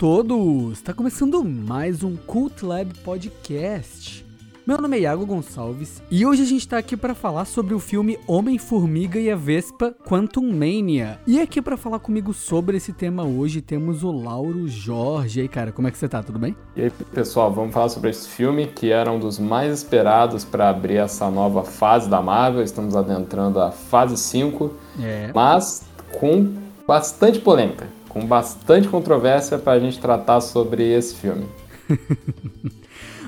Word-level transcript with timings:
Todos! 0.00 0.78
Está 0.78 0.94
começando 0.94 1.44
mais 1.44 2.02
um 2.02 2.16
Cult 2.16 2.64
Lab 2.64 2.90
Podcast. 3.00 4.24
Meu 4.66 4.80
nome 4.80 4.96
é 4.96 5.00
Iago 5.00 5.26
Gonçalves 5.26 6.02
e 6.10 6.24
hoje 6.24 6.40
a 6.40 6.46
gente 6.46 6.66
tá 6.66 6.78
aqui 6.78 6.96
para 6.96 7.14
falar 7.14 7.44
sobre 7.44 7.74
o 7.74 7.78
filme 7.78 8.18
Homem-Formiga 8.26 9.20
e 9.20 9.30
a 9.30 9.36
Vespa 9.36 9.94
Quantum 10.08 10.50
Mania. 10.54 11.20
E 11.26 11.38
aqui 11.38 11.60
para 11.60 11.76
falar 11.76 11.98
comigo 11.98 12.32
sobre 12.32 12.78
esse 12.78 12.94
tema 12.94 13.24
hoje 13.24 13.60
temos 13.60 14.02
o 14.02 14.10
Lauro 14.10 14.66
Jorge. 14.68 15.40
E 15.40 15.42
aí, 15.42 15.48
cara, 15.48 15.70
como 15.70 15.86
é 15.86 15.90
que 15.90 15.98
você 15.98 16.08
tá? 16.08 16.22
Tudo 16.22 16.38
bem? 16.38 16.56
E 16.74 16.84
aí, 16.84 16.90
pessoal, 17.12 17.52
vamos 17.52 17.74
falar 17.74 17.90
sobre 17.90 18.08
esse 18.08 18.26
filme 18.26 18.68
que 18.68 18.90
era 18.90 19.12
um 19.12 19.20
dos 19.20 19.38
mais 19.38 19.80
esperados 19.80 20.46
para 20.46 20.70
abrir 20.70 20.96
essa 20.96 21.30
nova 21.30 21.62
fase 21.62 22.08
da 22.08 22.22
Marvel. 22.22 22.62
Estamos 22.62 22.96
adentrando 22.96 23.60
a 23.60 23.70
fase 23.70 24.16
5, 24.16 24.72
é. 24.98 25.30
mas 25.34 25.84
com 26.18 26.54
bastante 26.86 27.38
polêmica, 27.38 27.86
com 28.10 28.26
bastante 28.26 28.88
controvérsia 28.88 29.56
para 29.56 29.72
a 29.72 29.80
gente 29.80 29.98
tratar 29.98 30.40
sobre 30.42 30.92
esse 30.92 31.14
filme. 31.14 31.46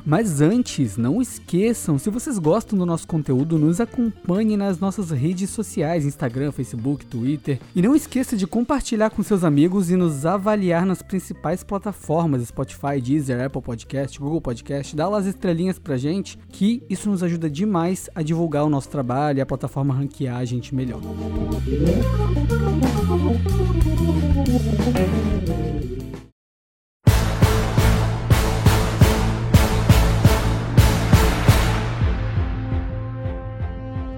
Mas 0.04 0.40
antes, 0.40 0.96
não 0.96 1.22
esqueçam, 1.22 1.96
se 1.96 2.10
vocês 2.10 2.36
gostam 2.36 2.76
do 2.76 2.84
nosso 2.84 3.06
conteúdo, 3.06 3.56
nos 3.56 3.80
acompanhe 3.80 4.56
nas 4.56 4.80
nossas 4.80 5.10
redes 5.10 5.50
sociais, 5.50 6.04
Instagram, 6.04 6.50
Facebook, 6.50 7.06
Twitter. 7.06 7.60
E 7.74 7.80
não 7.80 7.94
esqueça 7.94 8.36
de 8.36 8.44
compartilhar 8.44 9.10
com 9.10 9.22
seus 9.22 9.44
amigos 9.44 9.90
e 9.90 9.96
nos 9.96 10.26
avaliar 10.26 10.84
nas 10.84 11.02
principais 11.02 11.62
plataformas, 11.62 12.48
Spotify, 12.48 13.00
Deezer, 13.00 13.44
Apple 13.44 13.62
Podcast, 13.62 14.18
Google 14.18 14.40
Podcast. 14.40 14.96
Dá 14.96 15.06
as 15.16 15.26
estrelinhas 15.26 15.78
pra 15.78 15.96
gente, 15.96 16.36
que 16.48 16.82
isso 16.90 17.08
nos 17.08 17.22
ajuda 17.22 17.48
demais 17.48 18.10
a 18.12 18.22
divulgar 18.22 18.64
o 18.64 18.70
nosso 18.70 18.88
trabalho 18.88 19.38
e 19.38 19.40
a 19.40 19.46
plataforma 19.46 19.94
ranquear 19.94 20.38
a 20.38 20.44
gente 20.44 20.74
melhor. 20.74 21.00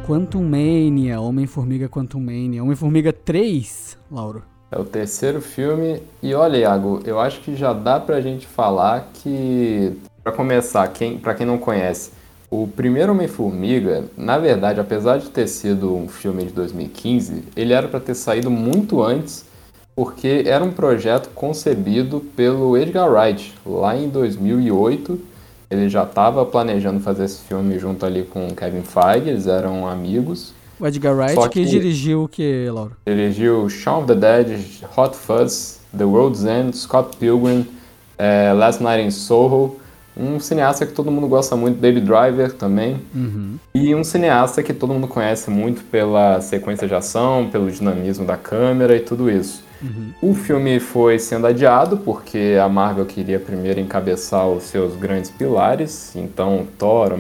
Quantum 0.05 0.43
Mania, 0.43 1.21
Homem-Formiga 1.21 1.89
Quantum 1.89 2.19
Mania, 2.19 2.65
Homem-Formiga 2.65 3.13
3, 3.13 3.97
Lauro. 4.11 4.43
É 4.73 4.79
o 4.79 4.85
terceiro 4.85 5.41
filme 5.41 6.03
e 6.21 6.35
olha, 6.35 6.57
Iago, 6.57 7.01
eu 7.05 7.21
acho 7.21 7.41
que 7.41 7.55
já 7.55 7.73
dá 7.73 8.01
pra 8.01 8.21
gente 8.21 8.45
falar 8.45 9.11
que, 9.15 9.97
para 10.25 10.33
começar, 10.33 10.89
quem, 10.89 11.17
para 11.17 11.35
quem 11.35 11.47
não 11.47 11.59
conhece, 11.59 12.11
o 12.51 12.67
primeiro 12.67 13.13
Homem-Formiga, 13.13 14.07
na 14.17 14.37
verdade, 14.37 14.81
apesar 14.81 15.19
de 15.19 15.31
ter 15.31 15.47
sido 15.47 15.95
um 15.95 16.09
filme 16.09 16.45
de 16.47 16.53
2015, 16.53 17.45
ele 17.55 17.73
era 17.73 17.87
para 17.87 18.01
ter 18.01 18.17
saído 18.17 18.51
muito 18.51 19.01
antes, 19.01 19.54
porque 19.95 20.45
era 20.47 20.65
um 20.65 20.73
projeto 20.73 21.31
concebido 21.35 22.21
pelo 22.37 22.77
Edgar 22.77 23.11
Wright 23.11 23.55
lá 23.65 23.97
em 23.97 24.09
2008 24.09 25.35
ele 25.75 25.89
já 25.89 26.05
estava 26.05 26.45
planejando 26.45 27.01
fazer 27.01 27.25
esse 27.25 27.43
filme 27.43 27.79
junto 27.79 28.05
ali 28.05 28.23
com 28.23 28.49
o 28.49 28.55
Kevin 28.55 28.83
Feige, 28.83 29.31
eles 29.31 29.47
eram 29.47 29.87
amigos. 29.87 30.53
O 30.79 30.87
Edgar 30.87 31.17
Wright 31.17 31.37
que, 31.49 31.49
que, 31.49 31.65
dirigiu 31.65 32.25
o 32.25 32.29
que, 32.29 32.69
Laura? 32.71 32.93
Dirigiu 33.07 33.69
Shaun 33.69 33.99
of 33.99 34.07
the 34.07 34.15
Dead, 34.15 34.61
Hot 34.97 35.17
Fuzz, 35.17 35.81
The 35.97 36.05
World's 36.05 36.45
End, 36.45 36.77
Scott 36.77 37.17
Pilgrim, 37.17 37.67
é, 38.19 38.53
Last 38.53 38.83
Night 38.83 39.05
in 39.05 39.11
Soho. 39.11 39.77
Um 40.17 40.39
cineasta 40.39 40.87
que 40.87 40.93
todo 40.93 41.11
mundo 41.11 41.27
gosta 41.27 41.57
muito, 41.57 41.81
Baby 41.81 42.01
Driver 42.01 42.53
também. 42.53 43.01
Uhum. 43.13 43.57
E 43.75 43.93
um 43.97 44.05
cineasta 44.05 44.63
que 44.63 44.73
todo 44.73 44.93
mundo 44.93 45.09
conhece 45.09 45.51
muito 45.51 45.83
pela 45.85 46.41
sequência 46.41 46.87
de 46.87 46.95
ação, 46.95 47.49
pelo 47.51 47.69
dinamismo 47.69 48.25
da 48.25 48.37
câmera 48.37 48.97
e 48.97 49.01
tudo 49.01 49.29
isso. 49.29 49.65
Uhum. 49.85 50.31
O 50.31 50.35
filme 50.35 50.81
foi 50.81 51.19
sendo 51.19 51.47
adiado 51.47 51.99
porque 51.99 52.57
a 52.63 52.67
Marvel 52.69 53.05
queria 53.05 53.39
primeiro 53.39 53.79
encabeçar 53.79 54.49
os 54.49 54.65
seus 54.65 54.97
grandes 54.97 55.31
pilares, 55.31 56.17
então 56.17 56.67
Thor, 56.79 57.13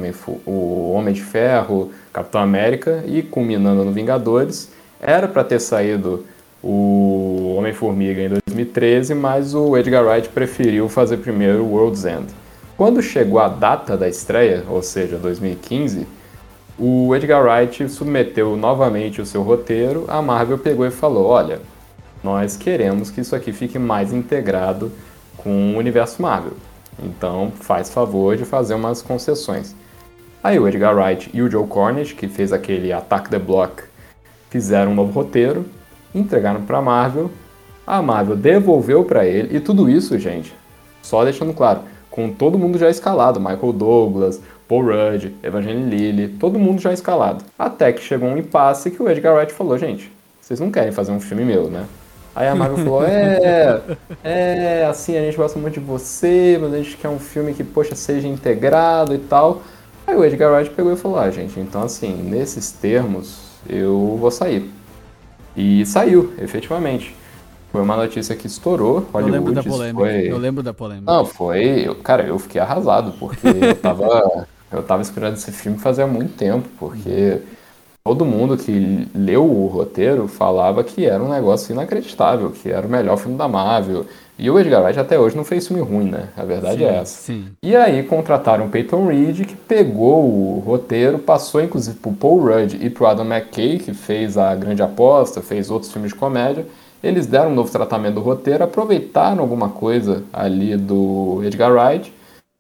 o 0.47 0.93
Homem 0.93 1.13
de 1.13 1.23
Ferro, 1.23 1.91
Capitão 2.11 2.41
América 2.41 3.05
e 3.07 3.23
culminando 3.23 3.85
no 3.85 3.93
Vingadores. 3.93 4.73
Era 4.99 5.29
para 5.29 5.45
ter 5.45 5.61
saído 5.61 6.25
o 6.63 7.57
Homem-Formiga 7.59 8.23
em 8.23 8.29
2013, 8.31 9.15
mas 9.15 9.55
o 9.55 9.77
Edgar 9.77 10.03
Wright 10.03 10.31
preferiu 10.31 10.89
fazer 10.89 11.19
primeiro 11.19 11.67
World's 11.67 12.07
End. 12.07 12.27
Quando 12.79 13.03
chegou 13.03 13.39
a 13.39 13.49
data 13.49 13.95
da 13.99 14.09
estreia, 14.09 14.65
ou 14.71 14.83
seja, 14.83 15.19
2015, 15.19 16.07
o 16.79 17.15
Edgar 17.15 17.45
Wright 17.45 17.87
submeteu 17.91 18.57
novamente 18.57 19.21
o 19.21 19.27
seu 19.27 19.43
roteiro, 19.43 20.07
a 20.09 20.23
Marvel 20.23 20.59
pegou 20.59 20.87
e 20.87 20.91
falou: 20.91 21.27
Olha, 21.27 21.61
nós 22.25 22.57
queremos 22.57 23.11
que 23.11 23.21
isso 23.21 23.37
aqui 23.37 23.53
fique 23.53 23.79
mais 23.79 24.11
integrado 24.11 24.91
com 25.37 25.75
o 25.75 25.77
universo 25.77 26.23
Marvel. 26.23 26.55
Então, 26.99 27.53
faz 27.55 27.91
favor 27.91 28.35
de 28.35 28.47
fazer 28.47 28.73
umas 28.73 29.03
concessões. 29.03 29.77
Aí 30.43 30.59
o 30.59 30.67
Edgar 30.67 30.97
Wright 30.97 31.31
e 31.35 31.43
o 31.43 31.51
Joe 31.51 31.67
Cornish, 31.67 32.15
que 32.15 32.27
fez 32.27 32.51
aquele 32.51 32.93
Attack 32.95 33.29
the 33.29 33.39
Block, 33.39 33.83
fizeram 34.49 34.93
um 34.93 34.95
novo 34.95 35.13
roteiro, 35.13 35.67
entregaram 36.15 36.63
para 36.63 36.79
a 36.79 36.83
Marvel, 36.83 37.31
a 37.87 38.01
Marvel 38.01 38.37
devolveu 38.37 39.05
para 39.05 39.27
ele, 39.27 39.55
e 39.55 39.61
tudo 39.61 39.91
isso, 39.91 40.19
gente, 40.19 40.55
só 41.03 41.25
deixando 41.25 41.53
claro, 41.53 41.81
com 42.11 42.31
todo 42.31 42.59
mundo 42.59 42.79
já 42.79 42.89
escalado, 42.89 43.39
Michael 43.39 43.73
Douglas, 43.75 44.41
Paul 44.67 44.85
Rudd, 44.85 45.35
Evangeline 45.43 45.91
Lilly, 45.91 46.29
todo 46.39 46.59
mundo 46.59 46.81
já 46.81 46.93
escalado. 46.93 47.45
Até 47.59 47.93
que 47.93 48.03
chegou 48.03 48.31
um 48.31 48.39
impasse 48.39 48.91
que 48.91 49.03
o 49.03 49.11
Edgar 49.11 49.35
Wright 49.35 49.53
falou, 49.53 49.77
gente, 49.77 50.11
vocês 50.41 50.59
não 50.59 50.71
querem 50.71 50.93
fazer 50.93 51.13
um 51.13 51.21
filme 51.21 51.45
meu, 51.45 51.69
né? 51.69 51.85
Aí 52.35 52.49
a 52.49 52.55
Marvel 52.55 52.79
falou: 52.79 53.05
é, 53.05 53.81
é, 54.25 54.87
assim, 54.87 55.17
a 55.17 55.21
gente 55.21 55.37
gosta 55.37 55.59
muito 55.59 55.75
de 55.75 55.81
você, 55.81 56.59
mas 56.61 56.73
a 56.73 56.77
gente 56.79 56.97
quer 56.97 57.09
um 57.09 57.19
filme 57.19 57.55
que, 57.55 57.63
poxa, 57.63 57.95
seja 57.95 58.27
integrado 58.27 59.15
e 59.15 59.19
tal. 59.19 59.63
Aí 60.07 60.17
o 60.17 60.25
Edgar 60.25 60.53
Wright 60.53 60.71
pegou 60.71 60.93
e 60.93 60.97
falou: 60.97 61.19
ah, 61.19 61.31
gente, 61.31 61.59
então 61.61 61.83
assim, 61.83 62.15
nesses 62.15 62.73
termos, 62.73 63.39
eu 63.69 64.17
vou 64.21 64.31
sair. 64.31 64.71
E 65.57 65.87
saiu, 65.87 66.35
efetivamente. 66.39 67.15
Foi 67.71 67.83
uma 67.83 67.97
notícia 67.97 68.37
que 68.37 68.47
estourou. 68.47 69.07
Hollywood, 69.13 69.27
eu 69.27 69.33
lembro 69.33 69.53
da 69.53 69.63
polêmica. 69.63 69.99
Foi... 69.99 70.31
Eu 70.31 70.39
lembro 70.39 70.63
da 70.63 70.75
polêmica. 70.75 71.13
Não, 71.13 71.25
foi. 71.25 71.97
Cara, 72.03 72.25
eu 72.25 72.39
fiquei 72.39 72.61
arrasado, 72.61 73.13
porque 73.19 73.47
eu 73.47 73.75
tava. 73.77 74.47
eu 74.71 74.83
tava 74.83 75.03
esperando 75.03 75.35
esse 75.35 75.53
filme 75.53 75.79
fazia 75.79 76.07
muito 76.07 76.37
tempo, 76.37 76.69
porque 76.79 77.41
todo 78.07 78.27
mundo 78.27 78.59
que 78.59 79.09
leu 79.15 79.51
o 79.51 79.67
roteiro 79.67 80.29
falava 80.29 80.85
que 80.85 81.07
era 81.07 81.23
um 81.23 81.31
negócio 81.31 81.73
inacreditável, 81.73 82.51
que 82.51 82.71
era 82.71 82.87
o 82.87 82.91
melhor 82.91 83.17
filme 83.17 83.39
da 83.39 83.49
Marvel. 83.49 84.05
E 84.39 84.51
o 84.51 84.61
Edgar 84.61 84.83
Wright 84.83 85.01
até 85.01 85.19
hoje 85.19 85.35
não 85.35 85.43
fez 85.43 85.67
filme 85.67 85.83
ruim, 85.83 86.11
né? 86.11 86.29
A 86.37 86.45
verdade 86.45 86.77
sim, 86.77 86.85
é 86.85 86.97
essa. 86.97 87.23
Sim. 87.23 87.47
E 87.63 87.75
aí 87.75 88.03
contrataram 88.03 88.67
o 88.67 88.69
Peyton 88.69 89.07
Reed, 89.07 89.47
que 89.47 89.57
pegou 89.57 90.23
o 90.23 90.59
roteiro, 90.59 91.19
passou 91.19 91.63
inclusive 91.63 91.97
pro 91.97 92.13
Paul 92.13 92.41
Rudd 92.43 92.75
e 92.75 92.91
pro 92.91 93.07
Adam 93.07 93.25
McKay, 93.25 93.79
que 93.79 93.95
fez 93.95 94.37
A 94.37 94.55
Grande 94.55 94.83
Aposta, 94.83 95.41
fez 95.41 95.71
outros 95.71 95.91
filmes 95.91 96.13
de 96.13 96.19
comédia. 96.19 96.67
Eles 97.03 97.27
deram 97.27 97.53
um 97.53 97.55
novo 97.55 97.73
tratamento 97.73 98.17
do 98.17 98.21
roteiro, 98.21 98.65
aproveitaram 98.65 99.41
alguma 99.41 99.71
coisa 99.71 100.23
ali 100.31 100.77
do 100.77 101.41
Edgar 101.43 101.73
Wright, 101.73 102.13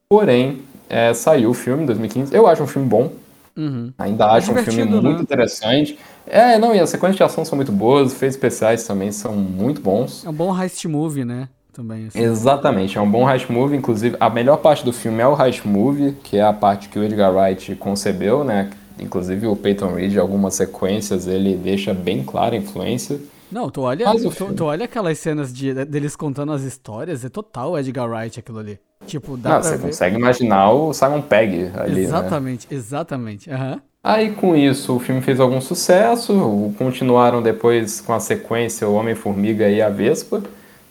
porém 0.08 0.62
é, 0.88 1.12
saiu 1.12 1.50
o 1.50 1.54
filme 1.54 1.82
em 1.82 1.86
2015. 1.86 2.34
Eu 2.34 2.46
acho 2.46 2.62
um 2.62 2.66
filme 2.66 2.88
bom, 2.88 3.10
Uhum. 3.56 3.92
Ainda 3.98 4.26
acho 4.32 4.52
um 4.52 4.56
filme 4.56 4.84
muito 4.84 5.02
né? 5.02 5.20
interessante. 5.20 5.98
É, 6.26 6.58
não, 6.58 6.74
e 6.74 6.80
as 6.80 6.90
sequências 6.90 7.16
de 7.16 7.22
ação 7.22 7.44
são 7.44 7.56
muito 7.56 7.70
boas, 7.70 8.08
os 8.08 8.12
efeitos 8.14 8.36
especiais 8.36 8.84
também 8.84 9.12
são 9.12 9.32
muito 9.32 9.80
bons. 9.80 10.24
É 10.24 10.28
um 10.28 10.32
bom 10.32 10.60
heist 10.60 10.84
movie, 10.86 11.24
né? 11.24 11.48
Também, 11.72 12.06
assim. 12.06 12.20
Exatamente, 12.20 12.96
é 12.96 13.00
um 13.00 13.10
bom 13.10 13.28
heist 13.28 13.50
movie. 13.50 13.76
Inclusive, 13.76 14.16
a 14.20 14.30
melhor 14.30 14.58
parte 14.58 14.84
do 14.84 14.92
filme 14.92 15.20
é 15.20 15.26
o 15.26 15.40
heist 15.40 15.66
movie, 15.66 16.12
que 16.22 16.36
é 16.36 16.42
a 16.42 16.52
parte 16.52 16.88
que 16.88 16.98
o 16.98 17.02
Edgar 17.02 17.34
Wright 17.34 17.74
concebeu, 17.76 18.44
né? 18.44 18.70
Inclusive 18.98 19.46
o 19.46 19.56
Peyton 19.56 19.92
Reed, 19.92 20.16
algumas 20.16 20.54
sequências, 20.54 21.26
ele 21.26 21.56
deixa 21.56 21.92
bem 21.92 22.22
clara 22.22 22.54
a 22.54 22.58
influência. 22.58 23.20
Não, 23.50 23.70
tu 23.70 23.82
olha, 23.82 24.06
tu, 24.16 24.54
tu, 24.54 24.64
olha 24.64 24.84
aquelas 24.84 25.18
cenas 25.18 25.52
de, 25.52 25.84
deles 25.84 26.16
contando 26.16 26.52
as 26.52 26.62
histórias, 26.62 27.24
é 27.24 27.28
total 27.28 27.78
Edgar 27.78 28.08
Wright 28.08 28.38
aquilo 28.38 28.58
ali. 28.58 28.78
Tipo, 29.06 29.36
dá 29.36 29.50
Não, 29.50 29.62
você 29.62 29.76
ver. 29.76 29.86
consegue 29.86 30.16
imaginar 30.16 30.70
o 30.70 30.92
Simon 30.92 31.22
Pegg 31.22 31.70
ali? 31.74 32.02
Exatamente, 32.02 32.66
né? 32.70 32.76
exatamente. 32.76 33.50
Uhum. 33.50 33.80
Aí 34.02 34.32
com 34.32 34.54
isso 34.54 34.96
o 34.96 35.00
filme 35.00 35.22
fez 35.22 35.40
algum 35.40 35.60
sucesso, 35.62 36.74
continuaram 36.76 37.42
depois 37.42 38.02
com 38.02 38.12
a 38.12 38.20
sequência 38.20 38.86
O 38.86 38.94
Homem-Formiga 38.94 39.66
e 39.68 39.80
a 39.80 39.88
Vespa, 39.88 40.42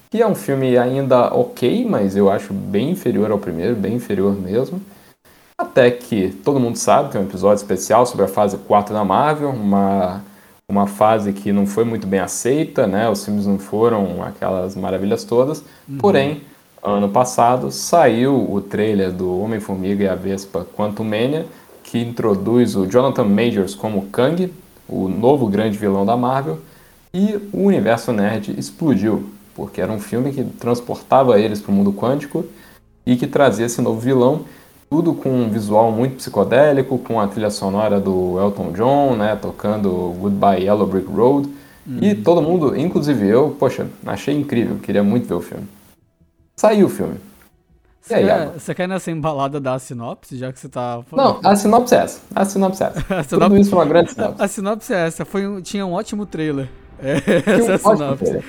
que 0.09 0.21
é 0.21 0.27
um 0.27 0.33
filme 0.33 0.75
ainda 0.77 1.33
ok, 1.33 1.85
mas 1.85 2.15
eu 2.15 2.31
acho 2.31 2.53
bem 2.53 2.89
inferior 2.89 3.29
ao 3.29 3.37
primeiro, 3.37 3.75
bem 3.75 3.95
inferior 3.95 4.35
mesmo. 4.35 4.81
Até 5.55 5.91
que 5.91 6.29
todo 6.43 6.59
mundo 6.59 6.75
sabe 6.77 7.09
que 7.09 7.17
é 7.17 7.19
um 7.19 7.25
episódio 7.25 7.61
especial 7.61 8.05
sobre 8.05 8.25
a 8.25 8.27
fase 8.27 8.57
4 8.57 8.93
da 8.93 9.05
Marvel, 9.05 9.49
uma, 9.49 10.23
uma 10.67 10.87
fase 10.87 11.33
que 11.33 11.51
não 11.51 11.67
foi 11.67 11.83
muito 11.83 12.07
bem 12.07 12.19
aceita, 12.19 12.87
né? 12.87 13.07
Os 13.09 13.23
filmes 13.23 13.45
não 13.45 13.59
foram 13.59 14.23
aquelas 14.23 14.75
maravilhas 14.75 15.23
todas, 15.23 15.63
uhum. 15.87 15.97
porém 15.99 16.41
ano 16.83 17.07
passado, 17.09 17.71
saiu 17.71 18.51
o 18.51 18.59
trailer 18.59 19.11
do 19.11 19.39
Homem-Formiga 19.39 20.03
e 20.03 20.07
a 20.07 20.15
Vespa 20.15 20.67
Quantum 20.75 21.05
Mania, 21.05 21.45
que 21.81 21.97
introduz 21.97 22.75
o 22.75 22.85
Jonathan 22.85 23.23
Majors 23.23 23.73
como 23.73 24.07
Kang, 24.07 24.51
o 24.87 25.07
novo 25.07 25.47
grande 25.47 25.77
vilão 25.77 26.05
da 26.05 26.17
Marvel, 26.17 26.59
e 27.13 27.39
o 27.53 27.65
universo 27.65 28.11
nerd 28.11 28.53
explodiu. 28.57 29.29
porque 29.55 29.79
era 29.79 29.91
um 29.91 29.99
filme 29.99 30.31
que 30.31 30.43
transportava 30.43 31.39
eles 31.39 31.61
para 31.61 31.71
o 31.71 31.75
mundo 31.75 31.93
quântico 31.93 32.43
e 33.05 33.15
que 33.15 33.27
trazia 33.27 33.67
esse 33.67 33.81
novo 33.81 33.99
vilão, 33.99 34.41
tudo 34.89 35.13
com 35.13 35.29
um 35.29 35.49
visual 35.49 35.91
muito 35.91 36.15
psicodélico, 36.15 36.97
com 36.97 37.21
a 37.21 37.27
trilha 37.27 37.51
sonora 37.51 37.99
do 37.99 38.39
Elton 38.39 38.71
John, 38.71 39.15
né, 39.15 39.37
tocando 39.39 40.15
Goodbye 40.19 40.63
Yellow 40.63 40.87
Brick 40.87 41.07
Road, 41.07 41.47
hum. 41.87 41.97
e 42.01 42.15
todo 42.15 42.41
mundo, 42.41 42.75
inclusive 42.75 43.27
eu, 43.27 43.55
poxa, 43.59 43.85
achei 44.07 44.35
incrível, 44.35 44.77
queria 44.77 45.03
muito 45.03 45.27
ver 45.27 45.35
o 45.35 45.41
filme. 45.41 45.67
Saiu 46.55 46.87
o 46.87 46.89
filme. 46.89 47.19
Você, 48.03 48.15
aí, 48.15 48.25
quer, 48.25 48.47
você 48.47 48.75
quer 48.75 48.87
nessa 48.87 49.11
embalada 49.11 49.61
da 49.61 49.79
sinopse, 49.79 50.37
já 50.37 50.51
que 50.51 50.59
você 50.59 50.67
tá 50.67 51.01
falando? 51.07 51.41
Não, 51.41 51.51
a 51.51 51.55
sinopse 51.55 51.95
é 51.95 51.97
essa. 51.99 52.21
A 52.35 52.43
sinopse 52.43 52.83
é 52.83 52.87
essa. 52.87 52.99
a 53.15 53.23
sinopse, 53.23 53.29
Tudo 53.29 53.57
isso 53.57 53.69
foi 53.69 53.79
uma 53.79 53.85
grande 53.85 54.11
sinopse. 54.11 54.43
A, 54.43 54.47
sinopse 54.47 54.93
é 54.93 55.07
essa. 55.07 55.25
Foi 55.25 55.47
um, 55.47 55.61
tinha 55.61 55.85
um 55.85 55.93
ótimo 55.93 56.25
trailer. 56.25 56.67
É, 56.99 57.13
essa 57.49 57.71
é 57.71 57.75
a 57.75 57.77
sinopse. 57.77 58.43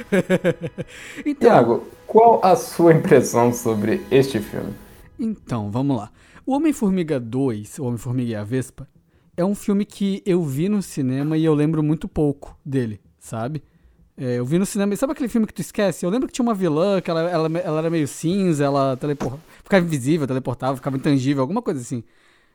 então, 1.24 1.48
Tiago, 1.48 1.84
qual 2.04 2.40
a 2.44 2.56
sua 2.56 2.94
impressão 2.94 3.52
sobre 3.52 4.04
este 4.10 4.40
filme? 4.40 4.74
Então, 5.18 5.70
vamos 5.70 5.96
lá. 5.96 6.10
O 6.44 6.52
Homem-Formiga 6.52 7.20
2, 7.20 7.78
O 7.78 7.84
Homem-Formiga 7.84 8.32
e 8.32 8.34
a 8.34 8.42
Vespa, 8.42 8.88
é 9.36 9.44
um 9.44 9.54
filme 9.54 9.84
que 9.84 10.20
eu 10.26 10.42
vi 10.42 10.68
no 10.68 10.82
cinema 10.82 11.36
e 11.36 11.44
eu 11.44 11.54
lembro 11.54 11.82
muito 11.82 12.08
pouco 12.08 12.58
dele, 12.64 13.00
sabe? 13.20 13.62
É, 14.16 14.38
eu 14.38 14.44
vi 14.44 14.58
no 14.58 14.66
cinema. 14.66 14.94
Sabe 14.96 15.12
aquele 15.12 15.28
filme 15.28 15.46
que 15.46 15.54
tu 15.54 15.60
esquece? 15.60 16.06
Eu 16.06 16.10
lembro 16.10 16.28
que 16.28 16.32
tinha 16.32 16.44
uma 16.44 16.54
vilã 16.54 17.00
que 17.00 17.10
ela, 17.10 17.22
ela, 17.22 17.58
ela 17.58 17.78
era 17.78 17.90
meio 17.90 18.06
cinza, 18.06 18.64
ela 18.64 18.96
telepor... 18.96 19.38
ficava 19.62 19.84
invisível, 19.84 20.26
teleportava, 20.26 20.76
ficava 20.76 20.96
intangível, 20.96 21.42
alguma 21.42 21.60
coisa 21.60 21.80
assim. 21.80 22.04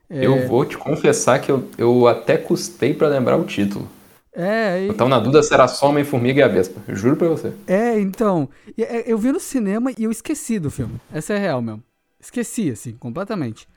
É... 0.09 0.25
Eu 0.25 0.47
vou 0.47 0.65
te 0.65 0.77
confessar 0.77 1.39
que 1.39 1.51
eu, 1.51 1.67
eu 1.77 2.07
até 2.07 2.37
custei 2.37 2.93
para 2.93 3.07
lembrar 3.07 3.37
o 3.37 3.43
título. 3.43 3.87
É, 4.33 4.85
e... 4.85 4.87
Então, 4.87 5.09
na 5.09 5.19
dúvida, 5.19 5.43
será 5.43 5.67
só 5.67 5.89
Homem-Formiga 5.89 6.39
e 6.39 6.43
a 6.43 6.47
Vespa. 6.47 6.81
Eu 6.87 6.95
juro 6.95 7.15
pra 7.17 7.27
você. 7.27 7.51
É, 7.67 7.99
então. 7.99 8.47
É, 8.77 9.11
eu 9.11 9.17
vi 9.17 9.31
no 9.31 9.39
cinema 9.39 9.91
e 9.97 10.03
eu 10.03 10.11
esqueci 10.11 10.59
do 10.59 10.71
filme. 10.71 10.99
Essa 11.11 11.33
é 11.33 11.37
real 11.37 11.61
mesmo. 11.61 11.83
Esqueci, 12.19 12.69
assim, 12.69 12.93
completamente. 12.93 13.67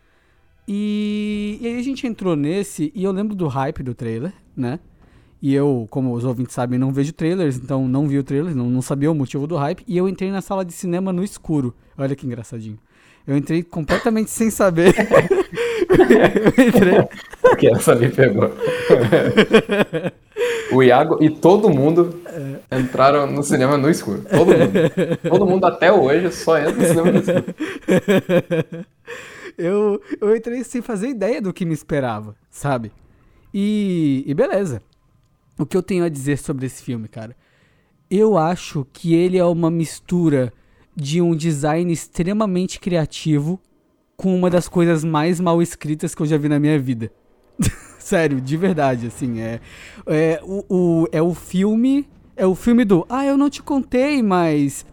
E, 0.69 1.59
e 1.61 1.67
aí 1.67 1.79
a 1.79 1.83
gente 1.83 2.07
entrou 2.07 2.37
nesse 2.37 2.93
e 2.95 3.03
eu 3.03 3.11
lembro 3.11 3.35
do 3.35 3.49
hype 3.49 3.83
do 3.83 3.95
trailer, 3.95 4.33
né? 4.57 4.79
E 5.43 5.53
eu, 5.53 5.89
como 5.91 6.15
os 6.15 6.25
ouvintes 6.25 6.55
sabem, 6.55 6.79
não 6.79 6.93
vejo 6.93 7.13
trailers, 7.13 7.57
então 7.57 7.89
não 7.89 8.07
vi 8.07 8.17
o 8.17 8.23
trailer, 8.23 8.55
não, 8.55 8.71
não 8.71 8.81
sabia 8.81 9.11
o 9.11 9.15
motivo 9.15 9.45
do 9.45 9.57
hype. 9.57 9.83
E 9.89 9.99
eu 9.99 10.09
entrei 10.09 10.31
na 10.31 10.41
sala 10.41 10.65
de 10.65 10.73
cinema 10.73 11.13
no 11.13 11.25
escuro. 11.25 11.75
Olha 11.99 12.15
que 12.15 12.25
engraçadinho. 12.25 12.79
Eu 13.27 13.37
entrei 13.37 13.61
completamente 13.65 14.31
sem 14.31 14.51
saber. 14.51 14.95
eu 15.91 16.65
entrei. 16.65 17.09
Porque 17.41 17.67
essa 17.67 17.97
me 17.97 18.09
pegou. 18.09 18.53
o 20.71 20.81
Iago 20.81 21.19
e 21.21 21.29
todo 21.29 21.69
mundo 21.69 22.21
entraram 22.71 23.27
no 23.27 23.43
cinema 23.43 23.77
no 23.77 23.91
escuro. 23.91 24.23
Todo 24.31 24.47
mundo. 24.47 25.19
Todo 25.29 25.47
mundo 25.47 25.65
até 25.65 25.93
hoje 25.93 26.31
só 26.31 26.57
entra 26.57 26.73
no 26.73 26.85
cinema 26.85 27.11
no 27.11 27.19
escuro. 27.19 27.45
Eu, 29.59 30.01
eu 30.21 30.37
entrei 30.37 30.63
sem 30.63 30.81
fazer 30.81 31.09
ideia 31.09 31.43
do 31.43 31.53
que 31.53 31.67
me 31.67 31.75
esperava, 31.75 32.35
sabe? 32.49 32.93
E, 33.53 34.25
e 34.25 34.33
beleza 34.35 34.81
o 35.59 35.67
que 35.67 35.77
eu 35.77 35.83
tenho 35.83 36.05
a 36.05 36.09
dizer 36.09 36.39
sobre 36.39 36.67
esse 36.67 36.83
filme, 36.83 37.09
cara? 37.09 37.37
Eu 38.11 38.37
acho 38.37 38.87
que 38.93 39.15
ele 39.15 39.39
é 39.39 39.45
uma 39.45 39.71
mistura 39.71 40.53
de 40.95 41.21
um 41.21 41.35
design 41.35 41.91
extremamente 41.93 42.79
criativo 42.79 43.61
com 44.17 44.37
uma 44.37 44.51
das 44.51 44.69
coisas 44.69 45.03
mais 45.03 45.41
mal 45.41 45.63
escritas 45.63 46.15
que 46.15 46.23
eu 46.23 46.27
já 46.27 46.37
vi 46.37 46.49
na 46.49 46.61
minha 46.61 46.79
vida. 46.79 47.11
Sério, 47.99 48.41
de 48.41 48.57
verdade, 48.57 49.07
assim, 49.07 49.41
é, 49.41 49.61
é 50.07 50.41
o, 50.45 50.65
o, 50.69 51.09
é 51.11 51.23
o 51.23 51.35
filme, 51.35 52.09
é 52.37 52.47
o 52.47 52.55
filme 52.55 52.85
do, 52.85 53.07
ah, 53.09 53.25
eu 53.25 53.37
não 53.37 53.49
te 53.49 53.63
contei, 53.63 54.23
mas. 54.23 54.85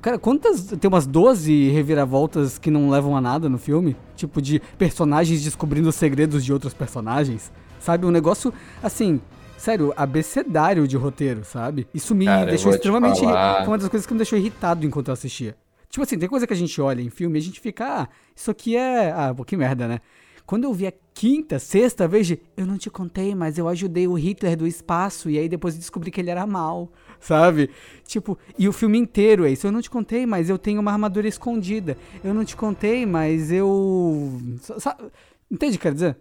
Cara, 0.00 0.18
quantas, 0.18 0.64
tem 0.64 0.88
umas 0.88 1.06
12 1.06 1.70
reviravoltas 1.70 2.58
que 2.58 2.70
não 2.70 2.90
levam 2.90 3.16
a 3.16 3.20
nada 3.20 3.48
no 3.48 3.56
filme? 3.56 3.96
Tipo, 4.16 4.42
de 4.42 4.60
personagens 4.76 5.42
descobrindo 5.42 5.88
os 5.88 5.94
segredos 5.94 6.44
de 6.44 6.52
outros 6.52 6.74
personagens. 6.74 7.50
Sabe? 7.84 8.06
Um 8.06 8.10
negócio, 8.10 8.50
assim, 8.82 9.20
sério, 9.58 9.92
abecedário 9.94 10.88
de 10.88 10.96
roteiro, 10.96 11.44
sabe? 11.44 11.86
Isso 11.92 12.14
me 12.14 12.24
Cara, 12.24 12.46
deixou 12.46 12.72
extremamente. 12.72 13.20
Foi 13.20 13.66
uma 13.66 13.76
das 13.76 13.88
coisas 13.88 14.06
que 14.06 14.14
me 14.14 14.18
deixou 14.18 14.38
irritado 14.38 14.86
enquanto 14.86 15.08
eu 15.08 15.12
assistia. 15.12 15.54
Tipo 15.90 16.02
assim, 16.02 16.18
tem 16.18 16.26
coisa 16.26 16.46
que 16.46 16.54
a 16.54 16.56
gente 16.56 16.80
olha 16.80 17.02
em 17.02 17.10
filme 17.10 17.38
e 17.38 17.42
a 17.42 17.42
gente 17.42 17.60
fica, 17.60 17.84
ah, 17.84 18.08
isso 18.34 18.50
aqui 18.50 18.74
é. 18.74 19.12
Ah, 19.12 19.34
pô, 19.36 19.44
que 19.44 19.54
merda, 19.54 19.86
né? 19.86 20.00
Quando 20.46 20.64
eu 20.64 20.72
vi 20.72 20.86
a 20.86 20.92
quinta, 21.12 21.58
sexta 21.58 22.08
vez 22.08 22.26
de. 22.26 22.40
Eu 22.56 22.66
não 22.66 22.78
te 22.78 22.88
contei, 22.88 23.34
mas 23.34 23.58
eu 23.58 23.68
ajudei 23.68 24.08
o 24.08 24.14
Hitler 24.14 24.56
do 24.56 24.66
espaço 24.66 25.28
e 25.28 25.38
aí 25.38 25.46
depois 25.46 25.76
descobri 25.76 26.10
que 26.10 26.22
ele 26.22 26.30
era 26.30 26.46
mal, 26.46 26.90
sabe? 27.20 27.68
Tipo, 28.06 28.38
e 28.58 28.66
o 28.66 28.72
filme 28.72 28.96
inteiro 28.96 29.44
é 29.44 29.52
isso. 29.52 29.66
Eu 29.66 29.72
não 29.72 29.82
te 29.82 29.90
contei, 29.90 30.24
mas 30.24 30.48
eu 30.48 30.56
tenho 30.56 30.80
uma 30.80 30.90
armadura 30.90 31.28
escondida. 31.28 31.98
Eu 32.24 32.32
não 32.32 32.46
te 32.46 32.56
contei, 32.56 33.04
mas 33.04 33.52
eu. 33.52 34.40
Sabe? 34.78 35.04
Entende 35.50 35.76
o 35.76 35.78
que 35.78 35.82
quer 35.82 35.92
dizer? 35.92 36.16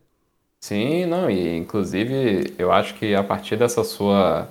Sim, 0.63 1.06
não, 1.07 1.30
e 1.30 1.57
inclusive 1.57 2.54
eu 2.57 2.71
acho 2.71 2.94
que 2.94 3.13
a 3.13 3.21
partir 3.21 3.57
dessa 3.57 3.83
sua 3.83 4.48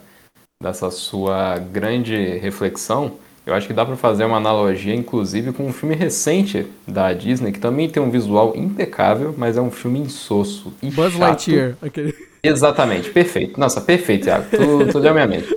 dessa 0.63 0.91
sua 0.91 1.59
grande 1.59 2.37
reflexão, 2.37 3.13
eu 3.47 3.55
acho 3.55 3.67
que 3.67 3.73
dá 3.73 3.83
para 3.83 3.97
fazer 3.97 4.27
uma 4.27 4.37
analogia 4.37 4.95
inclusive 4.95 5.55
com 5.55 5.67
um 5.67 5.73
filme 5.73 5.95
recente 5.95 6.67
da 6.87 7.15
Disney 7.15 7.51
que 7.51 7.59
também 7.59 7.89
tem 7.89 8.03
um 8.03 8.11
visual 8.11 8.53
impecável, 8.55 9.35
mas 9.39 9.57
é 9.57 9.63
um 9.63 9.71
filme 9.71 10.01
insosso 10.01 10.75
e 10.83 10.91
Buzz 10.91 11.15
chato. 11.15 11.23
Lightyear, 11.23 11.77
aquele 11.81 12.15
Exatamente, 12.43 13.09
perfeito. 13.09 13.59
Nossa, 13.59 13.81
perfeito, 13.81 14.25
Thiago. 14.25 14.47
Tu, 14.51 14.93
tu 14.93 15.01
deu 15.01 15.13
a 15.13 15.15
minha 15.15 15.27
mente. 15.29 15.49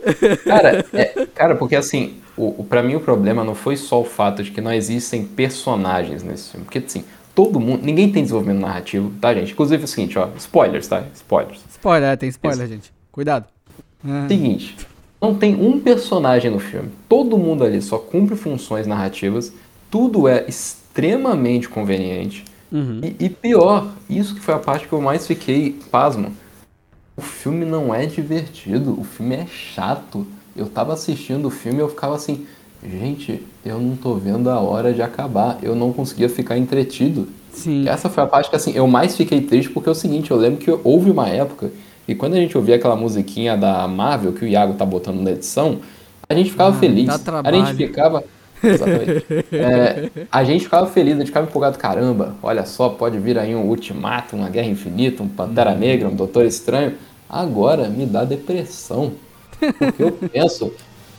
Cara, 0.46 0.86
é, 0.94 1.25
cara, 1.34 1.56
porque 1.56 1.75
assim, 1.75 2.22
o, 2.38 2.62
o, 2.62 2.63
pra 2.63 2.84
mim 2.84 2.96
o 2.96 3.00
problema 3.00 3.44
não 3.44 3.56
foi 3.56 3.75
só 3.75 4.00
o 4.00 4.06
fato 4.06 4.44
de 4.44 4.51
que 4.51 4.62
não 4.62 4.72
existem 4.72 5.25
personagens 5.25 6.22
nesse 6.22 6.51
filme. 6.51 6.63
Porque 6.63 6.78
assim, 6.78 7.04
todo 7.36 7.60
mundo. 7.60 7.84
Ninguém 7.84 8.12
tem 8.12 8.24
desenvolvimento 8.24 8.62
narrativo, 8.62 9.12
tá, 9.20 9.34
gente? 9.34 9.52
Inclusive 9.52 9.84
é 9.84 9.86
o 9.86 9.88
seguinte, 9.88 10.18
ó. 10.18 10.30
Spoilers, 10.38 10.88
tá? 10.88 11.04
Spoilers. 11.14 11.62
Spoiler, 11.70 12.10
é, 12.10 12.16
tem 12.16 12.30
spoiler, 12.30 12.68
gente. 12.68 12.92
Cuidado. 13.12 13.46
É. 14.04 14.27
Seguinte. 14.27 14.75
Não 15.22 15.36
tem 15.36 15.56
um 15.56 15.80
personagem 15.80 16.50
no 16.50 16.60
filme. 16.60 16.89
Todo 17.10 17.38
mundo 17.38 17.63
ali 17.63 17.82
só 17.82 17.98
cumpre 17.98 18.36
funções 18.36 18.88
narrativas. 18.88 19.51
Tudo 19.92 20.27
é 20.27 20.46
extremamente 20.48 21.68
conveniente. 21.68 22.46
Uhum. 22.72 23.01
E, 23.04 23.25
e, 23.25 23.30
pior, 23.30 23.94
isso 24.10 24.36
que 24.36 24.42
foi 24.42 24.54
a 24.54 24.60
parte 24.60 24.88
que 24.88 24.94
eu 24.94 25.01
mais 25.01 25.27
fiquei 25.27 25.80
pasmo. 25.92 26.32
O 27.18 27.22
filme 27.22 27.65
não 27.65 27.94
é 27.94 28.06
divertido, 28.06 29.00
o 29.00 29.04
filme 29.04 29.36
é 29.36 29.46
chato. 29.48 30.25
Eu 30.56 30.68
tava 30.68 30.94
assistindo 30.94 31.48
o 31.48 31.51
filme 31.51 31.80
e 31.80 31.82
eu 31.82 31.89
ficava 31.89 32.15
assim, 32.15 32.46
gente, 32.86 33.42
eu 33.65 33.80
não 33.80 33.96
tô 33.96 34.15
vendo 34.15 34.50
a 34.50 34.60
hora 34.60 34.94
de 34.94 35.01
acabar. 35.01 35.58
Eu 35.62 35.75
não 35.75 35.92
conseguia 35.92 36.30
ficar 36.30 36.58
entretido. 36.58 37.27
Sim. 37.51 37.88
Essa 37.88 38.10
foi 38.10 38.24
a 38.24 38.27
parte 38.27 38.50
que 38.50 38.56
assim, 38.56 38.74
eu 38.74 38.88
mais 38.88 39.15
fiquei 39.15 39.42
triste 39.42 39.72
porque 39.72 39.88
é 39.89 39.92
o 39.92 39.96
seguinte, 39.96 40.30
eu 40.30 40.38
lembro 40.38 40.60
que 40.60 40.70
houve 40.84 41.10
uma 41.10 41.27
época 41.30 41.72
e 42.08 42.13
quando 42.13 42.34
a 42.34 42.38
gente 42.38 42.58
ouvia 42.58 42.75
aquela 42.75 42.96
musiquinha 42.96 43.56
da 43.56 43.88
Marvel 43.88 44.34
que 44.34 44.44
o 44.44 44.48
Iago 44.48 44.74
tá 44.74 44.86
botando 44.86 45.22
na 45.22 45.32
edição, 45.32 45.80
a 46.27 46.34
gente 46.34 46.51
ficava 46.51 46.75
ah, 46.75 46.80
feliz. 46.80 47.10
a 47.10 47.51
gente 47.51 47.75
ficava 47.75 48.24
é, 49.51 50.10
a 50.32 50.44
gente 50.44 50.63
ficava 50.63 50.88
feliz, 50.88 51.15
a 51.15 51.18
gente 51.18 51.27
ficava 51.27 51.48
empolgado, 51.48 51.77
caramba, 51.77 52.36
olha 52.42 52.65
só, 52.65 52.89
pode 52.89 53.20
vir 53.20 53.38
aí 53.38 53.56
um 53.56 53.68
Ultimato, 53.68 54.36
uma 54.36 54.50
Guerra 54.50 54.68
Infinita, 54.68 55.22
um 55.22 55.27
Pantera 55.27 55.72
uhum. 55.72 55.77
Negra, 55.77 56.08
um 56.08 56.15
Doutor 56.15 56.46
Estranho. 56.46 56.94
Agora 57.30 57.89
me 57.89 58.06
dá 58.06 58.24
depressão. 58.24 59.13
Porque 59.60 60.04
eu 60.04 60.12
penso, 60.32 60.72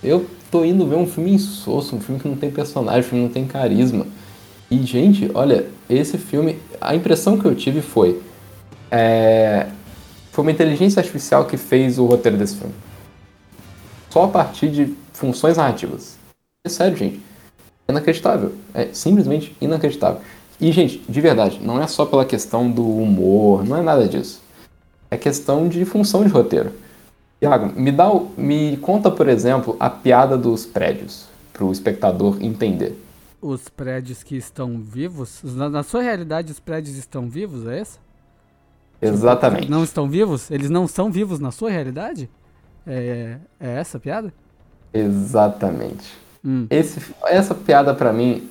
eu 0.02 0.26
tô 0.56 0.64
indo 0.64 0.86
ver 0.86 0.96
um 0.96 1.06
filme 1.06 1.32
insosso, 1.32 1.96
um 1.96 2.00
filme 2.00 2.18
que 2.18 2.26
não 2.26 2.36
tem 2.36 2.50
personagem, 2.50 3.00
um 3.00 3.04
filme 3.04 3.28
que 3.28 3.28
não 3.28 3.34
tem 3.34 3.46
carisma. 3.46 4.06
E, 4.70 4.82
gente, 4.84 5.30
olha, 5.34 5.66
esse 5.88 6.16
filme, 6.16 6.58
a 6.80 6.94
impressão 6.94 7.38
que 7.38 7.44
eu 7.44 7.54
tive 7.54 7.82
foi. 7.82 8.22
É, 8.90 9.66
foi 10.32 10.42
uma 10.42 10.50
inteligência 10.50 11.00
artificial 11.00 11.44
que 11.44 11.58
fez 11.58 11.98
o 11.98 12.06
roteiro 12.06 12.38
desse 12.38 12.56
filme. 12.56 12.74
Só 14.08 14.24
a 14.24 14.28
partir 14.28 14.70
de 14.70 14.94
funções 15.12 15.58
narrativas. 15.58 16.16
É 16.64 16.70
sério, 16.70 16.96
gente. 16.96 17.20
É 17.86 17.92
inacreditável. 17.92 18.54
É 18.72 18.88
simplesmente 18.92 19.54
inacreditável. 19.60 20.22
E, 20.58 20.72
gente, 20.72 21.02
de 21.06 21.20
verdade, 21.20 21.60
não 21.62 21.82
é 21.82 21.86
só 21.86 22.06
pela 22.06 22.24
questão 22.24 22.70
do 22.70 22.82
humor, 22.82 23.62
não 23.62 23.76
é 23.76 23.82
nada 23.82 24.08
disso. 24.08 24.40
É 25.10 25.18
questão 25.18 25.68
de 25.68 25.84
função 25.84 26.24
de 26.24 26.30
roteiro. 26.30 26.72
Tiago, 27.38 27.78
me, 27.78 27.92
dá, 27.92 28.08
me 28.36 28.76
conta, 28.78 29.10
por 29.10 29.28
exemplo, 29.28 29.76
a 29.78 29.90
piada 29.90 30.38
dos 30.38 30.64
prédios, 30.64 31.26
para 31.52 31.64
o 31.64 31.72
espectador 31.72 32.38
entender. 32.40 32.98
Os 33.42 33.68
prédios 33.68 34.22
que 34.22 34.36
estão 34.36 34.80
vivos? 34.80 35.42
Na, 35.44 35.68
na, 35.68 35.82
sua 35.82 36.02
realidade, 36.02 36.50
os 36.50 36.58
prédios 36.58 36.96
estão 36.96 37.28
vivos, 37.28 37.66
é 37.66 37.80
essa? 37.80 37.98
Exatamente. 39.00 39.70
Não 39.70 39.84
estão 39.84 40.08
vivos? 40.08 40.50
Eles 40.50 40.70
não 40.70 40.88
são 40.88 41.10
vivos 41.10 41.38
na 41.38 41.50
sua 41.50 41.70
realidade? 41.70 42.30
É, 42.86 43.36
é 43.60 43.68
essa 43.78 43.98
a 43.98 44.00
piada? 44.00 44.32
Exatamente. 44.94 46.14
Hum. 46.42 46.66
Esse, 46.70 47.00
essa 47.26 47.54
piada, 47.54 47.92
para 47.92 48.12
mim, 48.12 48.48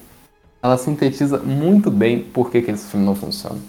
ela 0.61 0.77
sintetiza 0.77 1.39
muito 1.39 1.89
bem 1.89 2.21
por 2.21 2.51
que, 2.51 2.61
que 2.61 2.69
esse 2.69 2.87
filme 2.87 3.05
não 3.05 3.15
funciona. 3.15 3.59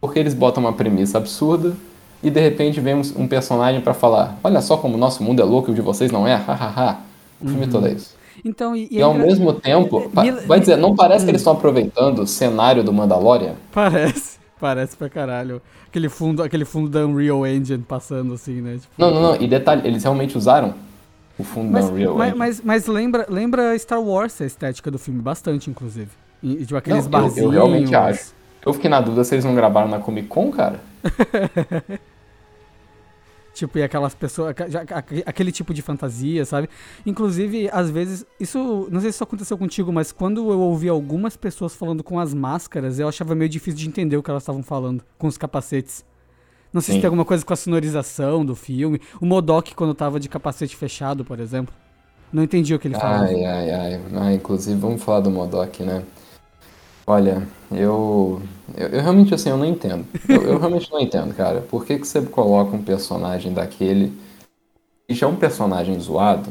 Porque 0.00 0.18
eles 0.18 0.32
botam 0.32 0.62
uma 0.62 0.72
premissa 0.72 1.18
absurda, 1.18 1.76
e 2.22 2.30
de 2.30 2.40
repente 2.40 2.80
vemos 2.80 3.14
um 3.16 3.26
personagem 3.26 3.80
para 3.80 3.94
falar: 3.94 4.38
Olha 4.44 4.60
só 4.60 4.76
como 4.76 4.94
o 4.94 4.98
nosso 4.98 5.22
mundo 5.22 5.40
é 5.40 5.44
louco 5.44 5.70
e 5.70 5.72
o 5.72 5.74
de 5.74 5.80
vocês 5.82 6.10
não 6.10 6.26
é, 6.26 6.34
hahaha. 6.34 6.98
O 7.40 7.48
filme 7.48 7.66
todo 7.66 7.86
é 7.88 7.92
isso. 7.92 8.14
Então, 8.44 8.74
e, 8.74 8.88
E 8.90 9.02
ao 9.02 9.12
mesmo 9.14 9.52
tempo, 9.52 10.10
Mila- 10.20 10.40
vai 10.46 10.58
dizer, 10.58 10.76
não 10.76 10.94
parece 10.96 11.24
que 11.24 11.30
eles 11.30 11.40
estão 11.42 11.52
aproveitando 11.52 12.20
o 12.20 12.26
cenário 12.26 12.82
do 12.82 12.92
Mandalorian? 12.92 13.54
Parece, 13.72 14.38
parece 14.58 14.96
pra 14.96 15.08
caralho. 15.08 15.60
Aquele 15.88 16.08
fundo, 16.08 16.42
aquele 16.42 16.64
fundo 16.64 16.88
da 16.88 17.04
Unreal 17.06 17.46
Engine 17.46 17.84
passando 17.86 18.32
assim, 18.34 18.60
né? 18.62 18.74
Tipo, 18.80 18.88
Não, 18.96 19.10
não, 19.10 19.20
não. 19.22 19.36
E 19.36 19.46
detalhe, 19.46 19.86
eles 19.86 20.02
realmente 20.02 20.36
usaram 20.38 20.72
o 21.38 21.44
fundo 21.44 21.70
mas, 21.70 21.84
da 21.86 21.92
Unreal 21.92 22.14
mas, 22.16 22.26
Engine. 22.28 22.38
mas, 22.38 22.60
mas 22.64 22.86
lembra, 22.86 23.26
lembra 23.28 23.78
Star 23.78 24.00
Wars 24.00 24.40
a 24.40 24.46
estética 24.46 24.90
do 24.90 24.98
filme, 24.98 25.20
bastante, 25.20 25.68
inclusive. 25.68 26.08
E, 26.42 26.56
tipo, 26.64 26.76
aqueles 26.76 27.06
Não, 27.06 27.26
eu- 27.26 27.36
eu 27.36 27.48
realmente 27.50 27.94
acho. 27.94 28.32
Eu 28.64 28.72
fiquei 28.72 28.88
na 28.88 29.00
dúvida 29.00 29.22
se 29.24 29.34
eles 29.34 29.44
não 29.44 29.54
gravaram 29.54 29.88
na 29.88 29.98
Comic 29.98 30.28
Con, 30.28 30.50
cara. 30.50 30.80
Tipo, 33.52 33.78
e 33.78 33.82
aquelas 33.82 34.14
pessoas. 34.14 34.54
Aquele 35.26 35.52
tipo 35.52 35.74
de 35.74 35.82
fantasia, 35.82 36.44
sabe? 36.44 36.68
Inclusive, 37.04 37.68
às 37.70 37.90
vezes. 37.90 38.24
Isso. 38.40 38.88
Não 38.90 39.00
sei 39.00 39.10
se 39.10 39.16
isso 39.16 39.24
aconteceu 39.24 39.58
contigo, 39.58 39.92
mas 39.92 40.10
quando 40.10 40.50
eu 40.50 40.60
ouvi 40.60 40.88
algumas 40.88 41.36
pessoas 41.36 41.74
falando 41.74 42.02
com 42.02 42.18
as 42.18 42.32
máscaras, 42.32 42.98
eu 42.98 43.08
achava 43.08 43.34
meio 43.34 43.48
difícil 43.48 43.78
de 43.78 43.88
entender 43.88 44.16
o 44.16 44.22
que 44.22 44.30
elas 44.30 44.42
estavam 44.42 44.62
falando 44.62 45.04
com 45.18 45.26
os 45.26 45.36
capacetes. 45.36 46.04
Não 46.72 46.80
sei 46.80 46.94
Sim. 46.94 46.98
se 46.98 47.02
tem 47.02 47.08
alguma 47.08 47.24
coisa 47.24 47.44
com 47.44 47.52
a 47.52 47.56
sonorização 47.56 48.44
do 48.44 48.56
filme. 48.56 49.00
O 49.20 49.26
Modok, 49.26 49.74
quando 49.74 49.94
tava 49.94 50.18
de 50.18 50.28
capacete 50.28 50.74
fechado, 50.74 51.24
por 51.24 51.38
exemplo. 51.38 51.74
Não 52.32 52.42
entendi 52.42 52.74
o 52.74 52.78
que 52.78 52.88
ele 52.88 52.94
falava. 52.94 53.24
Ai, 53.24 53.44
ai, 53.44 53.70
ai. 53.70 54.00
Ah, 54.14 54.32
inclusive, 54.32 54.80
vamos 54.80 55.02
falar 55.02 55.20
do 55.20 55.30
Modok, 55.30 55.82
né? 55.82 56.02
Olha, 57.06 57.46
eu, 57.70 58.40
eu. 58.76 58.88
eu 58.88 59.02
realmente, 59.02 59.34
assim, 59.34 59.50
eu 59.50 59.56
não 59.56 59.66
entendo. 59.66 60.06
Eu, 60.28 60.42
eu 60.42 60.58
realmente 60.58 60.90
não 60.90 61.00
entendo, 61.00 61.34
cara. 61.34 61.60
Por 61.60 61.84
que, 61.84 61.98
que 61.98 62.06
você 62.06 62.22
coloca 62.22 62.76
um 62.76 62.82
personagem 62.82 63.52
daquele. 63.52 64.12
que 65.08 65.14
já 65.14 65.26
é 65.26 65.30
um 65.30 65.36
personagem 65.36 65.98
zoado, 65.98 66.50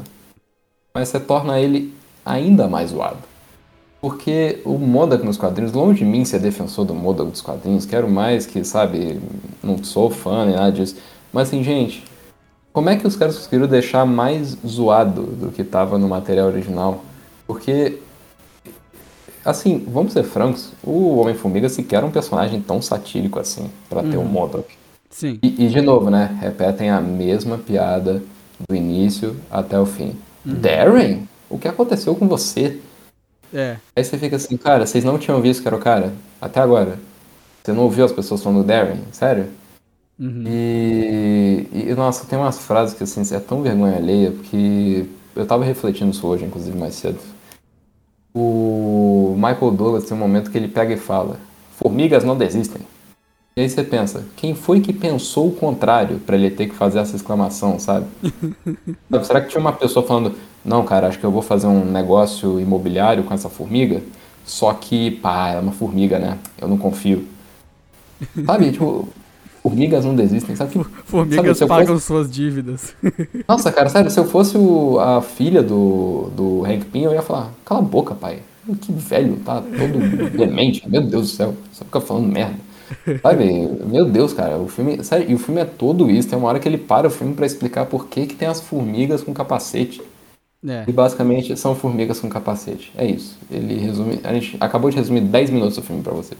mas 0.94 1.08
você 1.08 1.18
torna 1.18 1.58
ele 1.58 1.94
ainda 2.24 2.68
mais 2.68 2.90
zoado? 2.90 3.32
Porque 4.00 4.60
o 4.64 4.78
Modok 4.78 5.24
nos 5.24 5.38
quadrinhos, 5.38 5.72
longe 5.72 6.00
de 6.00 6.04
mim 6.04 6.24
ser 6.24 6.40
defensor 6.40 6.84
do 6.84 6.92
Modok 6.92 7.30
dos 7.30 7.40
quadrinhos, 7.40 7.86
quero 7.86 8.10
mais 8.10 8.44
que, 8.44 8.64
sabe, 8.64 9.20
não 9.62 9.82
sou 9.82 10.10
fã 10.10 10.44
nem 10.44 10.56
nada 10.56 10.72
disso. 10.72 10.96
Mas 11.32 11.48
assim, 11.48 11.62
gente, 11.62 12.04
como 12.72 12.90
é 12.90 12.96
que 12.96 13.06
os 13.06 13.14
caras 13.14 13.36
conseguiram 13.36 13.68
deixar 13.68 14.04
mais 14.04 14.56
zoado 14.66 15.22
do 15.22 15.52
que 15.52 15.62
tava 15.62 15.98
no 15.98 16.08
material 16.08 16.48
original? 16.48 17.04
Porque, 17.46 18.00
assim, 19.44 19.84
vamos 19.88 20.12
ser 20.12 20.22
francos, 20.22 20.72
o 20.82 21.18
Homem-Formiga 21.18 21.68
sequer 21.68 21.96
era 21.96 22.06
um 22.06 22.10
personagem 22.10 22.60
tão 22.60 22.80
satírico 22.80 23.38
assim, 23.38 23.70
pra 23.88 24.02
ter 24.02 24.16
o 24.16 24.24
Modok. 24.24 24.74
Sim. 25.10 25.38
E, 25.42 25.66
e, 25.66 25.68
de 25.68 25.80
novo, 25.80 26.10
né? 26.10 26.38
Repetem 26.40 26.90
a 26.90 27.00
mesma 27.00 27.58
piada 27.58 28.22
do 28.68 28.74
início 28.74 29.36
até 29.50 29.78
o 29.78 29.84
fim. 29.84 30.16
Darren, 30.44 31.28
o 31.50 31.58
que 31.58 31.68
aconteceu 31.68 32.14
com 32.14 32.26
você? 32.26 32.80
É. 33.52 33.76
Aí 33.94 34.02
você 34.02 34.16
fica 34.16 34.36
assim, 34.36 34.56
cara, 34.56 34.86
vocês 34.86 35.04
não 35.04 35.18
tinham 35.18 35.40
visto 35.42 35.60
que 35.60 35.68
era 35.68 35.76
o 35.76 35.80
cara? 35.80 36.12
Até 36.40 36.60
agora. 36.60 36.98
Você 37.62 37.72
não 37.72 37.82
ouviu 37.84 38.04
as 38.04 38.12
pessoas 38.12 38.42
falando 38.42 38.62
do 38.62 38.66
Darren? 38.66 39.00
Sério? 39.12 39.48
Uhum. 40.18 40.44
E, 40.46 41.68
e, 41.72 41.94
nossa, 41.94 42.26
tem 42.26 42.38
umas 42.38 42.58
frases 42.58 42.94
que 42.94 43.04
assim, 43.04 43.22
é 43.34 43.38
tão 43.38 43.62
vergonha 43.62 43.96
alheia, 43.96 44.30
porque 44.30 45.06
eu 45.36 45.46
tava 45.46 45.64
refletindo 45.64 46.10
isso 46.10 46.26
hoje, 46.26 46.44
inclusive, 46.44 46.76
mais 46.76 46.94
cedo. 46.94 47.18
O 48.34 49.34
Michael 49.36 49.72
Douglas 49.72 50.04
tem 50.04 50.16
um 50.16 50.20
momento 50.20 50.50
que 50.50 50.56
ele 50.56 50.68
pega 50.68 50.94
e 50.94 50.96
fala: 50.96 51.38
Formigas 51.76 52.24
não 52.24 52.36
desistem. 52.36 52.82
E 53.54 53.60
aí 53.60 53.68
você 53.68 53.84
pensa, 53.84 54.24
quem 54.34 54.54
foi 54.54 54.80
que 54.80 54.94
pensou 54.94 55.48
o 55.48 55.54
contrário 55.54 56.18
pra 56.20 56.36
ele 56.36 56.50
ter 56.50 56.68
que 56.68 56.74
fazer 56.74 57.00
essa 57.00 57.14
exclamação, 57.14 57.78
sabe? 57.78 58.06
Sabe, 59.10 59.26
Será 59.26 59.40
que 59.42 59.48
tinha 59.48 59.60
uma 59.60 59.74
pessoa 59.74 60.06
falando, 60.06 60.34
não, 60.64 60.82
cara, 60.86 61.08
acho 61.08 61.18
que 61.18 61.24
eu 61.24 61.30
vou 61.30 61.42
fazer 61.42 61.66
um 61.66 61.84
negócio 61.84 62.58
imobiliário 62.58 63.24
com 63.24 63.34
essa 63.34 63.50
formiga, 63.50 64.02
só 64.46 64.72
que, 64.72 65.10
pá, 65.10 65.48
ela 65.50 65.58
é 65.58 65.62
uma 65.62 65.72
formiga, 65.72 66.18
né? 66.18 66.38
Eu 66.58 66.66
não 66.66 66.78
confio. 66.78 67.26
Sabe, 68.46 68.72
tipo, 68.72 69.06
formigas 69.62 70.04
não 70.04 70.14
desistem, 70.14 70.56
sabe? 70.56 70.72
Que, 70.72 70.84
Formigas 71.04 71.58
sabe, 71.58 71.68
pagam 71.68 71.94
fosse- 71.94 72.06
suas 72.06 72.30
dívidas. 72.30 72.94
Nossa, 73.48 73.70
cara, 73.72 73.88
sério, 73.88 74.10
se 74.10 74.18
eu 74.18 74.24
fosse 74.24 74.56
o- 74.58 74.98
a 74.98 75.22
filha 75.22 75.62
do, 75.62 76.30
do 76.36 76.64
Hank 76.64 76.84
Pym, 76.86 77.02
eu 77.04 77.12
ia 77.12 77.22
falar, 77.22 77.50
cala 77.64 77.80
a 77.80 77.84
boca, 77.84 78.14
pai. 78.14 78.40
Que 78.80 78.92
velho, 78.92 79.36
tá 79.44 79.60
todo 79.60 80.30
demente, 80.36 80.88
meu 80.88 81.02
Deus 81.02 81.30
do 81.30 81.36
céu, 81.36 81.54
só 81.72 81.84
fica 81.84 82.00
falando 82.00 82.26
merda. 82.28 82.54
Sabe, 83.22 83.44
meu 83.86 84.04
Deus, 84.04 84.32
cara, 84.34 84.58
o 84.58 84.68
filme, 84.68 85.02
sério, 85.02 85.30
e 85.30 85.34
o 85.34 85.38
filme 85.38 85.60
é 85.60 85.64
todo 85.64 86.10
isso, 86.10 86.28
tem 86.28 86.38
uma 86.38 86.48
hora 86.48 86.60
que 86.60 86.68
ele 86.68 86.76
para 86.78 87.06
o 87.06 87.10
filme 87.10 87.32
pra 87.34 87.46
explicar 87.46 87.86
por 87.86 88.06
que 88.06 88.26
que 88.26 88.34
tem 88.36 88.46
as 88.46 88.60
formigas 88.60 89.22
com 89.22 89.32
capacete. 89.32 90.02
É. 90.64 90.84
E 90.86 90.92
basicamente 90.92 91.56
são 91.56 91.74
formigas 91.74 92.20
com 92.20 92.28
capacete. 92.28 92.92
É 92.96 93.04
isso. 93.04 93.36
Ele 93.50 93.74
resume, 93.80 94.20
a 94.22 94.32
gente 94.34 94.56
acabou 94.60 94.90
de 94.90 94.96
resumir 94.96 95.22
10 95.22 95.50
minutos 95.50 95.74
do 95.76 95.82
filme 95.82 96.02
pra 96.02 96.12
vocês. 96.12 96.38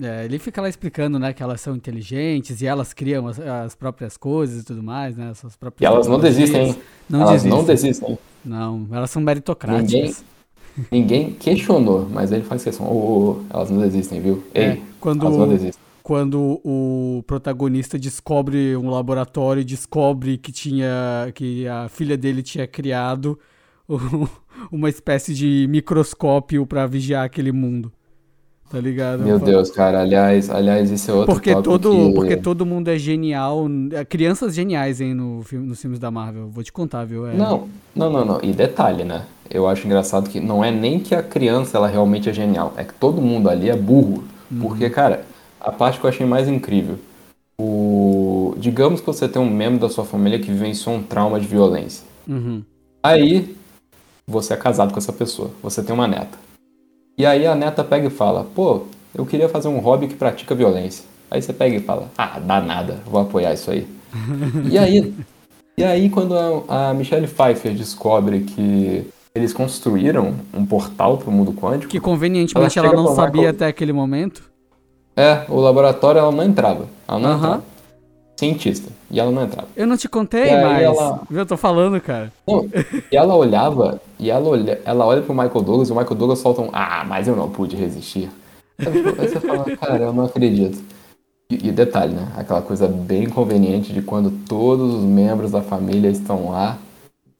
É, 0.00 0.24
ele 0.24 0.38
fica 0.38 0.62
lá 0.62 0.68
explicando, 0.68 1.18
né, 1.18 1.32
que 1.34 1.42
elas 1.42 1.60
são 1.60 1.76
inteligentes 1.76 2.62
e 2.62 2.66
elas 2.66 2.92
criam 2.94 3.26
as, 3.26 3.38
as 3.38 3.74
próprias 3.74 4.16
coisas 4.16 4.62
e 4.62 4.64
tudo 4.64 4.82
mais, 4.82 5.16
né, 5.16 5.30
as 5.30 5.38
suas 5.38 5.54
próprias 5.56 5.82
E 5.82 5.92
elas 5.92 6.06
não 6.06 6.18
desistem, 6.18 6.68
hein? 6.68 6.76
Não 7.10 7.20
elas 7.20 7.32
desistem. 7.42 7.58
não 7.58 7.64
desistem. 7.66 8.18
Não, 8.44 8.88
elas 8.90 9.10
são 9.10 9.20
meritocráticas. 9.22 9.92
Ninguém, 9.92 10.14
ninguém 10.90 11.32
questionou, 11.34 12.08
mas 12.10 12.32
ele 12.32 12.42
faz 12.44 12.64
questão. 12.64 12.86
Ô, 12.86 12.90
ô, 12.94 13.30
ô, 13.32 13.42
elas 13.50 13.70
não 13.70 13.78
desistem, 13.80 14.20
viu? 14.20 14.42
Ei, 14.54 14.64
É, 14.64 14.80
quando- 14.98 15.26
elas 15.26 15.36
não 15.38 15.48
desistem. 15.48 15.82
Quando 16.02 16.60
o 16.64 17.22
protagonista 17.28 17.96
descobre 17.96 18.76
um 18.76 18.90
laboratório 18.90 19.60
e 19.60 19.64
descobre 19.64 20.36
que 20.36 20.50
tinha 20.50 21.30
que 21.32 21.68
a 21.68 21.88
filha 21.88 22.16
dele 22.16 22.42
tinha 22.42 22.66
criado 22.66 23.38
uma 24.72 24.88
espécie 24.88 25.32
de 25.34 25.66
microscópio 25.70 26.66
pra 26.66 26.86
vigiar 26.88 27.24
aquele 27.24 27.52
mundo. 27.52 27.92
Tá 28.72 28.80
ligado? 28.80 29.22
Meu 29.22 29.38
Deus, 29.38 29.70
cara, 29.70 30.00
aliás, 30.00 30.48
aliás, 30.48 30.90
esse 30.90 31.10
é 31.10 31.12
outro 31.12 31.34
Porque 31.34 31.54
todo, 31.54 31.90
que... 31.90 32.14
porque 32.14 32.36
todo 32.38 32.64
mundo 32.64 32.88
é 32.88 32.96
genial. 32.96 33.66
é, 33.92 34.02
Crianças 34.02 34.54
geniais, 34.54 34.98
hein, 34.98 35.12
no 35.12 35.42
filme, 35.42 35.66
nos 35.66 35.78
filmes 35.78 35.98
da 35.98 36.10
Marvel. 36.10 36.48
Vou 36.48 36.64
te 36.64 36.72
contar, 36.72 37.04
viu? 37.04 37.26
É- 37.26 37.34
Não, 37.34 37.68
não, 37.94 38.10
não, 38.10 38.24
não. 38.24 38.40
E 38.42 38.50
detalhe, 38.50 39.04
né? 39.04 39.26
Eu 39.50 39.68
acho 39.68 39.86
engraçado 39.86 40.30
que 40.30 40.40
não 40.40 40.64
é 40.64 40.70
nem 40.70 40.98
que 40.98 41.14
a 41.14 41.22
criança 41.22 41.76
ela 41.76 41.86
realmente 41.86 42.30
é 42.30 42.32
genial, 42.32 42.72
é 42.78 42.82
que 42.82 42.94
todo 42.94 43.20
mundo 43.20 43.50
ali 43.50 43.68
é 43.68 43.76
burro. 43.76 44.24
Porque, 44.58 44.88
cara, 44.88 45.24
a 45.60 45.70
parte 45.70 46.00
que 46.00 46.06
eu 46.06 46.08
achei 46.08 46.26
mais 46.26 46.48
incrível, 46.48 46.98
o 47.58 48.54
digamos 48.56 49.00
que 49.00 49.06
você 49.06 49.28
tem 49.28 49.40
um 49.40 49.50
membro 49.50 49.80
da 49.80 49.90
sua 49.90 50.04
família 50.06 50.38
que 50.38 50.50
vivenciou 50.50 50.94
um 50.94 51.02
trauma 51.02 51.38
de 51.38 51.46
violência. 51.46 52.04
Uhum. 52.26 52.62
Aí 53.02 53.54
você 54.26 54.54
é 54.54 54.56
casado 54.56 54.92
com 54.92 54.98
essa 54.98 55.12
pessoa, 55.12 55.50
você 55.62 55.82
tem 55.82 55.94
uma 55.94 56.08
neta. 56.08 56.38
E 57.16 57.26
aí 57.26 57.46
a 57.46 57.54
neta 57.54 57.84
pega 57.84 58.06
e 58.06 58.10
fala: 58.10 58.44
"Pô, 58.54 58.82
eu 59.14 59.26
queria 59.26 59.48
fazer 59.48 59.68
um 59.68 59.78
hobby 59.78 60.08
que 60.08 60.14
pratica 60.14 60.54
violência". 60.54 61.04
Aí 61.30 61.40
você 61.42 61.52
pega 61.52 61.76
e 61.76 61.80
fala: 61.80 62.08
"Ah, 62.16 62.38
dá 62.38 62.60
nada, 62.60 62.98
vou 63.06 63.20
apoiar 63.20 63.52
isso 63.52 63.70
aí". 63.70 63.86
e 64.70 64.78
aí 64.78 65.14
e 65.76 65.84
aí 65.84 66.10
quando 66.10 66.34
a, 66.68 66.90
a 66.90 66.94
Michelle 66.94 67.26
Pfeiffer 67.26 67.72
descobre 67.74 68.40
que 68.40 69.06
eles 69.34 69.52
construíram 69.54 70.34
um 70.52 70.66
portal 70.66 71.16
para 71.16 71.30
o 71.30 71.32
mundo 71.32 71.52
quântico, 71.52 71.90
Que 71.90 71.98
convenientemente 71.98 72.78
Ela 72.78 72.88
ela, 72.88 72.96
não 72.96 73.14
sabia 73.14 73.48
até 73.50 73.66
aquele 73.66 73.92
momento. 73.92 74.42
é, 75.16 75.44
o 75.48 75.58
laboratório 75.60 76.18
ela 76.18 76.30
não 76.30 76.44
entrava. 76.44 76.86
Ela 77.08 77.18
não 77.18 77.30
Aham. 77.30 77.36
entrava. 77.38 77.71
Cientista. 78.36 78.90
E 79.10 79.20
ela 79.20 79.30
não 79.30 79.44
entrava. 79.44 79.68
Eu 79.76 79.86
não 79.86 79.96
te 79.96 80.08
contei, 80.08 80.48
E 80.50 80.62
mas. 80.62 80.82
ela- 80.82 81.20
eu 81.30 81.46
tô 81.46 81.56
falando, 81.56 82.00
cara. 82.00 82.32
Não, 82.48 82.68
e 83.10 83.16
ela 83.16 83.34
olhava, 83.36 84.00
e 84.18 84.30
ela 84.30 84.48
olha, 84.48 84.80
ela 84.84 85.06
olha 85.06 85.22
pro 85.22 85.32
Michael 85.34 85.62
Douglas, 85.62 85.88
e 85.88 85.92
o 85.92 85.96
Michael 85.96 86.16
Douglas 86.16 86.38
solta 86.40 86.62
um, 86.62 86.70
ah, 86.72 87.04
mas 87.06 87.28
eu 87.28 87.36
não 87.36 87.48
pude 87.50 87.76
resistir. 87.76 88.30
Aí 88.78 89.28
você 89.28 89.38
fala, 89.38 89.64
cara, 89.76 90.02
eu 90.04 90.12
não 90.12 90.24
acredito. 90.24 90.82
E, 91.50 91.68
e 91.68 91.70
detalhe, 91.70 92.14
né? 92.14 92.32
Aquela 92.36 92.62
coisa 92.62 92.88
bem 92.88 93.28
conveniente 93.28 93.92
de 93.92 94.02
quando 94.02 94.30
todos 94.48 94.94
os 94.94 95.04
membros 95.04 95.50
da 95.52 95.60
família 95.62 96.08
estão 96.08 96.50
lá, 96.50 96.78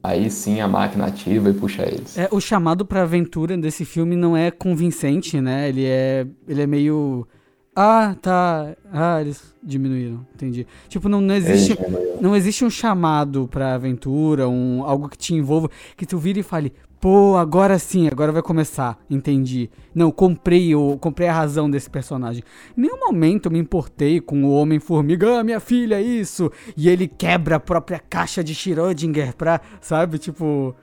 aí 0.01 0.29
sim 0.29 0.61
a 0.61 0.67
máquina 0.67 1.07
ativa 1.07 1.49
e 1.49 1.53
puxa 1.53 1.81
eles. 1.83 2.17
É, 2.17 2.29
o 2.31 2.39
chamado 2.39 2.85
pra 2.85 3.01
aventura 3.01 3.57
desse 3.57 3.83
filme 3.83 4.15
não 4.15 4.37
é 4.37 4.51
convincente, 4.51 5.41
né? 5.41 5.67
Ele 5.67 5.85
é, 5.85 6.25
ele 6.47 6.61
é 6.61 6.67
meio. 6.67 7.27
Ah, 7.75 8.15
tá. 8.21 8.75
Ah, 8.91 9.19
eles 9.21 9.53
diminuíram. 9.63 10.25
Entendi. 10.35 10.67
Tipo, 10.87 11.09
não, 11.09 11.19
não 11.19 11.33
existe. 11.35 11.75
Não 12.21 12.35
existe 12.35 12.63
um 12.63 12.69
chamado 12.69 13.47
pra 13.47 13.73
aventura, 13.73 14.47
um, 14.47 14.83
algo 14.83 15.09
que 15.09 15.17
te 15.17 15.33
envolva, 15.33 15.69
que 15.97 16.05
tu 16.05 16.17
vira 16.17 16.39
e 16.39 16.43
fale, 16.43 16.71
pô, 17.01 17.35
agora 17.35 17.77
sim, 17.77 18.07
agora 18.07 18.31
vai 18.31 18.41
começar, 18.41 18.97
entendi. 19.09 19.69
Não, 19.93 20.09
comprei, 20.11 20.69
eu 20.73 20.97
comprei 21.01 21.27
a 21.27 21.33
razão 21.33 21.69
desse 21.69 21.89
personagem. 21.89 22.43
Em 22.77 22.81
nenhum 22.81 22.97
momento 22.97 23.47
eu 23.47 23.51
me 23.51 23.59
importei 23.59 24.21
com 24.21 24.45
o 24.45 24.51
Homem-Formiga, 24.51 25.39
ah, 25.39 25.43
minha 25.43 25.59
filha, 25.59 25.99
isso, 26.01 26.49
e 26.77 26.87
ele 26.87 27.07
quebra 27.07 27.57
a 27.57 27.59
própria 27.59 27.99
caixa 27.99 28.41
de 28.43 28.53
Schrödinger 28.55 29.35
pra, 29.35 29.59
sabe, 29.81 30.17
tipo, 30.17 30.73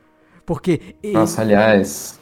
porque... 0.45 0.95
ele- 1.03 1.15
Nossa, 1.15 1.41
aliás. 1.41 2.20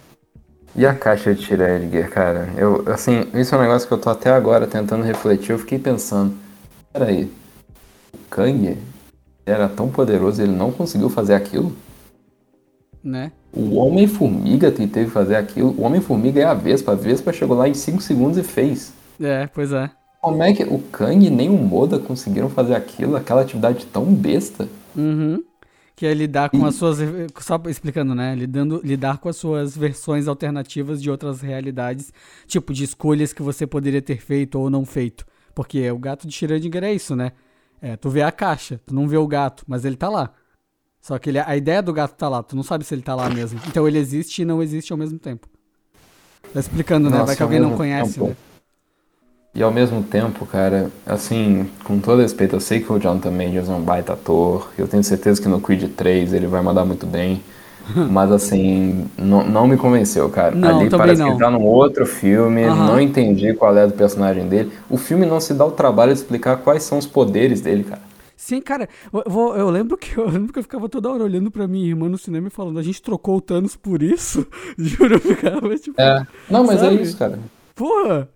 E 0.78 0.86
a 0.86 0.94
caixa 0.94 1.34
de 1.34 1.44
Schrödinger, 1.44 2.08
cara? 2.08 2.50
Eu, 2.56 2.84
assim, 2.86 3.26
isso 3.34 3.52
é 3.52 3.58
um 3.58 3.62
negócio 3.62 3.88
que 3.88 3.92
eu 3.92 3.98
tô 3.98 4.10
até 4.10 4.30
agora 4.30 4.64
tentando 4.64 5.02
refletir. 5.02 5.50
Eu 5.50 5.58
fiquei 5.58 5.76
pensando, 5.76 6.32
peraí, 6.92 7.28
o 8.14 8.18
Kang 8.30 8.78
era 9.44 9.68
tão 9.68 9.88
poderoso 9.88 10.40
ele 10.40 10.52
não 10.52 10.70
conseguiu 10.70 11.10
fazer 11.10 11.34
aquilo? 11.34 11.74
Né? 13.02 13.32
O 13.52 13.74
Homem-Formiga 13.74 14.70
teve 14.70 15.06
que 15.06 15.10
fazer 15.10 15.34
aquilo, 15.34 15.74
o 15.76 15.82
Homem-Formiga 15.82 16.40
é 16.40 16.44
a 16.44 16.54
Vespa, 16.54 16.92
a 16.92 16.94
Vespa 16.94 17.32
chegou 17.32 17.56
lá 17.56 17.68
em 17.68 17.74
5 17.74 18.00
segundos 18.00 18.38
e 18.38 18.44
fez. 18.44 18.92
É, 19.20 19.48
pois 19.48 19.72
é. 19.72 19.90
Como 20.22 20.40
é 20.44 20.52
que 20.52 20.62
o 20.62 20.78
Kang 20.92 21.28
nem 21.28 21.50
o 21.50 21.58
Moda 21.58 21.98
conseguiram 21.98 22.48
fazer 22.48 22.76
aquilo, 22.76 23.16
aquela 23.16 23.40
atividade 23.40 23.84
tão 23.86 24.04
besta? 24.04 24.68
Uhum. 24.96 25.42
Que 25.98 26.06
é 26.06 26.14
lidar 26.14 26.48
com 26.48 26.64
e... 26.64 26.68
as 26.68 26.76
suas. 26.76 26.98
Só 27.40 27.60
explicando, 27.66 28.14
né? 28.14 28.32
Lidando, 28.32 28.80
lidar 28.84 29.18
com 29.18 29.28
as 29.28 29.36
suas 29.36 29.76
versões 29.76 30.28
alternativas 30.28 31.02
de 31.02 31.10
outras 31.10 31.40
realidades, 31.40 32.12
tipo 32.46 32.72
de 32.72 32.84
escolhas 32.84 33.32
que 33.32 33.42
você 33.42 33.66
poderia 33.66 34.00
ter 34.00 34.18
feito 34.18 34.60
ou 34.60 34.70
não 34.70 34.86
feito. 34.86 35.26
Porque 35.52 35.90
o 35.90 35.98
gato 35.98 36.24
de 36.24 36.32
Schrödinger 36.32 36.84
é 36.84 36.94
isso, 36.94 37.16
né? 37.16 37.32
É, 37.82 37.96
tu 37.96 38.10
vê 38.10 38.22
a 38.22 38.30
caixa, 38.30 38.80
tu 38.86 38.94
não 38.94 39.08
vê 39.08 39.16
o 39.16 39.26
gato, 39.26 39.64
mas 39.66 39.84
ele 39.84 39.96
tá 39.96 40.08
lá. 40.08 40.32
Só 41.00 41.18
que 41.18 41.30
ele, 41.30 41.40
a 41.40 41.56
ideia 41.56 41.82
do 41.82 41.92
gato 41.92 42.14
tá 42.14 42.28
lá, 42.28 42.44
tu 42.44 42.54
não 42.54 42.62
sabe 42.62 42.84
se 42.84 42.94
ele 42.94 43.02
tá 43.02 43.16
lá 43.16 43.28
mesmo. 43.28 43.60
Então 43.66 43.88
ele 43.88 43.98
existe 43.98 44.42
e 44.42 44.44
não 44.44 44.62
existe 44.62 44.92
ao 44.92 44.96
mesmo 44.96 45.18
tempo. 45.18 45.48
Tá 46.54 46.60
explicando, 46.60 47.10
né? 47.10 47.24
Vai 47.24 47.34
que 47.34 47.42
alguém 47.42 47.58
não 47.58 47.76
conhece, 47.76 48.14
tempo. 48.14 48.28
né? 48.28 48.36
E 49.54 49.62
ao 49.62 49.72
mesmo 49.72 50.02
tempo, 50.02 50.46
cara, 50.46 50.90
assim, 51.06 51.68
com 51.82 51.98
todo 51.98 52.22
respeito, 52.22 52.54
eu 52.56 52.60
sei 52.60 52.80
que 52.80 52.92
o 52.92 52.98
John 52.98 53.18
também 53.18 53.56
é 53.56 53.60
um 53.62 53.80
baita 53.80 54.12
ator. 54.12 54.70
Eu 54.78 54.86
tenho 54.86 55.02
certeza 55.02 55.40
que 55.40 55.48
no 55.48 55.60
Creed 55.60 55.90
3 55.96 56.32
ele 56.32 56.46
vai 56.46 56.62
mandar 56.62 56.84
muito 56.84 57.06
bem. 57.06 57.42
Mas 58.10 58.30
assim, 58.30 59.06
não, 59.16 59.44
não 59.44 59.66
me 59.66 59.76
convenceu, 59.76 60.28
cara. 60.28 60.54
Não, 60.54 60.80
Ali 60.80 60.90
parece 60.90 61.22
não. 61.22 61.32
que 61.32 61.38
tá 61.38 61.50
num 61.50 61.64
outro 61.64 62.06
filme, 62.06 62.64
uhum. 62.66 62.76
não 62.76 63.00
entendi 63.00 63.54
qual 63.54 63.76
é 63.76 63.86
do 63.86 63.94
personagem 63.94 64.46
dele. 64.46 64.70
O 64.90 64.96
filme 64.96 65.24
não 65.24 65.40
se 65.40 65.54
dá 65.54 65.64
o 65.64 65.70
trabalho 65.70 66.12
de 66.12 66.18
explicar 66.18 66.58
quais 66.58 66.82
são 66.82 66.98
os 66.98 67.06
poderes 67.06 67.60
dele, 67.60 67.84
cara. 67.84 68.02
Sim, 68.36 68.60
cara, 68.60 68.88
eu, 69.12 69.54
eu, 69.56 69.70
lembro 69.70 69.96
que 69.96 70.16
eu 70.18 70.28
lembro 70.28 70.52
que 70.52 70.58
eu 70.58 70.62
ficava 70.62 70.88
toda 70.88 71.10
hora 71.10 71.24
olhando 71.24 71.50
pra 71.50 71.66
minha 71.66 71.88
irmã 71.88 72.08
no 72.08 72.18
cinema 72.18 72.48
e 72.48 72.50
falando, 72.50 72.78
a 72.78 72.82
gente 72.82 73.02
trocou 73.02 73.36
o 73.36 73.40
Thanos 73.40 73.74
por 73.74 74.02
isso? 74.02 74.46
Juro, 74.78 75.14
eu 75.14 75.20
ficava 75.20 75.76
tipo. 75.76 76.00
É. 76.00 76.26
Não, 76.48 76.64
mas 76.64 76.76
é 76.76 76.84
sabe? 76.84 76.98
é 76.98 77.02
isso, 77.02 77.16
cara. 77.16 77.38
Porra! 77.74 78.28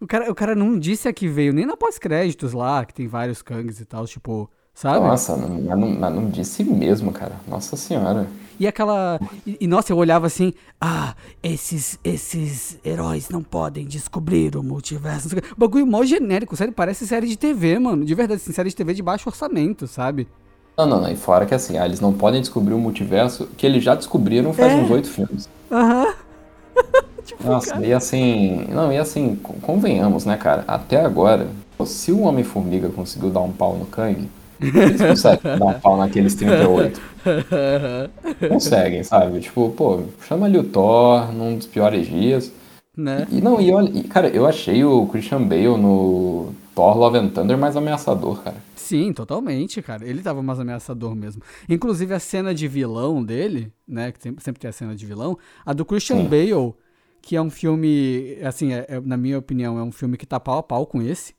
O 0.00 0.06
cara, 0.06 0.30
o 0.30 0.34
cara 0.34 0.54
não 0.54 0.78
disse 0.78 1.08
a 1.08 1.12
que 1.12 1.26
veio, 1.26 1.52
nem 1.52 1.66
na 1.66 1.76
pós-créditos 1.76 2.52
lá, 2.52 2.84
que 2.84 2.94
tem 2.94 3.08
vários 3.08 3.42
Kangs 3.42 3.80
e 3.80 3.84
tal, 3.84 4.06
tipo, 4.06 4.48
sabe? 4.72 5.00
Nossa, 5.00 5.36
mas 5.36 5.78
não, 5.78 5.90
mas 5.90 6.14
não 6.14 6.30
disse 6.30 6.62
mesmo, 6.62 7.12
cara. 7.12 7.36
Nossa 7.48 7.76
senhora. 7.76 8.28
E 8.60 8.66
aquela. 8.66 9.20
E, 9.44 9.56
e, 9.60 9.66
nossa, 9.66 9.92
eu 9.92 9.96
olhava 9.96 10.26
assim, 10.26 10.52
ah, 10.80 11.14
esses, 11.42 11.98
esses 12.04 12.78
heróis 12.84 13.28
não 13.28 13.42
podem 13.42 13.86
descobrir 13.86 14.56
o 14.56 14.62
multiverso. 14.62 15.28
O 15.36 15.58
bagulho 15.58 15.86
mó 15.86 16.04
genérico, 16.04 16.56
sério, 16.56 16.72
parece 16.72 17.06
série 17.06 17.26
de 17.26 17.36
TV, 17.36 17.78
mano. 17.78 18.04
De 18.04 18.14
verdade, 18.14 18.40
assim, 18.40 18.52
série 18.52 18.68
de 18.68 18.76
TV 18.76 18.94
de 18.94 19.02
baixo 19.02 19.28
orçamento, 19.28 19.88
sabe? 19.88 20.28
Não, 20.76 20.86
não, 20.86 21.00
não. 21.00 21.10
E 21.10 21.16
fora 21.16 21.44
que 21.44 21.54
assim, 21.54 21.76
ah, 21.76 21.84
eles 21.84 22.00
não 22.00 22.12
podem 22.12 22.40
descobrir 22.40 22.74
o 22.74 22.78
multiverso, 22.78 23.48
que 23.56 23.66
eles 23.66 23.82
já 23.82 23.96
descobriram 23.96 24.52
faz 24.52 24.72
é. 24.72 24.76
uns 24.76 24.90
oito 24.90 25.08
filmes. 25.08 25.48
Aham. 25.70 26.14
tipo, 27.28 27.44
Nossa, 27.44 27.74
cara. 27.74 27.86
e 27.86 27.92
assim. 27.92 28.66
Não, 28.70 28.92
e 28.92 28.96
assim, 28.96 29.36
convenhamos, 29.62 30.24
né, 30.24 30.36
cara? 30.36 30.64
Até 30.66 31.00
agora, 31.00 31.46
se 31.84 32.10
o 32.10 32.22
Homem-Formiga 32.22 32.88
conseguiu 32.88 33.30
dar 33.30 33.40
um 33.40 33.52
pau 33.52 33.76
no 33.76 33.86
Kang, 33.86 34.28
eles 34.60 35.00
conseguem 35.00 35.40
dar 35.58 35.64
um 35.64 35.80
pau 35.80 35.96
naqueles 35.96 36.34
38. 36.34 37.00
Conseguem, 38.48 39.02
sabe? 39.04 39.40
Tipo, 39.40 39.70
pô, 39.70 40.02
chama 40.26 40.46
ali 40.46 40.58
o 40.58 40.64
Thor 40.64 41.32
num 41.32 41.56
dos 41.56 41.66
piores 41.66 42.06
dias. 42.06 42.52
Né? 42.96 43.28
E 43.30 43.40
não, 43.40 43.60
e 43.60 43.70
olha, 43.70 43.90
e, 43.90 44.02
cara, 44.02 44.28
eu 44.28 44.44
achei 44.44 44.84
o 44.84 45.06
Christian 45.06 45.42
Bale 45.44 45.76
no 45.76 46.52
Thor 46.74 46.96
Love 46.96 47.18
and 47.18 47.28
Thunder 47.28 47.56
mais 47.56 47.76
ameaçador, 47.76 48.42
cara. 48.42 48.56
Sim, 48.74 49.12
totalmente, 49.12 49.80
cara. 49.80 50.04
Ele 50.04 50.20
tava 50.20 50.42
mais 50.42 50.58
ameaçador 50.58 51.14
mesmo. 51.14 51.42
Inclusive 51.68 52.12
a 52.12 52.18
cena 52.18 52.52
de 52.52 52.66
vilão 52.66 53.22
dele, 53.22 53.72
né? 53.86 54.10
Que 54.10 54.20
sempre, 54.20 54.60
tem 54.60 54.68
a 54.68 54.72
cena 54.72 54.96
de 54.96 55.06
vilão. 55.06 55.38
A 55.64 55.72
do 55.72 55.84
Christian 55.84 56.16
Sim. 56.16 56.28
Bale, 56.28 56.74
que 57.28 57.36
é 57.36 57.42
um 57.42 57.50
filme, 57.50 58.38
assim, 58.42 58.72
é, 58.72 58.86
é, 58.88 59.00
na 59.00 59.14
minha 59.14 59.38
opinião, 59.38 59.78
é 59.78 59.82
um 59.82 59.92
filme 59.92 60.16
que 60.16 60.24
tá 60.24 60.40
pau 60.40 60.56
a 60.56 60.62
pau 60.62 60.86
com 60.86 61.02
esse. 61.02 61.34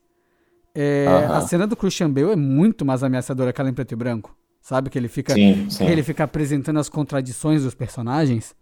É, 0.72 1.04
uh 1.08 1.10
-huh. 1.10 1.36
A 1.38 1.40
cena 1.40 1.66
do 1.66 1.74
Christian 1.74 2.08
Bale 2.08 2.30
é 2.30 2.36
muito 2.36 2.84
mais 2.84 3.02
ameaçadora, 3.02 3.50
aquela 3.50 3.68
em 3.68 3.74
preto 3.74 3.90
e 3.90 3.96
branco. 3.96 4.32
Sabe? 4.62 4.88
Que 4.88 4.96
ele 4.96 5.08
fica, 5.08 5.34
sim, 5.34 5.68
sim. 5.68 5.84
ele 5.86 6.04
fica 6.04 6.22
apresentando 6.22 6.78
as 6.78 6.88
contradições 6.88 7.64
dos 7.64 7.74
personagens. 7.74 8.54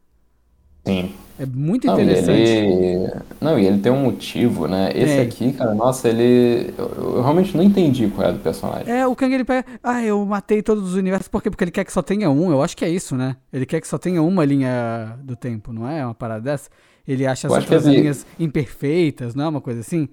Sim. 0.87 1.13
É 1.39 1.45
muito 1.45 1.87
interessante. 1.87 2.31
Não, 2.31 2.35
e 2.35 2.49
ele, 2.49 3.13
não, 3.43 3.59
e 3.59 3.67
ele 3.67 3.79
tem 3.79 3.93
um 3.93 4.05
motivo, 4.05 4.67
né? 4.67 4.91
Esse 4.95 5.19
é. 5.19 5.21
aqui, 5.21 5.53
cara, 5.53 5.75
nossa, 5.75 6.09
ele. 6.09 6.73
Eu, 6.79 6.87
eu, 6.97 7.21
realmente 7.21 7.55
não 7.55 7.63
entendi 7.63 8.09
qual 8.09 8.27
é 8.27 8.33
do 8.33 8.39
personagem. 8.39 8.91
É, 8.91 9.07
o 9.07 9.15
Kang 9.15 9.35
ele 9.35 9.45
pega. 9.45 9.67
Ah, 9.83 10.03
eu 10.03 10.25
matei 10.25 10.63
todos 10.63 10.83
os 10.83 10.95
universos. 10.95 11.29
Por 11.29 11.43
quê? 11.43 11.51
Porque 11.51 11.65
ele 11.65 11.71
quer 11.73 11.85
que 11.85 11.93
só 11.93 12.01
tenha 12.01 12.31
um. 12.31 12.51
Eu 12.51 12.63
acho 12.63 12.75
que 12.75 12.87
é 12.87 12.89
isso, 12.89 13.15
né? 13.17 13.37
Ele 13.53 13.67
quer 13.67 13.83
que 13.83 13.87
só 13.87 13.99
tenha 13.99 14.23
uma 14.23 14.47
linha 14.47 15.19
do 15.23 15.37
tempo, 15.37 15.75
não 15.75 15.87
é? 15.87 16.03
Uma 16.07 16.15
parada 16.15 16.41
dessa? 16.41 16.71
Ele 17.09 17.27
acha 17.27 17.47
as 17.49 17.55
outras 17.55 17.87
é 17.87 17.91
linhas 17.91 18.27
imperfeitas, 18.39 19.35
não 19.35 19.45
é 19.45 19.49
uma 19.49 19.61
coisa 19.63 19.81
assim? 19.81 20.11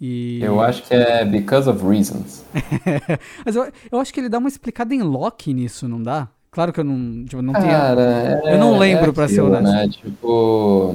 E... 0.00 0.40
Eu 0.42 0.60
acho 0.60 0.82
que 0.82 0.92
é 0.92 1.24
because 1.24 1.70
of 1.70 1.86
reasons. 1.86 2.44
Mas 3.46 3.54
eu, 3.54 3.70
eu 3.92 4.00
acho 4.00 4.12
que 4.12 4.18
ele 4.18 4.28
dá 4.28 4.38
uma 4.38 4.48
explicada 4.48 4.92
em 4.92 5.00
Loki 5.00 5.54
nisso, 5.54 5.86
não 5.86 6.02
dá? 6.02 6.28
Claro 6.50 6.72
que 6.72 6.80
eu 6.80 6.84
não, 6.84 7.24
tipo, 7.24 7.40
não 7.40 7.52
Cara, 7.52 8.40
tenho. 8.42 8.54
eu 8.54 8.58
não 8.58 8.76
lembro 8.76 9.10
é 9.10 9.12
pra 9.12 9.28
ser 9.28 9.40
honesto. 9.40 9.64
Né? 9.64 9.88
Tipo, 9.88 10.94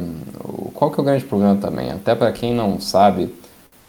qual 0.74 0.92
que 0.92 1.00
é 1.00 1.02
o 1.02 1.06
grande 1.06 1.24
problema 1.24 1.56
também? 1.56 1.92
Até 1.92 2.14
para 2.14 2.32
quem 2.34 2.54
não 2.54 2.80
sabe, 2.80 3.34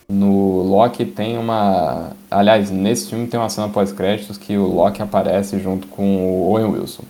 no 0.09 0.63
Loki 0.63 1.05
tem 1.05 1.37
uma. 1.37 2.13
Aliás, 2.31 2.71
nesse 2.71 3.11
filme 3.11 3.27
tem 3.27 3.39
uma 3.39 3.51
cena 3.51 3.69
pós-créditos 3.69 4.39
que 4.39 4.57
o 4.57 4.67
Loki 4.67 5.03
aparece 5.03 5.59
junto 5.59 5.89
com 5.89 6.25
o 6.25 6.53
Owen 6.53 6.67
Wilson. 6.67 7.03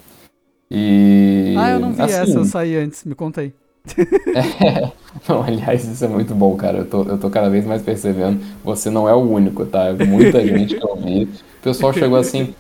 E. 0.70 1.54
Ah, 1.56 1.70
eu 1.72 1.78
não 1.78 1.92
vi 1.92 2.02
assim, 2.02 2.14
essa, 2.14 2.38
eu 2.38 2.44
saí 2.44 2.76
antes, 2.76 3.04
me 3.04 3.14
conta 3.14 3.42
aí. 3.42 3.52
É, 3.98 4.92
não, 5.29 5.42
aliás, 5.42 5.85
isso 5.85 6.05
é 6.05 6.09
muito 6.09 6.35
bom, 6.35 6.57
cara. 6.57 6.79
Eu 6.79 6.87
tô, 6.87 7.03
eu 7.05 7.18
tô 7.18 7.31
cada 7.31 7.48
vez 7.48 7.64
mais 7.64 7.83
percebendo. 7.83 8.40
Você 8.64 8.90
não 8.90 9.09
é 9.09 9.14
o 9.14 9.18
único, 9.18 9.64
tá? 9.66 9.87
Muita 10.07 10.44
gente 10.46 10.77
que 10.77 10.85
eu 10.85 10.96
vi. 10.96 11.24
O 11.24 11.62
pessoal 11.62 11.92
chegou 11.92 12.18
assim. 12.18 12.55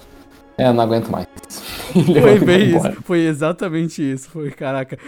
É, 0.56 0.72
não 0.72 0.82
aguento 0.82 1.08
mais. 1.08 1.26
Foi 1.92 2.38
bem 2.40 2.76
isso. 2.76 2.92
Foi 3.02 3.20
exatamente 3.20 4.02
isso. 4.02 4.28
Foi, 4.28 4.50
caraca. 4.50 4.98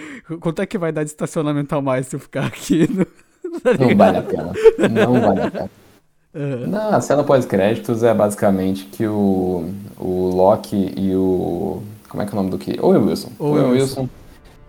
Quanto 0.40 0.62
é 0.62 0.66
que 0.66 0.78
vai 0.78 0.92
dar 0.92 1.02
de 1.02 1.10
estacionamento 1.10 1.74
a 1.74 1.82
mais 1.82 2.06
se 2.06 2.16
eu 2.16 2.20
ficar 2.20 2.46
aqui? 2.46 2.88
No... 2.92 3.06
Tá 3.64 3.72
não 3.74 3.96
vale 3.96 4.18
a 4.18 4.22
pena. 4.22 4.52
Não 4.90 5.20
vale 5.20 5.40
a 5.40 5.50
pena. 5.50 5.70
Uhum. 6.32 6.66
Não, 6.68 6.94
a 6.94 7.00
cena 7.00 7.24
pós-créditos 7.24 8.04
é 8.04 8.14
basicamente 8.14 8.84
que 8.84 9.08
o, 9.08 9.68
o 9.98 10.28
Loki 10.28 10.94
e 10.96 11.12
o. 11.16 11.82
Como 12.08 12.22
é 12.22 12.26
que 12.26 12.30
é 12.30 12.34
o 12.34 12.36
nome 12.36 12.50
do 12.50 12.58
que? 12.58 12.78
Owen 12.80 13.02
Wilson. 13.02 13.32
Owen 13.40 13.70
Wilson. 13.70 14.02
Wilson 14.02 14.08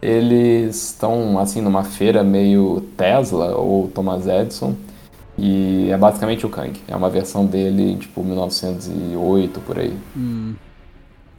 eles 0.01 0.75
estão 0.75 1.37
assim 1.39 1.61
numa 1.61 1.83
feira 1.83 2.23
meio 2.23 2.81
Tesla 2.97 3.55
ou 3.55 3.87
Thomas 3.89 4.25
Edison 4.27 4.75
e 5.37 5.89
é 5.91 5.97
basicamente 5.97 6.45
o 6.45 6.49
Kang. 6.49 6.79
É 6.87 6.95
uma 6.95 7.09
versão 7.09 7.45
dele 7.45 7.95
tipo 7.97 8.23
1908 8.23 9.59
por 9.61 9.79
aí. 9.79 9.95
Hum. 10.15 10.55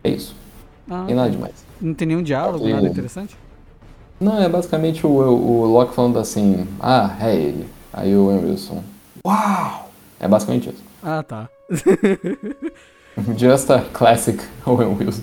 É 0.04 0.10
isso. 0.10 0.34
Ah, 0.90 1.06
e 1.08 1.14
nada 1.14 1.30
demais. 1.30 1.64
Não 1.80 1.94
tem 1.94 2.08
nenhum 2.08 2.22
diálogo, 2.22 2.66
nada 2.68 2.86
interessante? 2.86 3.36
Não, 4.20 4.40
é 4.40 4.48
basicamente 4.48 5.06
o, 5.06 5.10
o 5.10 5.64
Loki 5.66 5.94
falando 5.94 6.18
assim, 6.18 6.66
ah, 6.80 7.16
é 7.20 7.34
ele. 7.34 7.66
Aí 7.92 8.14
o 8.16 8.26
Wilson, 8.26 8.82
uau! 9.24 9.90
É 10.20 10.28
basicamente 10.28 10.70
isso. 10.70 10.82
Ah, 11.02 11.22
tá. 11.22 11.48
Just 13.36 13.70
a 13.70 13.80
classic 13.92 14.42
Owen 14.64 14.96
Wilson. 14.96 15.22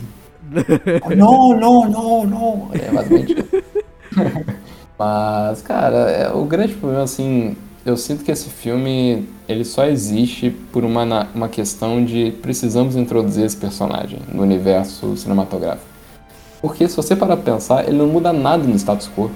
não, 1.15 1.55
não, 1.55 1.89
não, 1.89 2.25
não. 2.25 2.69
É 2.73 2.91
basicamente 2.91 3.45
Mas, 4.97 5.62
cara, 5.62 5.97
é, 6.12 6.31
o 6.33 6.43
grande 6.43 6.73
problema, 6.73 7.03
assim, 7.03 7.55
eu 7.85 7.95
sinto 7.95 8.23
que 8.23 8.31
esse 8.31 8.49
filme, 8.49 9.29
ele 9.47 9.63
só 9.63 9.85
existe 9.85 10.49
por 10.73 10.83
uma, 10.83 11.27
uma 11.33 11.47
questão 11.47 12.03
de 12.03 12.31
precisamos 12.41 12.97
introduzir 12.97 13.45
esse 13.45 13.55
personagem 13.55 14.19
no 14.31 14.43
universo 14.43 15.15
cinematográfico. 15.15 15.88
Porque 16.62 16.88
se 16.89 16.97
você 16.97 17.15
parar 17.15 17.38
pra 17.38 17.53
pensar, 17.53 17.88
ele 17.88 17.97
não 17.97 18.07
muda 18.07 18.33
nada 18.33 18.63
no 18.63 18.75
status 18.75 19.09
quo. 19.15 19.31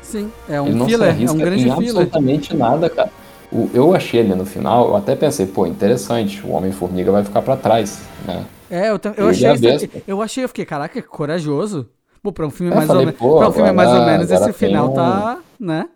Sim, 0.00 0.30
é 0.48 0.58
um 0.58 0.66
ele 0.68 0.74
não 0.76 0.86
filler, 0.86 1.16
se 1.16 1.24
é 1.24 1.30
um 1.30 1.36
grande 1.36 1.68
em 1.68 1.74
filler. 1.74 1.76
absolutamente 1.76 2.56
nada, 2.56 2.88
cara. 2.88 3.10
O, 3.52 3.68
eu 3.74 3.94
achei 3.94 4.20
ele 4.20 4.34
no 4.34 4.46
final, 4.46 4.88
eu 4.88 4.96
até 4.96 5.14
pensei, 5.14 5.46
pô, 5.46 5.66
interessante, 5.66 6.40
o 6.42 6.52
Homem-Formiga 6.52 7.12
vai 7.12 7.22
ficar 7.22 7.42
para 7.42 7.54
trás, 7.54 8.00
né? 8.26 8.44
É, 8.72 8.88
eu, 8.88 8.98
eu 9.18 9.28
achei, 9.28 9.52
isso, 9.52 9.88
eu 10.08 10.22
achei, 10.22 10.44
eu 10.44 10.48
fiquei, 10.48 10.64
caraca, 10.64 11.02
corajoso. 11.02 11.90
Pô, 12.22 12.32
pra 12.32 12.46
um 12.46 12.50
filme, 12.50 12.74
mais, 12.74 12.86
falei, 12.86 13.06
ou, 13.06 13.12
pô, 13.12 13.36
pra 13.36 13.48
um 13.50 13.52
filme 13.52 13.70
mais 13.70 13.90
ou 13.90 14.06
menos, 14.06 14.30
esse 14.30 14.52
final 14.54 14.90
um... 14.90 14.94
tá, 14.94 15.38
né? 15.60 15.90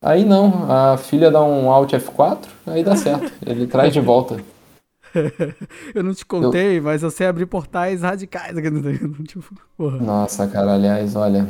Aí 0.00 0.24
não, 0.24 0.70
a 0.70 0.96
filha 0.96 1.28
dá 1.28 1.42
um 1.42 1.68
Alt 1.72 1.92
F4, 1.92 2.38
aí 2.68 2.84
dá 2.84 2.94
certo. 2.94 3.32
Ele 3.44 3.66
traz 3.66 3.92
de 3.92 4.00
volta. 4.00 4.36
eu 5.92 6.04
não 6.04 6.14
te 6.14 6.24
contei, 6.24 6.78
eu... 6.78 6.82
mas 6.84 7.02
eu 7.02 7.10
sei 7.10 7.26
abrir 7.26 7.46
portais 7.46 8.02
radicais 8.02 8.56
aqui 8.56 8.70
no 8.70 8.82
tipo, 9.26 9.44
Nossa, 10.00 10.46
cara, 10.46 10.74
aliás, 10.74 11.16
olha, 11.16 11.48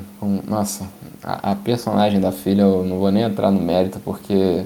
nossa, 0.49 0.88
a, 1.23 1.53
a, 1.53 1.57
personagem 1.57 2.21
da 2.21 2.33
filha 2.33 2.62
eu 2.62 2.83
não 2.85 2.99
vou 2.99 3.11
nem 3.11 3.23
entrar 3.23 3.51
no 3.51 3.61
mérito 3.61 4.01
porque 4.01 4.64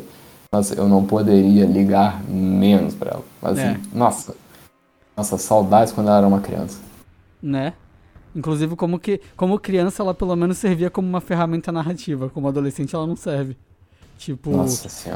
nossa, 0.52 0.74
eu 0.74 0.88
não 0.88 1.04
poderia 1.04 1.66
ligar 1.66 2.22
menos 2.28 2.94
pra 2.94 3.10
ela. 3.10 3.24
Mas 3.42 3.58
assim, 3.58 3.68
é. 3.68 3.80
nossa, 3.92 4.34
nossa, 5.16 5.38
saudades 5.38 5.92
quando 5.92 6.08
ela 6.08 6.18
era 6.18 6.26
uma 6.26 6.40
criança. 6.40 6.78
Né? 7.42 7.72
Inclusive, 8.34 8.76
como, 8.76 8.98
que, 8.98 9.20
como 9.34 9.58
criança, 9.58 10.02
ela 10.02 10.12
pelo 10.12 10.36
menos 10.36 10.58
servia 10.58 10.90
como 10.90 11.08
uma 11.08 11.20
ferramenta 11.20 11.72
narrativa. 11.72 12.28
Como 12.28 12.46
adolescente, 12.46 12.94
ela 12.94 13.06
não 13.06 13.16
serve. 13.16 13.56
Tipo, 14.18 14.50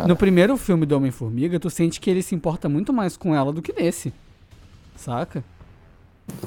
no 0.07 0.15
primeiro 0.15 0.57
filme 0.57 0.85
do 0.85 0.97
Homem-Formiga, 0.97 1.59
tu 1.59 1.71
sente 1.71 2.01
que 2.01 2.11
ele 2.11 2.23
se 2.23 2.35
importa 2.35 2.69
muito 2.69 2.93
mais 2.93 3.17
com 3.17 3.35
ela 3.35 3.53
do 3.53 3.63
que 3.63 3.73
nesse. 3.73 4.13
Saca? 4.95 5.43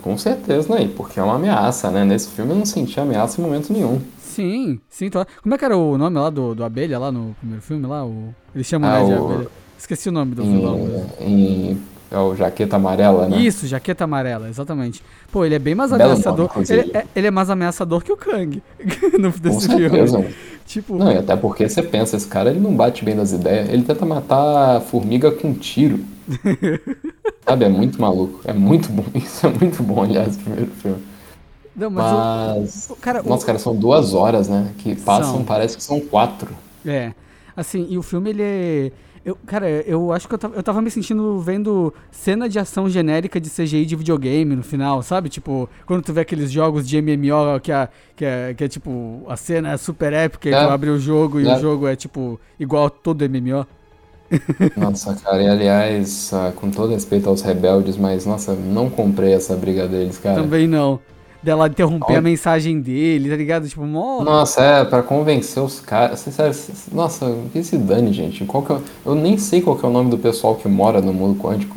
Com 0.02 0.18
certeza, 0.18 0.74
né? 0.74 0.88
Porque 0.96 1.20
é 1.20 1.24
uma 1.24 1.36
ameaça, 1.36 1.90
né? 1.90 2.06
Nesse 2.06 2.30
filme 2.30 2.52
eu 2.52 2.58
não 2.58 2.66
senti 2.66 3.00
ameaça 3.00 3.42
em 3.42 3.44
momento 3.44 3.74
nenhum. 3.74 4.02
Sim, 4.20 4.80
sim. 4.88 5.10
Tô... 5.10 5.26
Como 5.42 5.54
é 5.54 5.58
que 5.58 5.66
era 5.66 5.76
o 5.76 5.98
nome 5.98 6.18
lá 6.18 6.30
do, 6.30 6.56
do 6.56 6.64
Abelha, 6.64 7.00
lá 7.00 7.12
no 7.12 7.36
primeiro 7.40 7.62
filme? 7.62 7.86
lá? 7.86 8.06
O... 8.06 8.34
Eles 8.54 8.68
chamam 8.68 8.90
ah, 8.90 9.00
né, 9.00 9.06
de 9.06 9.20
o... 9.20 9.26
Abelha. 9.26 9.50
Esqueci 9.78 10.10
o 10.10 10.12
nome 10.12 10.36
do 10.36 10.44
em, 10.44 10.52
vilão. 10.52 11.10
Em... 11.20 11.82
É 12.14 12.20
o 12.20 12.36
Jaqueta 12.36 12.76
Amarela, 12.76 13.28
né? 13.28 13.40
Isso, 13.40 13.66
Jaqueta 13.66 14.04
Amarela, 14.04 14.48
exatamente. 14.48 15.04
Pô, 15.32 15.44
ele 15.44 15.56
é 15.56 15.60
bem 15.60 15.74
mais 15.74 15.90
Belo 15.90 16.04
ameaçador. 16.04 16.52
Nome, 16.54 16.68
ele, 16.70 16.92
é, 16.94 17.06
ele, 17.16 17.28
é, 17.28 17.32
mais 17.32 17.50
ameaçador 17.50 18.04
que 18.04 18.12
o 18.12 18.16
Kang 18.16 18.62
no, 19.20 19.32
desse 19.32 19.68
Com 19.68 19.78
certeza. 19.80 20.20
filme. 20.20 20.36
Tipo... 20.68 20.96
Não, 20.96 21.12
e 21.12 21.18
até 21.18 21.36
porque 21.36 21.68
você 21.68 21.82
pensa, 21.82 22.16
esse 22.16 22.28
cara 22.28 22.52
ele 22.52 22.60
não 22.60 22.76
bate 22.76 23.04
bem 23.04 23.16
nas 23.16 23.32
ideias. 23.32 23.68
Ele 23.68 23.82
tenta 23.82 24.06
matar 24.06 24.78
a 24.78 24.80
formiga 24.80 25.32
com 25.32 25.50
um 25.50 25.54
tiro. 25.56 26.02
Sabe, 27.44 27.66
é 27.66 27.70
muito 27.70 28.00
maluco. 28.00 28.42
É 28.46 28.54
muito 28.54 28.92
bom. 28.92 29.06
Isso 29.18 29.48
é 29.48 29.50
muito 29.50 29.82
bom, 29.82 30.04
aliás, 30.04 30.36
o 30.36 30.40
primeiro 30.40 30.72
filme. 30.72 31.04
Não, 31.76 31.90
mas. 31.90 32.60
mas... 32.60 32.90
O, 32.92 32.96
cara, 32.96 33.24
Nossa, 33.24 33.44
o... 33.44 33.46
cara, 33.48 33.58
são 33.58 33.76
duas 33.76 34.14
horas, 34.14 34.48
né? 34.48 34.72
Que 34.78 34.96
passam, 34.96 35.34
são. 35.34 35.44
parece 35.44 35.76
que 35.76 35.82
são 35.82 36.00
quatro. 36.00 36.52
É. 36.86 37.12
Assim, 37.58 37.88
e 37.90 37.98
o 37.98 38.04
filme, 38.04 38.30
ele 38.30 38.44
é. 38.44 38.92
Eu, 39.26 39.38
cara, 39.46 39.70
eu 39.70 40.12
acho 40.12 40.28
que 40.28 40.34
eu 40.34 40.38
tava, 40.38 40.56
eu 40.56 40.62
tava 40.64 40.82
me 40.82 40.92
sentindo 40.92 41.40
vendo 41.40 41.94
cena 42.12 42.50
de 42.50 42.60
ação 42.60 42.90
genérica 42.90 43.40
de 43.40 43.50
CGI 43.50 43.86
de 43.86 43.96
videogame 43.96 44.54
no 44.54 44.64
final, 44.64 45.02
sabe? 45.02 45.30
Tipo, 45.30 45.70
quando 45.86 46.04
tu 46.04 46.12
vê 46.12 46.22
aqueles 46.22 46.52
jogos 46.52 46.88
de 46.88 47.02
MMO 47.02 47.60
que, 47.62 47.72
a, 47.72 47.88
que, 48.18 48.26
é, 48.26 48.54
que 48.54 48.66
é 48.66 48.68
tipo, 48.68 49.24
a 49.28 49.38
cena 49.38 49.72
é 49.72 49.78
super 49.78 50.12
épica 50.12 50.50
é. 50.50 50.52
e 50.52 50.56
tu 50.56 50.70
abre 50.70 50.90
o 50.90 51.00
jogo 51.00 51.40
e 51.40 51.48
é. 51.48 51.56
o 51.56 51.60
jogo 51.60 51.88
é 51.88 51.96
tipo 51.96 52.38
igual 52.60 52.88
a 52.88 52.90
todo 52.90 53.28
MMO. 53.30 53.66
Nossa, 54.76 55.16
cara, 55.16 55.42
e 55.42 55.48
aliás, 55.48 56.34
ah, 56.34 56.52
com 56.54 56.70
todo 56.70 56.92
respeito 56.92 57.30
aos 57.30 57.42
rebeldes, 57.42 57.96
mas 57.96 58.26
nossa, 58.26 58.54
não 58.54 58.90
comprei 58.90 59.32
essa 59.32 59.56
briga 59.56 59.88
deles, 59.88 60.18
cara. 60.18 60.42
Também 60.42 60.68
não 60.68 61.00
dela 61.44 61.68
interromper 61.68 62.16
a 62.16 62.22
mensagem 62.22 62.80
dele, 62.80 63.30
tá 63.30 63.36
ligado? 63.36 63.68
Tipo, 63.68 63.86
mó... 63.86 64.24
Nossa, 64.24 64.62
é, 64.62 64.86
pra 64.86 65.04
convencer 65.04 65.62
os 65.62 65.80
caras. 65.80 66.20
Sério, 66.22 66.56
nossa, 66.92 67.36
que 67.52 67.62
se 67.64 67.78
dane, 67.78 68.14
gente. 68.14 68.46
Qual 68.46 68.64
que 68.64 68.72
é... 68.72 68.78
Eu 69.06 69.14
nem 69.14 69.38
sei 69.38 69.62
qual 69.62 69.76
que 69.76 69.86
é 69.86 69.90
o 69.90 69.92
nome 69.92 70.10
do 70.10 70.18
pessoal 70.18 70.56
que 70.56 70.68
mora 70.68 71.02
no 71.02 71.14
mundo 71.14 71.40
quântico. 71.40 71.76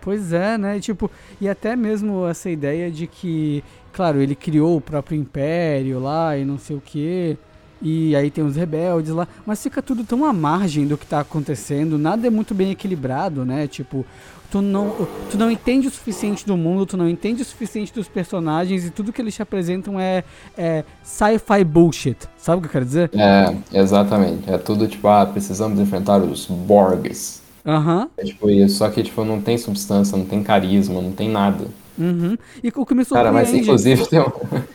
Pois 0.00 0.32
é, 0.32 0.56
né? 0.56 0.78
Tipo, 0.78 1.10
e 1.40 1.48
até 1.48 1.74
mesmo 1.74 2.26
essa 2.26 2.48
ideia 2.48 2.90
de 2.90 3.06
que, 3.06 3.62
claro, 3.92 4.22
ele 4.22 4.34
criou 4.34 4.76
o 4.76 4.80
próprio 4.80 5.18
império 5.18 5.98
lá 5.98 6.36
e 6.36 6.44
não 6.44 6.56
sei 6.56 6.76
o 6.76 6.82
quê. 6.82 7.36
E 7.80 8.14
aí 8.16 8.30
tem 8.30 8.44
os 8.44 8.56
rebeldes 8.56 9.12
lá, 9.12 9.28
mas 9.46 9.62
fica 9.62 9.80
tudo 9.80 10.04
tão 10.04 10.24
à 10.24 10.32
margem 10.32 10.86
do 10.86 10.98
que 10.98 11.06
tá 11.06 11.20
acontecendo, 11.20 11.96
nada 11.96 12.26
é 12.26 12.30
muito 12.30 12.54
bem 12.54 12.70
equilibrado, 12.70 13.44
né? 13.44 13.66
Tipo, 13.68 14.04
tu 14.50 14.60
não, 14.60 15.06
tu 15.30 15.38
não 15.38 15.50
entende 15.50 15.86
o 15.86 15.90
suficiente 15.90 16.46
do 16.46 16.56
mundo, 16.56 16.86
tu 16.86 16.96
não 16.96 17.08
entende 17.08 17.42
o 17.42 17.44
suficiente 17.44 17.92
dos 17.92 18.08
personagens 18.08 18.84
e 18.84 18.90
tudo 18.90 19.12
que 19.12 19.20
eles 19.20 19.34
te 19.34 19.42
apresentam 19.42 20.00
é, 20.00 20.24
é 20.56 20.84
sci-fi 21.02 21.64
bullshit. 21.64 22.16
Sabe 22.36 22.58
o 22.58 22.60
que 22.62 22.66
eu 22.66 22.72
quero 22.72 22.84
dizer? 22.84 23.10
É, 23.14 23.54
exatamente. 23.72 24.50
É 24.50 24.58
tudo 24.58 24.88
tipo, 24.88 25.06
ah, 25.08 25.26
precisamos 25.26 25.78
enfrentar 25.78 26.18
os 26.18 26.46
Borgs. 26.46 27.42
Aham. 27.64 28.00
Uhum. 28.00 28.08
É 28.16 28.24
tipo 28.24 28.50
isso, 28.50 28.76
só 28.76 28.88
que 28.88 29.02
tipo, 29.02 29.24
não 29.24 29.40
tem 29.40 29.58
substância, 29.58 30.16
não 30.16 30.24
tem 30.24 30.42
carisma, 30.42 31.00
não 31.00 31.12
tem 31.12 31.28
nada. 31.28 31.66
Uhum. 31.98 32.38
E 32.62 32.68
o 32.68 32.86
que 32.86 32.94
me 32.94 33.04
surpreende... 33.04 33.10
Cara, 33.12 33.32
mas 33.32 33.52
inclusive 33.52 34.06
tem 34.06 34.20
uma, 34.20 34.32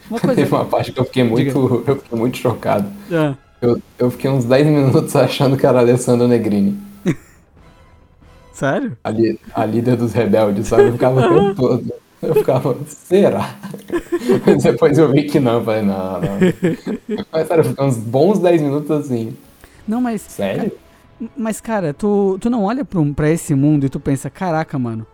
uma 0.10 0.20
coisa... 0.20 0.36
teve 0.36 0.54
uma 0.54 0.66
parte 0.66 0.92
que 0.92 1.00
eu 1.00 1.06
fiquei 1.06 1.24
muito, 1.24 1.84
eu 1.88 1.96
fiquei 1.96 2.20
muito 2.20 2.38
chocado. 2.38 2.88
É. 3.12 3.34
Eu, 3.62 3.82
eu 3.98 4.12
fiquei 4.12 4.30
uns 4.30 4.44
10 4.44 4.68
minutos 4.68 5.16
achando 5.16 5.56
que 5.56 5.66
era 5.66 5.80
Alessandro 5.80 6.28
Negrini. 6.28 6.78
Sério? 8.52 8.98
A, 9.04 9.10
li, 9.10 9.40
a 9.56 9.66
líder 9.66 9.96
dos 9.96 10.12
rebeldes, 10.12 10.68
sabe? 10.68 10.84
Eu 10.84 10.92
ficava 10.94 11.22
o 11.22 11.30
tempo 11.30 11.56
todo. 11.56 11.94
Eu 12.22 12.36
ficava, 12.36 12.78
será? 12.88 13.56
Mas 14.46 14.64
depois 14.64 14.98
eu 14.98 15.12
vi 15.12 15.24
que 15.24 15.40
não, 15.40 15.56
eu 15.56 15.64
falei, 15.64 15.82
não, 15.82 16.22
não. 16.22 17.26
Mas 17.32 17.48
sério, 17.48 17.64
fiquei 17.66 17.86
uns 17.86 17.98
bons 17.98 18.40
10 18.40 18.62
minutos 18.62 18.92
assim. 18.92 19.36
Não, 19.86 20.00
mas. 20.00 20.22
Sério? 20.22 20.72
Mas, 21.36 21.60
cara, 21.60 21.94
tu, 21.94 22.38
tu 22.40 22.50
não 22.50 22.64
olha 22.64 22.86
pra, 22.86 23.00
um, 23.00 23.14
pra 23.14 23.30
esse 23.30 23.54
mundo 23.54 23.86
e 23.86 23.90
tu 23.90 24.00
pensa, 24.00 24.30
caraca, 24.30 24.80
mano. 24.80 25.06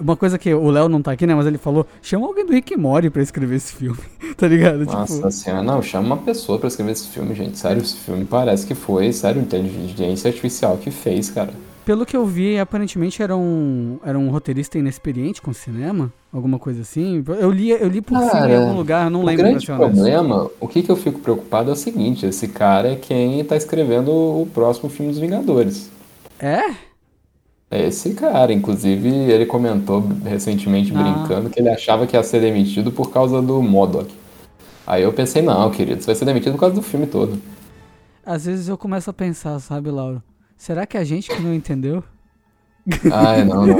Uma 0.00 0.16
coisa 0.16 0.38
que 0.38 0.52
o 0.52 0.70
Léo 0.70 0.88
não 0.88 1.02
tá 1.02 1.12
aqui, 1.12 1.26
né? 1.26 1.34
Mas 1.34 1.46
ele 1.46 1.58
falou: 1.58 1.86
chama 2.02 2.26
alguém 2.26 2.44
do 2.44 2.52
Rick 2.52 2.76
Mori 2.76 3.10
pra 3.10 3.22
escrever 3.22 3.56
esse 3.56 3.72
filme. 3.72 3.98
tá 4.36 4.46
ligado? 4.46 4.80
Tipo, 4.80 4.92
Nossa 4.92 5.16
tipo... 5.16 5.30
senhora, 5.30 5.62
não, 5.62 5.82
chama 5.82 6.06
uma 6.06 6.16
pessoa 6.16 6.58
pra 6.58 6.68
escrever 6.68 6.92
esse 6.92 7.08
filme, 7.08 7.34
gente. 7.34 7.58
Sério, 7.58 7.82
esse 7.82 7.96
filme 7.96 8.24
parece 8.24 8.66
que 8.66 8.74
foi, 8.74 9.12
sério, 9.12 9.40
inteligência 9.40 10.28
artificial 10.28 10.76
que 10.76 10.90
fez, 10.90 11.30
cara. 11.30 11.52
Pelo 11.88 12.04
que 12.04 12.14
eu 12.14 12.26
vi, 12.26 12.58
aparentemente 12.58 13.22
era 13.22 13.34
um, 13.34 13.98
era 14.04 14.18
um 14.18 14.28
roteirista 14.28 14.76
inexperiente 14.78 15.40
com 15.40 15.54
cinema, 15.54 16.12
alguma 16.30 16.58
coisa 16.58 16.82
assim. 16.82 17.24
Eu 17.40 17.50
li, 17.50 17.70
eu 17.70 17.88
li 17.88 18.02
por 18.02 18.12
cara, 18.12 18.30
cima 18.30 18.50
em 18.50 18.56
algum 18.56 18.76
lugar, 18.76 19.10
não 19.10 19.24
lembro. 19.24 19.46
O 19.46 19.48
grande 19.48 19.66
problema, 19.66 20.50
o 20.60 20.68
que, 20.68 20.82
que 20.82 20.90
eu 20.90 20.96
fico 20.96 21.18
preocupado 21.20 21.70
é 21.70 21.72
o 21.72 21.76
seguinte, 21.76 22.26
esse 22.26 22.46
cara 22.46 22.92
é 22.92 22.96
quem 22.96 23.42
tá 23.42 23.56
escrevendo 23.56 24.10
o 24.10 24.46
próximo 24.52 24.90
filme 24.90 25.12
dos 25.12 25.18
Vingadores. 25.18 25.88
É? 26.38 26.87
É 27.70 27.86
esse 27.86 28.14
cara, 28.14 28.52
inclusive 28.52 29.08
ele 29.08 29.44
comentou 29.44 30.02
recentemente 30.24 30.92
ah. 30.94 31.02
brincando 31.02 31.50
que 31.50 31.60
ele 31.60 31.68
achava 31.68 32.06
que 32.06 32.16
ia 32.16 32.22
ser 32.22 32.40
demitido 32.40 32.90
por 32.90 33.10
causa 33.10 33.42
do 33.42 33.62
Modok. 33.62 34.14
Aí 34.86 35.02
eu 35.02 35.12
pensei, 35.12 35.42
não, 35.42 35.70
querido, 35.70 36.00
você 36.00 36.06
vai 36.06 36.14
ser 36.14 36.24
demitido 36.24 36.52
por 36.52 36.60
causa 36.60 36.74
do 36.74 36.82
filme 36.82 37.06
todo. 37.06 37.38
Às 38.24 38.46
vezes 38.46 38.68
eu 38.68 38.78
começo 38.78 39.10
a 39.10 39.12
pensar, 39.12 39.58
sabe, 39.60 39.90
Lauro? 39.90 40.22
Será 40.56 40.86
que 40.86 40.96
é 40.96 41.00
a 41.00 41.04
gente 41.04 41.30
que 41.30 41.42
não 41.42 41.52
entendeu? 41.52 42.02
Ai, 43.12 43.44
não, 43.44 43.66
não. 43.66 43.76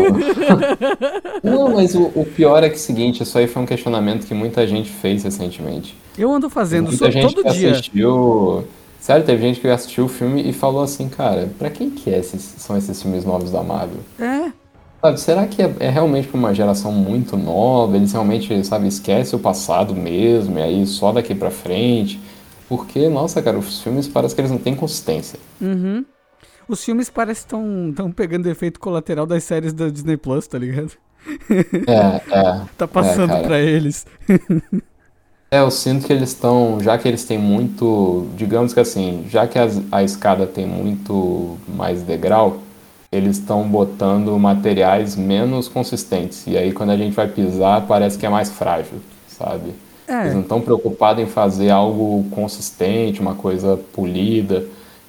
não, 1.43 1.75
mas 1.75 1.95
o, 1.95 2.13
o, 2.15 2.27
pior 2.27 2.63
é 2.63 2.69
que 2.69 2.75
é 2.75 2.79
o 2.79 2.81
seguinte, 2.81 3.23
isso 3.23 3.39
aí 3.39 3.47
foi 3.47 3.63
um 3.63 3.67
questionamento 3.67 4.27
que 4.27 4.35
muita 4.35 4.67
gente 4.67 4.91
fez 4.91 5.25
recentemente. 5.25 5.97
Eu 6.17 6.31
ando 6.31 6.51
fazendo 6.51 6.89
muita 6.89 7.11
gente 7.11 7.35
todo 7.35 7.43
que 7.43 7.53
dia. 7.55 7.73
Assistiu, 7.73 8.65
sério, 8.99 9.25
teve 9.25 9.43
gente 9.43 9.61
que 9.61 9.69
assistiu 9.69 10.05
o 10.05 10.09
filme 10.09 10.49
e 10.49 10.53
falou 10.53 10.83
assim, 10.83 11.09
cara, 11.09 11.51
pra 11.59 11.71
quem 11.71 11.91
que 11.91 12.11
é 12.11 12.19
esses, 12.19 12.43
são 12.59 12.77
esses 12.77 13.01
filmes 13.01 13.25
novos 13.25 13.51
da 13.51 13.63
Marvel? 13.63 14.01
É. 14.19 14.53
Sabe, 15.01 15.21
será 15.21 15.47
que 15.47 15.63
é, 15.63 15.73
é 15.79 15.89
realmente 15.89 16.27
pra 16.27 16.39
uma 16.39 16.53
geração 16.53 16.91
muito 16.91 17.37
nova? 17.37 17.97
Eles 17.97 18.13
realmente, 18.13 18.65
sabe, 18.65 18.89
esquecem 18.89 19.39
o 19.39 19.43
passado 19.43 19.95
mesmo, 19.95 20.59
e 20.59 20.63
aí 20.63 20.87
só 20.87 21.13
daqui 21.13 21.35
pra 21.35 21.51
frente? 21.51 22.21
Porque, 22.69 23.09
nossa, 23.09 23.41
cara, 23.41 23.59
os 23.59 23.81
filmes 23.81 24.09
parece 24.09 24.35
que 24.35 24.41
eles 24.41 24.51
não 24.51 24.59
têm 24.59 24.75
consistência. 24.75 25.39
Uhum. 25.61 26.05
Os 26.69 26.85
filmes 26.85 27.09
parecem 27.09 27.43
estão 27.43 27.93
tão 27.97 28.13
pegando 28.13 28.47
efeito 28.49 28.79
colateral 28.79 29.25
das 29.25 29.43
séries 29.45 29.73
da 29.73 29.89
Disney 29.89 30.19
Plus, 30.19 30.47
tá 30.47 30.59
ligado? 30.59 30.93
É, 31.87 32.17
é. 32.31 32.63
tá 32.77 32.87
passando 32.87 33.33
é, 33.33 33.43
pra 33.43 33.59
eles. 33.59 34.07
é, 35.51 35.61
eu 35.61 35.71
sinto 35.71 36.07
que 36.07 36.13
eles 36.13 36.31
estão, 36.31 36.79
já 36.81 36.99
que 36.99 37.09
eles 37.09 37.25
têm 37.25 37.39
muito, 37.39 38.27
digamos 38.37 38.75
que 38.75 38.81
assim, 38.81 39.25
já 39.31 39.47
que 39.47 39.59
as, 39.59 39.81
a 39.91 40.03
escada 40.03 40.47
tem 40.47 40.67
muito 40.67 41.57
mais 41.67 42.03
degrau, 42.03 42.59
eles 43.11 43.39
estão 43.39 43.67
botando 43.67 44.39
materiais 44.39 45.17
menos 45.17 45.67
consistentes. 45.67 46.47
E 46.47 46.57
aí 46.59 46.73
quando 46.73 46.91
a 46.91 46.97
gente 46.97 47.15
vai 47.15 47.29
pisar, 47.29 47.87
parece 47.87 48.19
que 48.19 48.27
é 48.27 48.29
mais 48.29 48.51
frágil, 48.51 48.99
sabe? 49.27 49.73
É. 50.07 50.23
Eles 50.23 50.35
não 50.35 50.43
estão 50.43 50.61
preocupados 50.61 51.23
em 51.23 51.27
fazer 51.27 51.71
algo 51.71 52.25
consistente, 52.31 53.21
uma 53.21 53.35
coisa 53.35 53.79
polida. 53.95 54.67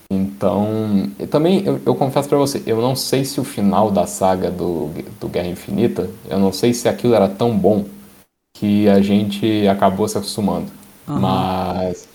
Então, 0.10 1.10
eu 1.20 1.28
também 1.28 1.64
eu, 1.66 1.80
eu 1.86 1.96
confesso 1.96 2.30
para 2.30 2.38
você, 2.38 2.64
eu 2.66 2.82
não 2.82 2.96
sei 2.96 3.26
se 3.26 3.40
o 3.40 3.44
final 3.44 3.92
da 3.92 4.08
saga 4.08 4.50
do, 4.50 4.90
do 5.20 5.28
Guerra 5.28 5.50
Infinita, 5.50 6.10
eu 6.30 6.40
não 6.40 6.52
sei 6.52 6.74
se 6.74 6.88
aquilo 6.88 7.14
era 7.14 7.28
tão 7.28 7.56
bom 7.56 7.86
que 8.60 8.88
a 8.90 9.02
gente 9.02 9.68
acabou 9.68 10.08
se 10.08 10.18
acostumando. 10.18 10.72
Uhum. 11.08 11.20
Mas 11.20 12.08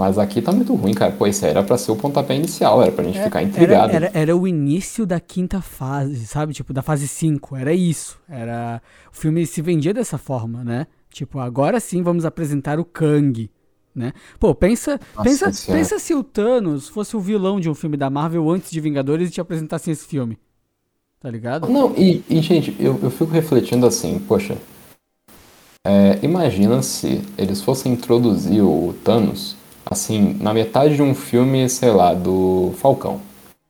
mas 0.00 0.16
aqui 0.16 0.40
tá 0.40 0.52
muito 0.52 0.72
ruim, 0.76 0.94
cara. 0.94 1.10
Pô, 1.10 1.26
isso 1.26 1.44
era 1.44 1.62
pra 1.62 1.76
ser 1.76 1.90
o 1.90 1.96
pontapé 1.96 2.36
inicial, 2.36 2.80
era 2.80 2.92
pra 2.92 3.02
gente 3.02 3.18
é, 3.18 3.24
ficar 3.24 3.42
intrigado. 3.42 3.92
Era, 3.92 4.06
era, 4.06 4.18
era, 4.18 4.36
o 4.36 4.46
início 4.46 5.04
da 5.04 5.18
quinta 5.18 5.60
fase, 5.60 6.24
sabe? 6.24 6.52
Tipo, 6.54 6.72
da 6.72 6.82
fase 6.82 7.08
5. 7.08 7.56
Era 7.56 7.74
isso. 7.74 8.16
Era. 8.28 8.80
O 9.12 9.16
filme 9.16 9.44
se 9.44 9.60
vendia 9.60 9.92
dessa 9.92 10.16
forma, 10.16 10.62
né? 10.62 10.86
Tipo, 11.10 11.40
agora 11.40 11.80
sim 11.80 12.00
vamos 12.02 12.24
apresentar 12.24 12.78
o 12.78 12.84
Kang 12.84 13.50
né? 13.98 14.12
Pô, 14.38 14.54
pensa, 14.54 15.00
Nossa, 15.16 15.28
pensa, 15.28 15.72
pensa 15.72 15.98
se 15.98 16.14
o 16.14 16.22
Thanos 16.22 16.88
fosse 16.88 17.16
o 17.16 17.20
vilão 17.20 17.58
de 17.58 17.68
um 17.68 17.74
filme 17.74 17.96
da 17.96 18.08
Marvel 18.08 18.48
antes 18.48 18.70
de 18.70 18.80
Vingadores 18.80 19.28
e 19.28 19.32
te 19.32 19.40
apresentasse 19.40 19.90
esse 19.90 20.06
filme. 20.06 20.38
Tá 21.20 21.28
ligado? 21.28 21.68
Não, 21.68 21.92
e, 21.96 22.22
e 22.30 22.40
gente, 22.40 22.74
eu, 22.78 22.98
eu 23.02 23.10
fico 23.10 23.32
refletindo 23.32 23.84
assim, 23.84 24.20
poxa. 24.20 24.56
É, 25.88 26.18
imagina 26.22 26.82
se 26.82 27.22
eles 27.38 27.62
fossem 27.62 27.94
introduzir 27.94 28.62
o 28.62 28.94
Thanos, 29.02 29.56
assim, 29.90 30.36
na 30.38 30.52
metade 30.52 30.96
de 30.96 31.02
um 31.02 31.14
filme, 31.14 31.66
sei 31.66 31.90
lá, 31.90 32.12
do 32.12 32.74
Falcão. 32.76 33.22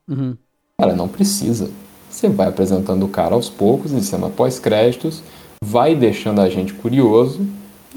Uhum. 0.05 0.35
Cara, 0.77 0.93
não 0.93 1.07
precisa. 1.07 1.71
Você 2.09 2.27
vai 2.27 2.49
apresentando 2.49 3.05
o 3.05 3.07
cara 3.07 3.35
aos 3.35 3.49
poucos, 3.49 3.93
em 3.93 4.01
cena 4.01 4.29
pós-créditos, 4.29 5.23
vai 5.63 5.95
deixando 5.95 6.41
a 6.41 6.49
gente 6.49 6.73
curioso 6.73 7.45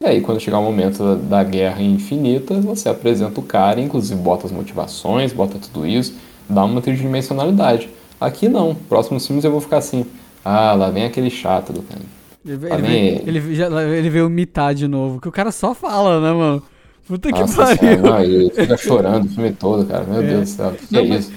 E 0.00 0.06
aí, 0.06 0.20
quando 0.20 0.40
chegar 0.40 0.58
o 0.58 0.62
momento 0.62 1.02
da, 1.02 1.14
da 1.14 1.44
guerra 1.44 1.82
infinita, 1.82 2.60
você 2.60 2.88
apresenta 2.88 3.40
o 3.40 3.42
cara, 3.42 3.80
inclusive 3.80 4.20
bota 4.20 4.46
as 4.46 4.52
motivações, 4.52 5.32
bota 5.32 5.58
tudo 5.58 5.86
isso, 5.86 6.14
dá 6.48 6.64
uma 6.64 6.80
tridimensionalidade. 6.80 7.90
Aqui 8.20 8.48
não. 8.48 8.74
Próximos 8.74 9.26
filmes 9.26 9.44
eu 9.44 9.50
vou 9.50 9.60
ficar 9.60 9.78
assim. 9.78 10.06
Ah, 10.44 10.74
lá 10.74 10.90
vem 10.90 11.04
aquele 11.04 11.30
chato 11.30 11.72
do 11.72 11.82
Kang. 11.82 12.04
Ele, 12.44 12.66
ele, 12.66 12.82
veio, 12.82 13.22
ele, 13.26 13.54
já, 13.54 13.82
ele 13.84 14.10
veio 14.10 14.28
mitar 14.28 14.74
de 14.74 14.88
novo, 14.88 15.20
que 15.20 15.28
o 15.28 15.32
cara 15.32 15.52
só 15.52 15.74
fala, 15.74 16.20
né, 16.20 16.32
mano? 16.32 16.62
Puta 17.06 17.30
Nossa, 17.30 17.76
que 17.76 17.84
pariu. 17.84 18.02
Não, 18.02 18.20
ele 18.20 18.50
fica 18.50 18.76
chorando 18.76 19.26
o 19.26 19.28
filme 19.28 19.52
todo, 19.52 19.86
cara. 19.86 20.04
Meu 20.04 20.22
é. 20.22 20.26
Deus 20.26 20.40
do 20.40 20.46
céu. 20.56 20.72
Que 20.72 20.92
não, 20.92 21.00
é 21.00 21.08
mas, 21.08 21.24
isso? 21.24 21.32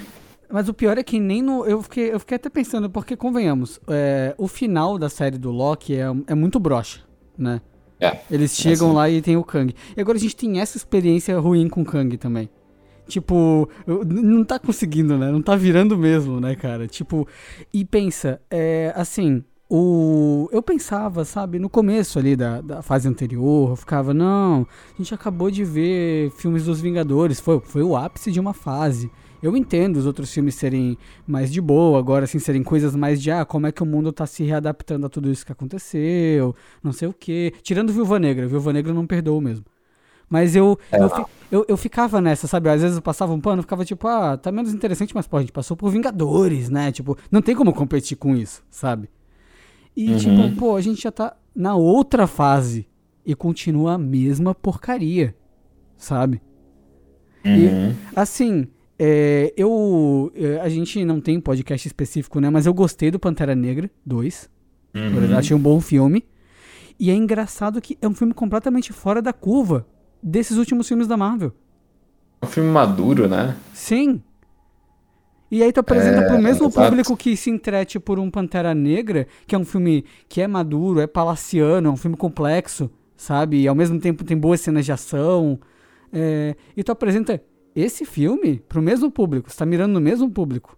Mas 0.50 0.70
o 0.70 0.74
pior 0.74 0.98
é 0.98 1.04
que 1.04 1.20
nem 1.20 1.42
no. 1.42 1.66
Eu 1.66 1.82
fiquei, 1.82 2.14
eu 2.14 2.20
fiquei 2.20 2.36
até 2.36 2.50
pensando, 2.50 2.90
porque 2.90 3.16
convenhamos, 3.16 3.80
é, 3.88 4.34
o 4.38 4.48
final 4.48 4.98
da 4.98 5.10
série 5.10 5.38
do 5.38 5.52
Loki 5.52 5.96
é, 5.96 6.06
é 6.28 6.36
muito 6.36 6.60
broxa, 6.60 7.02
né? 7.38 7.62
É. 8.00 8.18
Eles 8.30 8.58
é 8.60 8.62
chegam 8.62 8.88
assim. 8.88 8.96
lá 8.96 9.10
e 9.10 9.22
tem 9.22 9.38
o 9.38 9.44
Kang. 9.44 9.74
E 9.96 10.02
agora 10.02 10.18
a 10.18 10.22
gente 10.22 10.36
tem 10.36 10.60
essa 10.60 10.78
experiência 10.78 11.38
ruim 11.40 11.68
com 11.68 11.82
o 11.82 11.86
Kang 11.86 12.16
também. 12.18 12.50
Tipo, 13.08 13.70
não 13.86 14.44
tá 14.44 14.58
conseguindo, 14.58 15.18
né? 15.18 15.32
Não 15.32 15.42
tá 15.42 15.56
virando 15.56 15.98
mesmo, 15.98 16.40
né, 16.40 16.56
cara? 16.56 16.88
Tipo, 16.88 17.28
e 17.72 17.86
pensa, 17.86 18.42
é, 18.50 18.92
assim, 18.96 19.44
o 19.70 20.48
eu 20.52 20.62
pensava, 20.62 21.26
sabe, 21.26 21.60
no 21.60 21.70
começo 21.70 22.20
ali 22.20 22.36
da, 22.36 22.62
da 22.62 22.82
fase 22.82 23.08
anterior, 23.08 23.72
eu 23.72 23.76
ficava, 23.76 24.14
não, 24.14 24.68
a 24.94 24.98
gente 24.98 25.14
acabou 25.14 25.50
de 25.50 25.64
ver 25.64 26.32
filmes 26.32 26.66
dos 26.66 26.80
Vingadores, 26.80 27.40
foi, 27.40 27.60
foi 27.62 27.84
o 27.84 27.96
ápice 27.96 28.32
de 28.32 28.40
uma 28.40 28.54
fase. 28.54 29.10
Eu 29.42 29.56
entendo 29.56 29.98
os 29.98 30.06
outros 30.06 30.32
filmes 30.34 30.56
serem 30.56 30.98
mais 31.28 31.52
de 31.52 31.62
boa, 31.62 32.00
agora 32.00 32.26
assim, 32.26 32.40
serem 32.40 32.64
coisas 32.64 32.96
mais 32.96 33.22
de, 33.22 33.30
ah, 33.32 33.46
como 33.46 33.68
é 33.68 33.72
que 33.72 33.84
o 33.84 33.86
mundo 33.86 34.12
tá 34.12 34.26
se 34.26 34.44
readaptando 34.44 35.06
a 35.06 35.10
tudo 35.10 35.32
isso 35.32 35.46
que 35.46 35.52
aconteceu, 35.52 36.56
não 36.82 36.92
sei 36.92 37.08
o 37.08 37.14
quê. 37.14 37.54
Tirando 37.62 37.94
Viúva 37.94 38.18
Negra, 38.18 38.48
Viúva 38.48 38.74
Negra 38.74 38.94
não 38.94 39.06
perdoou 39.06 39.42
mesmo. 39.42 39.66
Mas 40.28 40.56
eu, 40.56 40.80
é. 40.92 41.00
eu, 41.00 41.30
eu, 41.52 41.66
eu, 41.70 41.78
ficava 41.78 42.20
nessa, 42.20 42.48
sabe? 42.48 42.70
Às 42.70 42.82
vezes 42.82 42.98
eu 42.98 43.02
passava 43.02 43.34
um 43.34 43.40
pano, 43.40 43.62
ficava 43.62 43.86
tipo, 43.86 44.08
ah, 44.08 44.36
tá 44.38 44.52
menos 44.52 44.74
interessante, 44.74 45.14
mas 45.14 45.28
pô, 45.28 45.38
a 45.38 45.42
gente 45.42 45.52
passou 45.52 45.78
por 45.78 45.92
Vingadores, 45.92 46.70
né? 46.70 46.92
Tipo, 46.92 47.18
não 47.32 47.42
tem 47.42 47.56
como 47.56 47.74
competir 47.74 48.18
com 48.18 48.36
isso, 48.36 48.64
sabe? 48.72 49.10
E 49.96 50.12
uhum. 50.12 50.18
tipo, 50.18 50.56
pô, 50.58 50.76
a 50.76 50.82
gente 50.82 51.02
já 51.02 51.12
tá 51.12 51.36
na 51.56 51.76
outra 51.76 52.28
fase 52.28 52.88
e 53.26 53.34
continua 53.34 53.94
a 53.94 53.98
mesma 53.98 54.54
porcaria, 54.54 55.36
sabe? 55.98 56.42
Uhum. 57.46 57.92
E, 57.92 57.96
assim, 58.16 58.68
é, 58.98 59.54
eu. 59.56 60.32
É, 60.36 60.60
a 60.62 60.70
gente 60.70 61.04
não 61.06 61.20
tem 61.20 61.40
podcast 61.40 61.88
específico, 61.88 62.40
né? 62.40 62.50
Mas 62.50 62.66
eu 62.66 62.74
gostei 62.74 63.12
do 63.12 63.20
Pantera 63.20 63.56
Negra 63.56 63.90
2. 64.06 64.50
Uhum. 64.96 65.38
Achei 65.38 65.56
um 65.56 65.60
bom 65.60 65.80
filme. 65.80 66.26
E 66.98 67.12
é 67.12 67.14
engraçado 67.14 67.82
que 67.82 67.98
é 68.02 68.08
um 68.08 68.14
filme 68.14 68.34
completamente 68.34 68.94
fora 68.94 69.22
da 69.22 69.34
curva 69.34 69.86
desses 70.24 70.58
últimos 70.58 70.88
filmes 70.88 71.08
da 71.08 71.18
Marvel. 71.18 71.54
É 72.42 72.46
um 72.46 72.50
filme 72.50 72.70
maduro, 72.70 73.28
né? 73.28 73.58
Sim. 73.74 74.22
E 75.56 75.64
aí 75.64 75.72
tu 75.72 75.80
apresenta 75.80 76.20
é, 76.20 76.28
pro 76.28 76.38
mesmo 76.38 76.68
exato. 76.68 76.90
público 76.90 77.16
que 77.16 77.38
se 77.38 77.50
entrete 77.50 77.98
por 77.98 78.20
um 78.20 78.30
Pantera 78.30 78.76
Negra, 78.76 79.26
que 79.48 79.56
é 79.56 79.58
um 79.58 79.64
filme 79.64 80.04
que 80.28 80.42
é 80.42 80.48
maduro, 80.50 81.00
é 81.00 81.08
palaciano, 81.08 81.88
é 81.88 81.90
um 81.90 81.96
filme 81.96 82.18
complexo, 82.18 82.92
sabe? 83.16 83.62
E 83.62 83.66
ao 83.66 83.74
mesmo 83.74 83.98
tempo 83.98 84.26
tem 84.26 84.38
boas 84.38 84.60
cenas 84.60 84.84
de 84.84 84.92
ação. 84.92 85.58
É, 86.12 86.58
e 86.76 86.84
tu 86.84 86.92
apresenta 86.92 87.42
esse 87.74 88.04
filme 88.04 88.62
pro 88.68 88.82
mesmo 88.82 89.10
público, 89.10 89.50
você 89.50 89.56
tá 89.56 89.66
mirando 89.66 89.94
no 89.94 90.02
mesmo 90.02 90.30
público. 90.30 90.78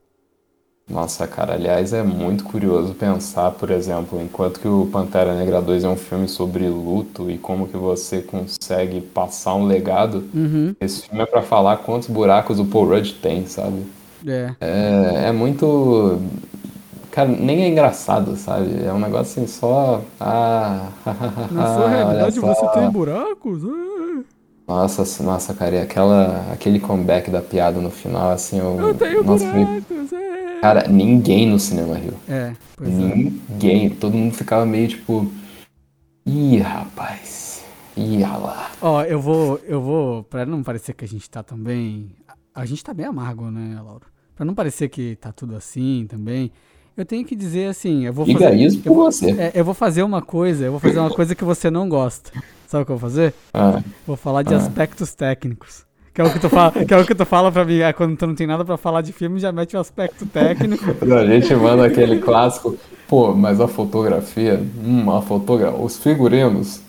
Nossa, 0.88 1.26
cara, 1.26 1.56
aliás, 1.56 1.92
é 1.92 2.04
muito 2.04 2.44
curioso 2.44 2.94
pensar, 2.94 3.50
por 3.54 3.72
exemplo, 3.72 4.22
enquanto 4.22 4.60
que 4.60 4.68
o 4.68 4.86
Pantera 4.86 5.34
Negra 5.34 5.60
2 5.60 5.86
é 5.86 5.90
um 5.90 5.98
filme 5.98 6.28
sobre 6.28 6.70
luto 6.70 7.32
e 7.32 7.40
como 7.40 7.68
que 7.68 7.76
você 7.76 8.22
consegue 8.22 9.02
passar 9.02 9.56
um 9.56 9.66
legado, 9.66 10.24
uhum. 10.36 10.76
esse 10.80 11.08
filme 11.08 11.24
é 11.24 11.26
para 11.26 11.42
falar 11.42 11.78
quantos 11.78 12.08
buracos 12.08 12.60
o 12.60 12.66
Paul 12.66 12.90
Rudd 12.90 13.16
tem, 13.16 13.48
sabe? 13.48 13.97
É. 14.25 14.56
é. 14.60 15.27
É 15.27 15.32
muito. 15.32 16.21
Cara, 17.12 17.30
nem 17.30 17.63
é 17.63 17.67
engraçado, 17.69 18.36
sabe? 18.36 18.86
É 18.86 18.93
um 18.93 18.99
negócio 18.99 19.41
assim, 19.41 19.47
só. 19.47 20.03
Ah, 20.19 20.89
Na 21.51 21.73
sua 21.75 21.89
realidade 21.89 22.39
você 22.39 22.67
tem 22.69 22.89
buracos? 22.89 23.63
É. 23.63 24.23
Nossa, 24.67 25.23
nossa, 25.23 25.53
cara, 25.53 25.77
e 25.77 25.82
aquela, 25.82 26.45
aquele 26.51 26.80
comeback 26.80 27.32
da 27.32 27.41
piada 27.41 27.80
no 27.80 27.89
final, 27.89 28.32
assim, 28.32 28.60
eu. 28.60 28.80
Eu 28.80 28.93
tenho 28.93 29.23
nossa, 29.23 29.45
buracos, 29.45 30.13
é. 30.13 30.60
Cara, 30.62 30.88
ninguém 30.88 31.47
no 31.47 31.60
cinema 31.60 31.95
riu. 31.95 32.13
É, 32.27 32.53
pois 32.75 32.89
Ninguém. 32.89 33.88
É. 33.88 33.89
Todo 33.91 34.17
mundo 34.17 34.34
ficava 34.34 34.65
meio 34.65 34.88
tipo. 34.88 35.32
Ih, 36.25 36.58
rapaz. 36.58 37.63
Ih, 37.95 38.19
lá. 38.19 38.71
Ó, 38.82 39.01
eu 39.03 39.19
vou. 39.19 39.60
Eu 39.63 39.82
vou. 39.82 40.23
Pra 40.23 40.45
não 40.45 40.62
parecer 40.62 40.93
que 40.93 41.06
a 41.06 41.08
gente 41.08 41.30
tá 41.30 41.41
também. 41.41 42.12
A 42.58 42.65
gente 42.65 42.84
tá 42.84 42.91
bem 42.91 43.06
amargo, 43.06 43.52
né, 43.52 43.80
Laura? 43.80 44.08
Pra 44.36 44.43
não 44.43 44.56
parecer 44.56 44.89
que 44.89 45.15
tá 45.17 45.32
tudo 45.32 45.56
assim 45.56 46.08
também. 46.10 46.52
Eu 46.98 47.06
tenho 47.06 47.24
que 47.24 47.36
dizer 47.36 47.70
assim, 47.70 48.08
eu 48.08 48.12
vou 48.12 48.26
Diga 48.26 48.46
fazer. 48.46 48.56
isso 48.56 48.80
por 48.80 48.89
eu, 48.89 48.96
você. 48.96 49.30
É, 49.30 49.52
eu 49.54 49.63
vou 49.63 49.76
fazer 49.76 50.02
uma 50.02 50.24
coisa, 50.24 50.65
eu 50.65 50.72
vou 50.72 50.80
fazer 50.80 50.98
uma 50.98 51.12
coisa 51.12 51.36
que 51.36 51.43
você 51.43 51.70
não 51.70 51.88
gosta. 51.88 52.32
Sabe 52.65 52.82
o 52.82 52.86
que 52.88 52.91
eu 52.91 52.98
vou 52.98 53.10
fazer? 53.10 53.32
Ah. 53.54 53.84
Vou 54.08 54.17
falar 54.17 54.41
de 54.41 54.56
ah. 54.56 54.58
aspectos 54.58 55.13
técnicos. 55.13 55.86
Que 56.12 56.20
é 56.20 56.24
o 56.24 56.34
que 56.34 56.39
tu 56.39 56.50
fala, 56.50 56.72
que 56.84 56.91
é 56.91 56.98
o 56.98 57.06
que 57.06 57.13
tu 57.13 57.28
fala 57.28 57.52
pra 57.52 57.63
mim, 57.63 57.78
é, 57.78 57.93
quando 57.93 58.17
tu 58.17 58.26
não 58.26 58.34
tem 58.34 58.48
nada 58.48 58.65
pra 58.65 58.76
falar 58.76 59.02
de 59.02 59.13
filme, 59.13 59.39
já 59.39 59.52
mete 59.52 59.76
o 59.76 59.78
um 59.78 59.82
aspecto 59.82 60.26
técnico. 60.26 60.84
a 61.13 61.26
gente 61.28 61.54
manda 61.54 61.86
aquele 61.86 62.20
clássico, 62.20 62.76
pô, 63.08 63.36
mas 63.36 63.62
a 63.62 63.67
fotografia, 63.67 64.60
hum, 64.84 65.12
a 65.12 65.22
fotografia, 65.22 65.80
os 65.80 65.98
figurinos. 66.00 66.82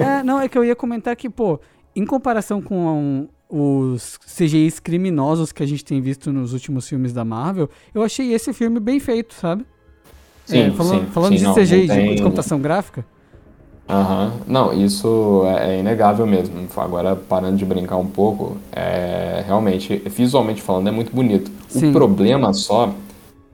É, 0.00 0.24
não, 0.24 0.40
é 0.40 0.48
que 0.48 0.58
eu 0.58 0.64
ia 0.64 0.74
comentar 0.74 1.14
que, 1.14 1.30
pô, 1.30 1.60
em 1.94 2.04
comparação 2.04 2.60
com 2.60 2.74
um, 2.74 3.28
os 3.54 4.18
CGIs 4.18 4.80
criminosos 4.80 5.52
que 5.52 5.62
a 5.62 5.66
gente 5.66 5.84
tem 5.84 6.00
visto 6.00 6.32
nos 6.32 6.54
últimos 6.54 6.88
filmes 6.88 7.12
da 7.12 7.24
Marvel, 7.24 7.68
eu 7.94 8.02
achei 8.02 8.32
esse 8.32 8.52
filme 8.54 8.80
bem 8.80 8.98
feito, 8.98 9.34
sabe? 9.34 9.66
Sim, 10.46 10.60
é, 10.62 10.70
falando, 10.70 11.00
sim, 11.00 11.12
falando 11.12 11.32
sim, 11.32 11.38
de 11.38 11.44
não, 11.44 11.54
CGI, 11.54 11.86
não 11.86 11.94
tem... 11.94 12.14
de 12.14 12.22
computação 12.22 12.60
gráfica, 12.60 13.04
Aham, 13.88 14.26
uhum. 14.26 14.40
não, 14.46 14.72
isso 14.72 15.42
é, 15.44 15.74
é 15.74 15.80
inegável 15.80 16.26
mesmo. 16.26 16.66
Agora, 16.76 17.16
parando 17.16 17.56
de 17.56 17.64
brincar 17.64 17.96
um 17.96 18.06
pouco, 18.06 18.56
é 18.72 19.42
realmente, 19.46 20.00
visualmente 20.06 20.62
falando, 20.62 20.88
é 20.88 20.90
muito 20.90 21.14
bonito. 21.14 21.50
Sim. 21.68 21.90
O 21.90 21.92
problema 21.92 22.54
só, 22.54 22.94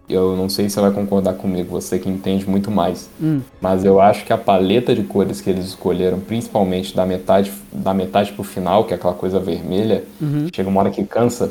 eu 0.09 0.37
não 0.37 0.49
sei 0.49 0.69
se 0.69 0.75
você 0.75 0.81
vai 0.81 0.91
concordar 0.91 1.35
comigo, 1.35 1.71
você 1.71 1.99
que 1.99 2.09
entende 2.09 2.49
muito 2.49 2.71
mais, 2.71 3.09
hum. 3.21 3.41
mas 3.61 3.85
eu 3.85 4.01
acho 4.01 4.25
que 4.25 4.33
a 4.33 4.39
paleta 4.39 4.95
de 4.95 5.03
cores 5.03 5.41
que 5.41 5.51
eles 5.51 5.67
escolheram, 5.67 6.19
principalmente 6.21 6.95
da 6.95 7.05
metade, 7.05 7.53
da 7.73 7.93
metade 7.93 8.33
pro 8.33 8.43
final, 8.43 8.85
que 8.85 8.93
é 8.93 8.97
aquela 8.97 9.15
coisa 9.15 9.39
vermelha, 9.39 10.05
uhum. 10.21 10.49
chega 10.55 10.69
uma 10.69 10.81
hora 10.81 10.91
que 10.91 11.05
cansa, 11.05 11.45
uhum. 11.45 11.51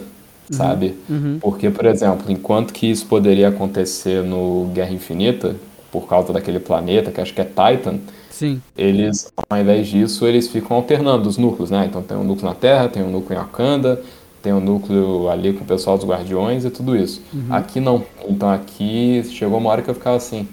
sabe? 0.51 0.95
Uhum. 1.09 1.37
Porque, 1.39 1.69
por 1.69 1.85
exemplo, 1.85 2.31
enquanto 2.31 2.73
que 2.73 2.89
isso 2.89 3.05
poderia 3.05 3.49
acontecer 3.49 4.23
no 4.23 4.71
Guerra 4.73 4.91
Infinita, 4.91 5.55
por 5.91 6.07
causa 6.07 6.33
daquele 6.33 6.59
planeta, 6.59 7.11
que 7.11 7.21
acho 7.21 7.33
que 7.33 7.41
é 7.41 7.45
Titan, 7.45 7.99
Sim. 8.37 8.61
Eles, 8.77 9.33
ao 9.49 9.57
invés 9.57 9.87
disso, 9.87 10.27
eles 10.27 10.47
ficam 10.47 10.77
alternando 10.77 11.27
os 11.27 11.37
núcleos, 11.37 11.71
né? 11.71 11.87
Então 11.89 12.03
tem 12.03 12.15
um 12.15 12.23
núcleo 12.23 12.47
na 12.47 12.53
Terra, 12.53 12.87
tem 12.87 13.01
um 13.01 13.09
núcleo 13.09 13.35
em 13.35 13.41
Wakanda, 13.41 13.99
tem 14.47 14.53
um 14.53 14.61
núcleo 14.61 15.27
ali 15.27 15.51
com 15.51 15.65
o 15.65 15.67
pessoal 15.67 15.97
dos 15.97 16.07
Guardiões 16.07 16.63
e 16.63 16.69
tudo 16.69 16.95
isso. 16.95 17.21
Uhum. 17.33 17.53
Aqui 17.53 17.81
não. 17.81 18.05
Então 18.25 18.49
aqui 18.49 19.21
chegou 19.25 19.57
uma 19.57 19.69
hora 19.69 19.81
que 19.81 19.89
eu 19.89 19.93
ficava 19.93 20.15
assim, 20.15 20.47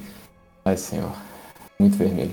ai 0.64 0.76
senhor, 0.76 1.12
muito 1.78 1.96
vermelho. 1.96 2.32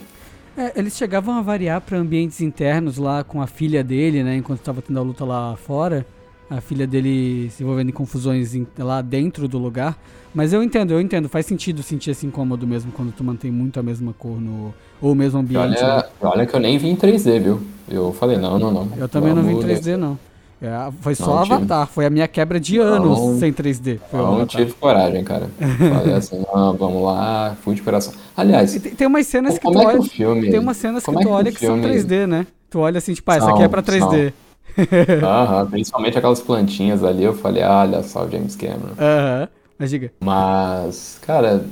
É, 0.58 0.72
eles 0.76 0.98
chegavam 0.98 1.36
a 1.36 1.42
variar 1.42 1.80
para 1.80 2.00
ambientes 2.00 2.42
internos 2.42 2.98
lá 2.98 3.24
com 3.24 3.44
a 3.44 3.46
filha 3.46 3.84
dele, 3.84 4.24
né? 4.24 4.38
Enquanto 4.38 4.58
estava 4.58 4.82
tendo 4.82 5.00
a 5.00 5.04
luta 5.04 5.24
lá 5.24 5.56
fora, 5.56 6.04
a 6.50 6.60
filha 6.60 6.88
dele 6.88 7.52
se 7.52 7.62
envolvendo 7.62 7.90
em 7.90 7.94
confusões 7.94 8.54
lá 8.80 9.04
dentro 9.04 9.48
do 9.48 9.60
lugar. 9.60 9.96
Mas 10.34 10.54
eu 10.54 10.64
entendo, 10.64 10.94
eu 10.94 11.00
entendo. 11.00 11.30
Faz 11.30 11.46
sentido 11.46 11.84
sentir 11.84 12.10
esse 12.10 12.26
incômodo 12.26 12.66
mesmo 12.66 12.92
quando 12.92 13.12
tu 13.12 13.24
mantém 13.24 13.52
muito 13.52 13.80
a 13.80 13.84
mesma 13.84 14.14
cor 14.14 14.42
no. 14.42 14.74
Ou 15.00 15.12
o 15.12 15.16
mesmo 15.16 15.40
ambiente. 15.40 15.84
Olha, 15.84 16.10
olha 16.22 16.46
que 16.48 16.56
eu 16.56 16.60
nem 16.60 16.80
vi 16.80 16.90
em 16.90 16.96
3D, 16.96 17.40
viu? 17.40 17.62
Eu 17.88 18.12
falei, 18.14 18.38
não, 18.38 18.58
não, 18.58 18.72
não. 18.72 18.90
Eu 18.98 19.08
também 19.08 19.32
Vamos 19.32 19.46
não 19.46 19.62
vi 19.62 19.74
em 19.74 19.76
3D, 19.78 19.96
não. 19.96 20.18
É, 20.62 20.92
foi 21.02 21.16
só 21.16 21.26
não, 21.26 21.40
Avatar, 21.40 21.86
tive... 21.86 21.94
foi 21.96 22.06
a 22.06 22.10
minha 22.12 22.28
quebra 22.28 22.60
de 22.60 22.78
anos 22.78 23.18
não, 23.18 23.40
sem 23.40 23.52
3D. 23.52 24.00
Foi 24.12 24.20
não 24.20 24.46
tive 24.46 24.72
coragem, 24.74 25.24
cara. 25.24 25.50
Falei 25.60 26.14
assim, 26.14 26.46
não, 26.54 26.74
vamos 26.76 27.04
lá, 27.04 27.58
fui 27.64 27.74
de 27.74 27.82
coração. 27.82 28.14
Aliás, 28.38 28.72
tem, 28.76 28.94
tem 28.94 29.08
umas 29.08 29.26
cenas 29.26 29.58
que 29.58 29.72
tu 29.72 29.82
é 29.82 29.86
olha. 29.86 30.00
Que 30.00 30.10
filme, 30.10 30.52
tem 30.52 30.60
umas 30.60 30.78
cenas 30.78 31.04
que 31.04 31.12
tu 31.12 31.20
é 31.20 31.26
olha 31.28 31.52
que, 31.52 31.58
que 31.58 31.66
são 31.66 31.82
3D, 31.82 32.28
né? 32.28 32.46
Tu 32.70 32.78
olha 32.78 33.00
assim, 33.00 33.14
tipo, 33.14 33.32
ah, 33.32 33.36
essa 33.38 33.50
aqui 33.50 33.64
é 33.64 33.68
pra 33.68 33.82
3D. 33.82 34.34
Aham, 35.24 35.66
principalmente 35.66 36.18
aquelas 36.20 36.42
plantinhas 36.42 37.04
ali, 37.04 37.24
eu 37.24 37.34
falei, 37.34 37.64
ah, 37.64 37.80
olha 37.80 38.04
só 38.04 38.24
o 38.24 38.30
James 38.30 38.56
Cameron. 38.56 38.94
Aham. 39.00 39.48
Mas 39.80 39.90
diga. 39.90 40.12
Mas, 40.20 41.18
cara, 41.24 41.66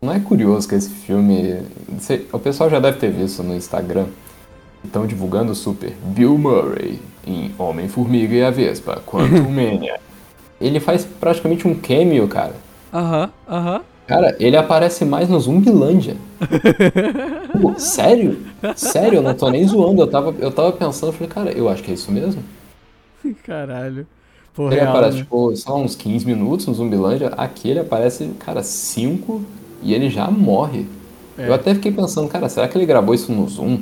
não 0.00 0.14
é 0.14 0.18
curioso 0.18 0.66
que 0.66 0.74
esse 0.74 0.88
filme. 0.88 1.58
O 2.32 2.38
pessoal 2.38 2.70
já 2.70 2.80
deve 2.80 2.96
ter 2.96 3.12
visto 3.12 3.42
no 3.42 3.54
Instagram. 3.54 4.06
Estão 4.82 5.06
divulgando 5.06 5.54
super 5.54 5.94
Bill 6.02 6.38
Murray 6.38 6.98
em 7.26 7.52
Homem-Formiga 7.58 8.34
e 8.34 8.42
a 8.42 8.50
Vespa, 8.50 9.02
Quantum 9.06 9.48
Mania. 9.50 10.00
Ele 10.60 10.78
faz 10.80 11.04
praticamente 11.04 11.66
um 11.66 11.74
cameo, 11.74 12.28
cara. 12.28 12.54
Aham, 12.92 13.30
aham. 13.48 13.80
Cara, 14.06 14.34
ele 14.40 14.56
aparece 14.56 15.04
mais 15.04 15.28
no 15.28 15.38
Zumbilândia. 15.38 16.16
Pô, 17.62 17.78
sério? 17.78 18.38
Sério, 18.74 19.18
eu 19.18 19.22
não 19.22 19.34
tô 19.34 19.48
nem 19.48 19.64
zoando. 19.66 20.02
Eu 20.02 20.08
tava, 20.08 20.34
eu 20.40 20.50
tava 20.50 20.72
pensando, 20.72 21.12
falei, 21.12 21.28
cara, 21.28 21.52
eu 21.52 21.68
acho 21.68 21.82
que 21.82 21.92
é 21.92 21.94
isso 21.94 22.10
mesmo. 22.10 22.42
Caralho. 23.44 24.06
Pô, 24.52 24.66
ele 24.66 24.80
real, 24.80 24.88
aparece, 24.90 25.18
né? 25.18 25.22
tipo, 25.22 25.54
só 25.56 25.76
uns 25.76 25.94
15 25.94 26.26
minutos 26.26 26.66
no 26.66 26.74
Zumbilândia. 26.74 27.28
Aqui 27.36 27.70
ele 27.70 27.78
aparece, 27.78 28.26
cara, 28.40 28.64
5 28.64 29.42
e 29.80 29.94
ele 29.94 30.10
já 30.10 30.28
morre. 30.28 30.86
É. 31.38 31.48
Eu 31.48 31.54
até 31.54 31.72
fiquei 31.74 31.92
pensando, 31.92 32.28
cara, 32.28 32.48
será 32.48 32.66
que 32.66 32.76
ele 32.76 32.86
gravou 32.86 33.14
isso 33.14 33.32
no 33.32 33.48
Zoom? 33.48 33.78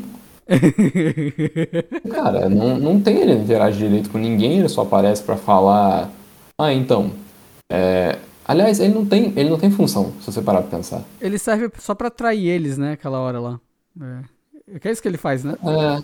cara, 2.11 2.49
não, 2.49 2.79
não 2.79 3.01
tem 3.01 3.19
ele 3.19 3.35
interagir 3.35 3.89
direito 3.89 4.11
com 4.11 4.19
ninguém, 4.19 4.59
ele 4.59 4.69
só 4.69 4.83
aparece 4.83 5.23
para 5.23 5.37
falar. 5.37 6.11
Ah, 6.59 6.73
então. 6.73 7.13
É... 7.71 8.19
Aliás, 8.47 8.81
ele 8.81 8.95
não 8.95 9.05
tem, 9.05 9.33
ele 9.37 9.51
não 9.51 9.59
tem 9.59 9.71
função, 9.71 10.15
se 10.21 10.33
você 10.33 10.41
parar 10.41 10.63
pra 10.63 10.79
pensar. 10.79 11.05
Ele 11.21 11.39
serve 11.39 11.71
só 11.79 11.95
para 11.95 12.09
atrair 12.09 12.49
eles, 12.49 12.79
né, 12.79 12.93
aquela 12.93 13.21
hora 13.21 13.39
lá. 13.39 13.61
É. 14.01 14.79
é 14.83 14.91
isso 14.91 15.03
que 15.03 15.09
ele 15.09 15.19
faz, 15.19 15.45
né? 15.45 15.55
É. 15.63 16.03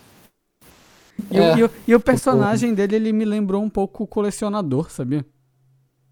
E, 1.30 1.38
é, 1.38 1.64
o, 1.64 1.70
e, 1.88 1.94
o 1.94 2.00
personagem 2.00 2.74
dele, 2.74 2.96
ele 2.96 3.12
me 3.12 3.24
lembrou 3.24 3.62
um 3.62 3.70
pouco 3.70 4.04
o 4.04 4.07
colecionador, 4.07 4.90
sabia? 4.90 5.24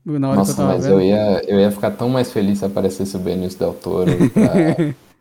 Na 0.04 0.28
hora 0.28 0.38
Nossa, 0.38 0.54
que 0.54 0.60
eu 0.60 0.66
mas 0.66 0.84
vendo. 0.84 0.92
Eu, 0.94 1.00
ia, 1.02 1.42
eu 1.46 1.60
ia 1.60 1.70
ficar 1.70 1.90
tão 1.90 2.08
mais 2.08 2.32
feliz 2.32 2.60
se 2.60 2.64
aparecesse 2.64 3.14
o 3.14 3.20
Benício 3.20 3.58
Del 3.58 3.74
Toro 3.74 4.10
pra... 4.30 4.94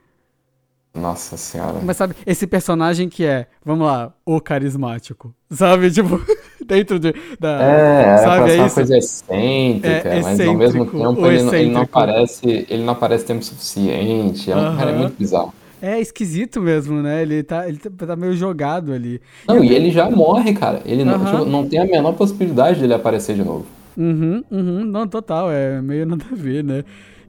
Nossa 0.93 1.38
senhora. 1.38 1.80
Mas 1.84 1.95
sabe, 1.95 2.15
esse 2.25 2.45
personagem 2.45 3.08
que 3.08 3.23
é, 3.23 3.47
vamos 3.63 3.88
lá, 3.88 4.13
o 4.25 4.41
carismático. 4.41 5.34
Sabe, 5.49 5.89
tipo, 5.91 6.19
dentro 6.65 6.99
de, 6.99 7.13
da. 7.39 7.62
É, 7.63 8.04
era 8.04 8.17
sabe, 8.17 8.51
é 8.51 8.62
uma 8.62 8.69
coisa 8.69 8.97
excêntrica, 8.97 10.10
é, 10.10 10.21
mas 10.21 10.39
ao 10.41 10.54
mesmo 10.54 10.86
tempo 10.86 11.25
ele, 11.27 11.56
ele, 11.56 11.71
não 11.71 11.82
aparece, 11.82 12.65
ele 12.69 12.84
não 12.84 12.93
aparece 12.93 13.25
tempo 13.25 13.43
suficiente. 13.43 14.51
É, 14.51 14.56
um, 14.56 14.77
cara, 14.77 14.91
é 14.91 14.97
muito 14.97 15.17
bizarro. 15.17 15.54
É 15.82 15.99
esquisito 15.99 16.62
mesmo, 16.62 17.01
né? 17.01 17.23
Ele 17.23 17.41
tá, 17.41 17.67
ele 17.67 17.77
tá, 17.77 18.08
tá 18.08 18.15
meio 18.15 18.34
jogado 18.34 18.93
ali. 18.93 19.19
Não, 19.47 19.63
e, 19.63 19.73
ele 19.73 19.91
já 19.91 20.10
morre, 20.10 20.54
cara. 20.54 20.82
Ele 20.86 21.04
não, 21.04 21.25
tipo, 21.25 21.45
não 21.45 21.67
tem 21.67 21.80
a 21.80 21.86
menor 21.86 22.13
possibilidade 22.13 22.80
dele 22.80 22.93
aparecer 22.93 23.36
de 23.36 23.43
novo. 23.43 23.65
Uhum, 23.97 24.43
uhum, 24.51 24.86
não, 24.86 25.08
total, 25.08 25.51
é 25.51 25.82
meio 25.82 26.06
nada 26.06 26.25
a 26.32 26.36
ver, 26.36 26.63
né? 26.63 26.84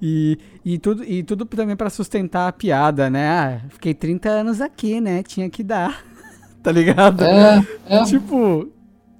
E, 0.05 0.37
e, 0.65 0.79
tudo, 0.79 1.05
e 1.05 1.23
tudo 1.23 1.45
também 1.45 1.77
para 1.77 1.89
sustentar 1.89 2.49
a 2.49 2.53
piada, 2.53 3.09
né? 3.09 3.29
Ah, 3.29 3.61
fiquei 3.69 3.95
30 3.95 4.29
anos 4.29 4.61
aqui, 4.61 5.01
né? 5.01 5.23
Tinha 5.23 5.49
que 5.49 5.63
dar. 5.63 6.03
tá 6.61 6.73
ligado? 6.73 7.23
É, 7.23 7.65
é. 7.89 8.03
Tipo, 8.03 8.67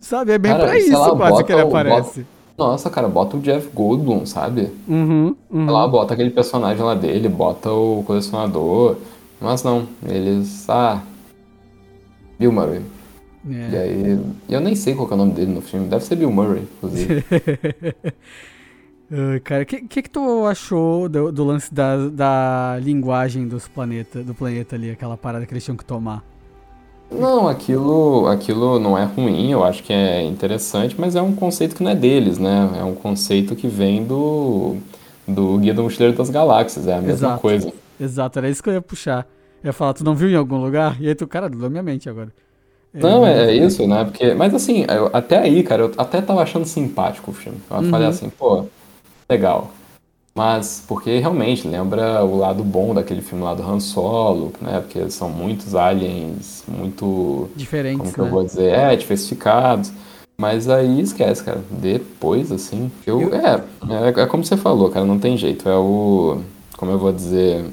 sabe? 0.01 0.33
É 0.33 0.39
bem 0.39 0.51
cara, 0.51 0.65
pra 0.65 0.77
isso 0.77 0.91
lá, 0.91 1.15
quase 1.15 1.45
que 1.45 1.53
ele 1.53 1.61
aparece. 1.61 2.27
Bota, 2.57 2.71
nossa, 2.71 2.91
cara, 2.91 3.07
bota 3.07 3.37
o 3.37 3.41
Jeff 3.41 3.71
Goldblum, 3.73 4.27
sabe? 4.27 4.71
Uhum, 4.89 5.37
uhum. 5.49 5.71
Lá, 5.71 5.87
bota 5.87 6.15
aquele 6.15 6.31
personagem 6.31 6.83
lá 6.83 6.97
dele, 6.97 7.29
bota 7.29 7.71
o 7.71 8.03
colecionador. 8.05 8.97
Mas 9.41 9.63
não, 9.63 9.87
eles. 10.05 10.69
Ah. 10.69 11.01
Bill 12.41 12.51
Murray. 12.51 12.83
É. 13.49 13.71
E 13.71 13.77
aí. 13.77 14.21
Eu 14.49 14.61
nem 14.61 14.75
sei 14.75 14.97
qual 14.97 15.09
é 15.09 15.15
o 15.15 15.17
nome 15.17 15.33
dele 15.33 15.53
no 15.53 15.61
filme. 15.61 15.87
Deve 15.87 16.05
ser 16.05 16.17
Bill 16.17 16.31
Murray, 16.33 16.63
inclusive. 16.63 17.25
cara, 19.45 19.63
o 19.63 19.67
que, 19.67 19.83
que, 19.83 20.03
que 20.03 20.11
tu 20.11 20.47
achou 20.47 21.09
do, 21.09 21.31
do 21.31 21.45
lance 21.45 21.73
da, 21.73 22.09
da 22.09 22.79
linguagem 22.81 23.47
dos 23.47 23.69
planeta, 23.69 24.23
do 24.23 24.35
planeta 24.35 24.77
ali, 24.77 24.91
aquela 24.91 25.17
parada 25.17 25.45
que 25.45 25.53
eles 25.53 25.65
tinham 25.65 25.77
que 25.77 25.85
tomar? 25.85 26.25
Não, 27.11 27.47
aquilo, 27.47 28.27
aquilo 28.27 28.79
não 28.79 28.97
é 28.97 29.05
ruim, 29.05 29.51
eu 29.51 29.63
acho 29.63 29.83
que 29.83 29.93
é 29.93 30.23
interessante, 30.23 30.95
mas 30.99 31.15
é 31.15 31.21
um 31.21 31.35
conceito 31.35 31.77
que 31.77 31.83
não 31.83 31.91
é 31.91 31.95
deles, 31.95 32.39
né? 32.39 32.71
É 32.81 32.85
um 32.85 32.95
conceito 32.95 33.55
que 33.55 33.69
vem 33.69 34.03
do, 34.03 34.77
do 35.29 35.59
Guia 35.59 35.75
do 35.75 35.83
Mochileiro 35.83 36.17
das 36.17 36.31
Galáxias, 36.31 36.87
é 36.87 36.95
a 36.95 37.01
mesma 37.01 37.13
Exato. 37.13 37.41
coisa. 37.41 37.73
Exato, 38.01 38.39
era 38.39 38.49
isso 38.49 38.63
que 38.63 38.71
eu 38.71 38.75
ia 38.75 38.83
puxar. 38.83 39.27
Eu 39.63 39.69
ia 39.69 39.73
falar, 39.73 39.93
tu 39.93 40.05
não 40.05 40.15
viu 40.15 40.31
em 40.31 40.35
algum 40.35 40.57
lugar? 40.57 40.97
E 41.01 41.07
aí 41.07 41.15
tu, 41.15 41.27
cara, 41.27 41.51
deu 41.51 41.69
minha 41.69 41.83
mente 41.83 42.09
agora. 42.09 42.33
Não, 42.95 43.27
é, 43.27 43.51
é 43.51 43.55
isso, 43.55 43.87
né? 43.87 44.05
Porque, 44.05 44.35
mas 44.35 44.55
assim, 44.55 44.85
eu, 44.89 45.11
até 45.13 45.39
aí, 45.39 45.63
cara, 45.63 45.83
eu 45.83 45.93
até 45.97 46.21
tava 46.21 46.43
achando 46.43 46.67
simpático 46.67 47.31
o 47.31 47.35
filme. 47.35 47.59
Eu 47.71 47.77
uhum. 47.79 47.91
falei 47.91 48.09
assim, 48.09 48.29
pô, 48.31 48.67
legal. 49.33 49.71
Mas 50.35 50.83
porque 50.89 51.19
realmente 51.19 51.69
lembra 51.69 52.25
o 52.25 52.39
lado 52.39 52.65
bom 52.65 52.95
daquele 52.95 53.21
filme 53.21 53.45
lá 53.45 53.55
do 53.55 53.63
Han 53.63 53.81
Solo, 53.81 54.53
né? 54.61 54.81
Porque 54.81 55.11
são 55.11 55.29
muitos 55.29 55.75
aliens 55.75 56.65
muito. 56.67 57.51
Diferentes. 57.55 57.99
Como 57.99 58.13
que 58.13 58.21
né? 58.21 58.27
eu 58.27 58.31
vou 58.31 58.45
dizer? 58.45 58.73
É, 58.73 58.97
diversificados. 58.97 59.93
Mas 60.39 60.69
aí 60.69 61.01
esquece, 61.01 61.45
cara. 61.45 61.63
Depois, 61.71 62.51
assim. 62.51 62.91
Eu, 63.07 63.21
eu... 63.21 63.35
É, 63.35 63.63
é, 64.17 64.23
é 64.23 64.27
como 64.27 64.43
você 64.43 64.57
falou, 64.57 64.91
cara, 64.91 65.05
não 65.05 65.19
tem 65.19 65.37
jeito. 65.37 65.69
É 65.69 65.77
o. 65.77 66.41
Como 66.79 66.91
eu 66.91 66.99
vou 66.99 67.13
dizer. 67.13 67.67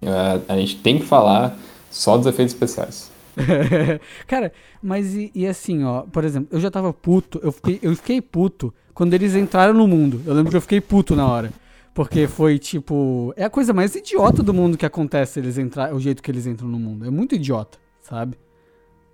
É, 0.00 0.40
a 0.48 0.56
gente 0.56 0.76
tem 0.76 0.98
que 0.98 1.04
falar 1.04 1.58
só 1.90 2.16
dos 2.16 2.26
efeitos 2.26 2.54
especiais. 2.54 3.09
Cara, 4.26 4.52
mas 4.82 5.14
e, 5.14 5.30
e, 5.34 5.46
assim, 5.46 5.84
ó, 5.84 6.02
por 6.02 6.24
exemplo, 6.24 6.48
eu 6.52 6.60
já 6.60 6.70
tava 6.70 6.92
puto, 6.92 7.40
eu 7.42 7.52
fiquei, 7.52 7.78
eu 7.82 7.96
fiquei 7.96 8.20
puto 8.20 8.72
quando 8.94 9.14
eles 9.14 9.34
entraram 9.34 9.74
no 9.74 9.86
mundo. 9.86 10.20
Eu 10.26 10.34
lembro 10.34 10.50
que 10.50 10.56
eu 10.56 10.60
fiquei 10.60 10.80
puto 10.80 11.16
na 11.16 11.26
hora. 11.26 11.52
Porque 11.94 12.26
foi 12.28 12.58
tipo. 12.58 13.34
É 13.36 13.44
a 13.44 13.50
coisa 13.50 13.72
mais 13.72 13.94
idiota 13.94 14.42
do 14.42 14.54
mundo 14.54 14.78
que 14.78 14.86
acontece 14.86 15.40
eles 15.40 15.58
entrar, 15.58 15.92
o 15.92 16.00
jeito 16.00 16.22
que 16.22 16.30
eles 16.30 16.46
entram 16.46 16.68
no 16.68 16.78
mundo. 16.78 17.04
É 17.04 17.10
muito 17.10 17.34
idiota, 17.34 17.78
sabe? 18.00 18.38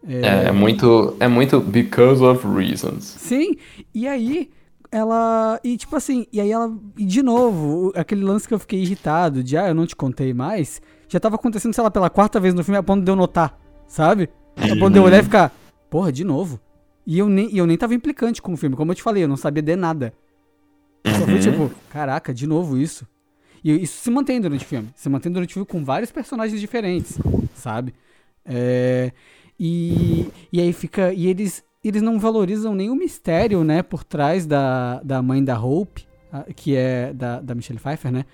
É, 0.07 0.21
é, 0.21 0.49
é 0.49 0.53
muito. 0.53 1.17
É 1.19 1.27
muito 1.27 1.59
because 1.61 2.23
of 2.23 2.47
reasons. 2.47 3.05
Sim, 3.05 3.57
e 3.95 4.07
aí 4.07 4.51
ela. 4.91 5.59
E 5.65 5.77
tipo 5.77 5.97
assim, 5.97 6.27
e 6.33 6.41
aí 6.41 6.51
ela. 6.51 6.73
E 6.97 7.05
de 7.05 7.23
novo, 7.23 7.93
aquele 7.97 8.23
lance 8.23 8.47
que 8.47 8.55
eu 8.55 8.59
fiquei 8.59 8.81
irritado 8.81 9.43
de, 9.43 9.57
ah, 9.57 9.69
eu 9.69 9.75
não 9.75 9.87
te 9.87 9.97
contei 9.97 10.33
mais, 10.35 10.81
já 11.09 11.19
tava 11.19 11.37
acontecendo, 11.37 11.73
sei 11.73 11.83
lá, 11.83 11.91
pela 11.91 12.11
quarta 12.11 12.39
vez 12.39 12.55
no 12.55 12.63
filme, 12.63 12.79
a 12.79 12.83
ponto 12.83 13.05
de 13.05 13.11
eu 13.11 13.17
notar, 13.17 13.59
sabe? 13.87 14.29
A 14.57 14.77
ponto 14.77 14.91
de 14.91 14.99
eu 14.99 15.03
olhar 15.03 15.21
e 15.21 15.25
ficar, 15.25 15.53
porra, 15.91 16.13
de 16.13 16.25
novo. 16.25 16.61
E 17.07 17.19
eu 17.19 17.29
nem, 17.29 17.55
eu 17.57 17.67
nem 17.67 17.77
tava 17.77 17.95
implicante 17.95 18.43
com 18.43 18.53
o 18.53 18.57
filme, 18.57 18.75
como 18.75 18.91
eu 18.91 18.97
te 18.97 19.03
falei, 19.03 19.23
eu 19.23 19.29
não 19.29 19.37
sabia 19.37 19.63
de 19.63 19.77
nada. 19.77 20.13
Eu 21.05 21.13
só 21.13 21.25
fui 21.25 21.35
uhum. 21.35 21.41
tipo, 21.41 21.71
caraca, 21.91 22.35
de 22.35 22.47
novo 22.47 22.77
isso. 22.77 23.07
E 23.63 23.73
isso 23.83 24.03
se 24.03 24.11
mantém 24.11 24.41
durante 24.41 24.65
o 24.65 24.69
filme. 24.69 24.89
Se 24.95 25.09
mantém 25.09 25.31
durante 25.31 25.51
o 25.51 25.55
filme 25.55 25.67
com 25.67 25.85
vários 25.85 26.11
personagens 26.11 26.61
diferentes, 26.61 27.19
sabe? 27.55 27.95
É, 28.45 29.13
e, 29.59 30.31
e 30.53 30.61
aí 30.61 30.73
fica. 30.73 31.13
E 31.13 31.27
eles 31.27 31.65
eles 31.89 32.03
não 32.03 32.19
valorizam 32.19 32.75
nem 32.75 32.91
o 32.91 32.97
mistério, 32.97 33.63
né, 33.63 33.81
por 33.81 34.03
trás 34.03 34.45
da, 34.45 35.01
da 35.05 35.23
mãe 35.23 35.43
da 35.43 35.59
Hope, 35.59 36.05
que 36.57 36.75
é 36.75 37.13
da, 37.13 37.41
da 37.41 37.55
Michelle 37.55 37.79
Pfeiffer, 37.79 38.11
né? 38.11 38.25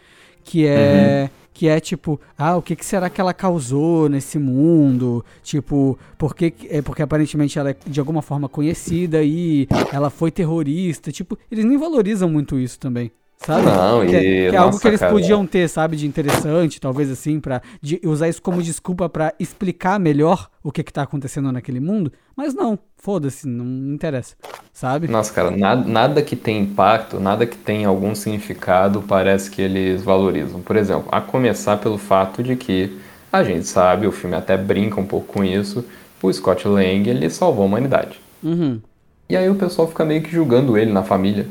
Que 0.43 0.67
é, 0.67 1.29
uhum. 1.31 1.41
Que 1.53 1.69
é 1.69 1.79
tipo, 1.81 2.21
ah, 2.37 2.57
o 2.57 2.62
que, 2.62 2.75
que 2.75 2.85
será 2.85 3.11
que 3.11 3.21
ela 3.21 3.35
causou 3.35 4.09
nesse 4.09 4.38
mundo? 4.38 5.25
Tipo, 5.43 5.99
porque, 6.17 6.53
é 6.69 6.83
porque 6.83 7.03
aparentemente 7.03 7.59
ela 7.59 7.71
é 7.71 7.77
de 7.87 8.01
alguma 8.01 8.23
forma 8.23 8.49
conhecida 8.49 9.23
e 9.23 9.69
ela 9.93 10.11
foi 10.11 10.31
terrorista. 10.31 11.12
Tipo, 11.12 11.38
eles 11.51 11.65
nem 11.65 11.77
valorizam 11.77 12.29
muito 12.29 12.59
isso 12.59 12.79
também 12.79 13.12
sabe? 13.44 13.66
Não, 13.66 14.07
que, 14.07 14.16
é, 14.16 14.22
e, 14.22 14.50
que 14.50 14.57
é 14.57 14.59
algo 14.59 14.78
que 14.78 14.88
eles 14.88 15.00
cara. 15.00 15.12
podiam 15.12 15.46
ter, 15.46 15.68
sabe, 15.68 15.96
de 15.96 16.07
interessante, 16.07 16.81
talvez 16.81 17.11
assim, 17.11 17.40
para 17.40 17.62
usar 18.05 18.28
isso 18.28 18.40
como 18.40 18.62
desculpa 18.62 19.09
para 19.09 19.35
explicar 19.38 19.98
melhor 19.98 20.48
o 20.62 20.70
que 20.70 20.83
que 20.83 20.92
tá 20.92 21.02
acontecendo 21.02 21.50
naquele 21.50 21.81
mundo, 21.81 22.12
mas 22.37 22.55
não, 22.55 22.78
foda-se, 22.96 23.46
não 23.48 23.92
interessa, 23.92 24.37
sabe? 24.72 25.09
Nossa, 25.09 25.33
cara, 25.33 25.50
nada, 25.50 25.87
nada 25.87 26.22
que 26.22 26.37
tem 26.37 26.61
impacto, 26.61 27.19
nada 27.19 27.46
que 27.46 27.56
tem 27.56 27.85
algum 27.85 28.14
significado 28.14 29.02
parece 29.02 29.50
que 29.50 29.60
eles 29.60 30.02
valorizam. 30.02 30.60
Por 30.60 30.77
exemplo, 30.77 31.08
a 31.10 31.21
começar 31.21 31.77
pelo 31.79 31.98
fato 31.98 32.42
de 32.42 32.56
que 32.56 32.96
a 33.33 33.42
gente 33.42 33.67
sabe, 33.67 34.06
o 34.06 34.12
filme 34.12 34.37
até 34.37 34.56
brinca 34.56 35.00
um 35.00 35.06
pouco 35.06 35.33
com 35.33 35.44
isso, 35.44 35.85
o 36.23 36.33
Scott 36.33 36.69
Lang, 36.69 37.08
ele 37.08 37.29
salvou 37.29 37.64
a 37.64 37.67
humanidade. 37.67 38.21
Uhum. 38.42 38.81
E 39.29 39.37
aí 39.37 39.48
o 39.48 39.54
pessoal 39.54 39.88
fica 39.88 40.04
meio 40.04 40.23
que 40.23 40.31
julgando 40.31 40.77
ele 40.77 40.92
na 40.92 41.02
família 41.02 41.46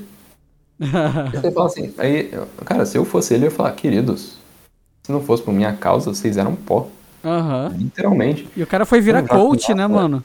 você 1.32 1.52
fala 1.52 1.68
assim, 1.68 1.94
aí, 1.98 2.32
cara, 2.66 2.86
se 2.86 2.98
eu 2.98 3.06
fosse 3.06 3.34
ele, 3.34 3.46
eu 3.46 3.50
ia 3.50 3.56
falar, 3.56 3.72
queridos, 3.74 4.38
se 5.04 5.12
não 5.12 5.22
fosse 5.22 5.44
por 5.44 5.54
minha 5.54 5.74
causa, 5.74 6.14
vocês 6.14 6.38
eram 6.38 6.56
pó. 6.56 6.88
Uhum. 7.24 7.68
Literalmente. 7.78 8.48
E 8.58 8.64
o 8.64 8.68
cara 8.68 8.86
foi 8.86 9.00
virar 9.00 9.24
coach, 9.24 9.74
né, 9.76 9.86
mano? 9.86 10.24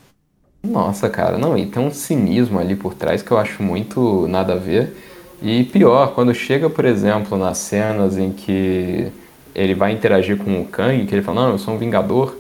Nossa, 0.63 1.11
cara, 1.11 1.37
não, 1.37 1.57
e 1.57 1.67
tem 1.67 1.83
um 1.83 1.91
cinismo 1.91 2.59
ali 2.59 2.75
por 2.75 2.95
trás 2.95 3.23
que 3.23 3.31
eu 3.31 3.39
acho 3.39 3.63
muito 3.63 4.27
nada 4.29 4.55
a 4.55 4.57
ver. 4.57 4.97
E 5.43 5.65
pior, 5.65 6.15
quando 6.15 6.35
chega, 6.35 6.71
por 6.71 6.87
exemplo, 6.87 7.37
nas 7.37 7.59
cenas 7.59 8.17
em 8.17 8.33
que 8.33 9.13
ele 9.55 9.75
vai 9.75 9.93
interagir 9.93 10.39
com 10.39 10.61
o 10.61 10.65
Kang, 10.65 11.05
que 11.05 11.15
ele 11.15 11.23
fala, 11.23 11.43
não, 11.43 11.51
eu 11.53 11.59
sou 11.59 11.75
um 11.75 11.79
vingador. 11.79 12.37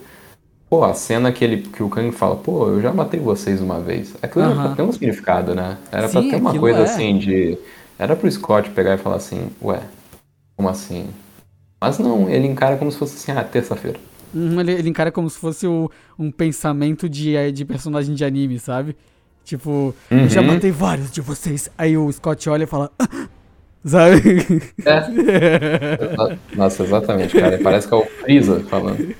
Pô, 0.68 0.82
a 0.82 0.94
cena 0.94 1.30
que, 1.30 1.44
ele, 1.44 1.58
que 1.58 1.82
o 1.82 1.88
Kang 1.88 2.10
fala, 2.10 2.34
pô, 2.34 2.68
eu 2.68 2.80
já 2.80 2.92
matei 2.92 3.20
vocês 3.20 3.60
uma 3.60 3.78
vez. 3.78 4.14
Aquilo 4.22 4.44
uhum. 4.46 4.52
era 4.52 4.62
pra 4.62 4.76
ter 4.76 4.82
um 4.82 4.92
significado, 4.92 5.54
né? 5.54 5.76
Era 5.92 6.08
Sim, 6.08 6.12
pra 6.12 6.30
ter 6.30 6.36
uma 6.36 6.58
coisa 6.58 6.80
é. 6.80 6.82
assim 6.82 7.18
de 7.18 7.58
era 7.98 8.14
pro 8.14 8.30
Scott 8.30 8.70
pegar 8.70 8.94
e 8.94 8.98
falar 8.98 9.16
assim, 9.16 9.50
ué, 9.62 9.80
como 10.56 10.68
assim? 10.68 11.08
Mas 11.80 11.98
não, 11.98 12.28
ele 12.28 12.46
encara 12.46 12.76
como 12.76 12.90
se 12.90 12.98
fosse 12.98 13.16
assim, 13.16 13.38
ah, 13.38 13.44
terça-feira. 13.44 13.98
Uhum, 14.34 14.60
ele, 14.60 14.72
ele, 14.72 14.88
encara 14.88 15.12
como 15.12 15.30
se 15.30 15.38
fosse 15.38 15.66
o, 15.66 15.90
um 16.18 16.30
pensamento 16.30 17.08
de, 17.08 17.36
eh, 17.36 17.50
de 17.50 17.64
personagem 17.64 18.14
de 18.14 18.24
anime, 18.24 18.58
sabe? 18.58 18.96
Tipo, 19.44 19.94
uhum. 20.10 20.18
eu 20.22 20.28
já 20.28 20.42
matei 20.42 20.70
vários 20.70 21.10
de 21.10 21.20
vocês. 21.20 21.70
Aí 21.78 21.96
o 21.96 22.10
Scott 22.12 22.48
olha 22.50 22.64
e 22.64 22.66
fala, 22.66 22.90
ah! 22.98 23.28
Sabe? 23.86 24.62
É. 24.84 26.36
Nossa, 26.56 26.82
exatamente, 26.82 27.38
cara. 27.38 27.58
Parece 27.62 27.88
que 27.88 27.94
é 27.94 27.96
o 27.96 28.04
Freeza 28.04 28.60
falando. 28.68 29.14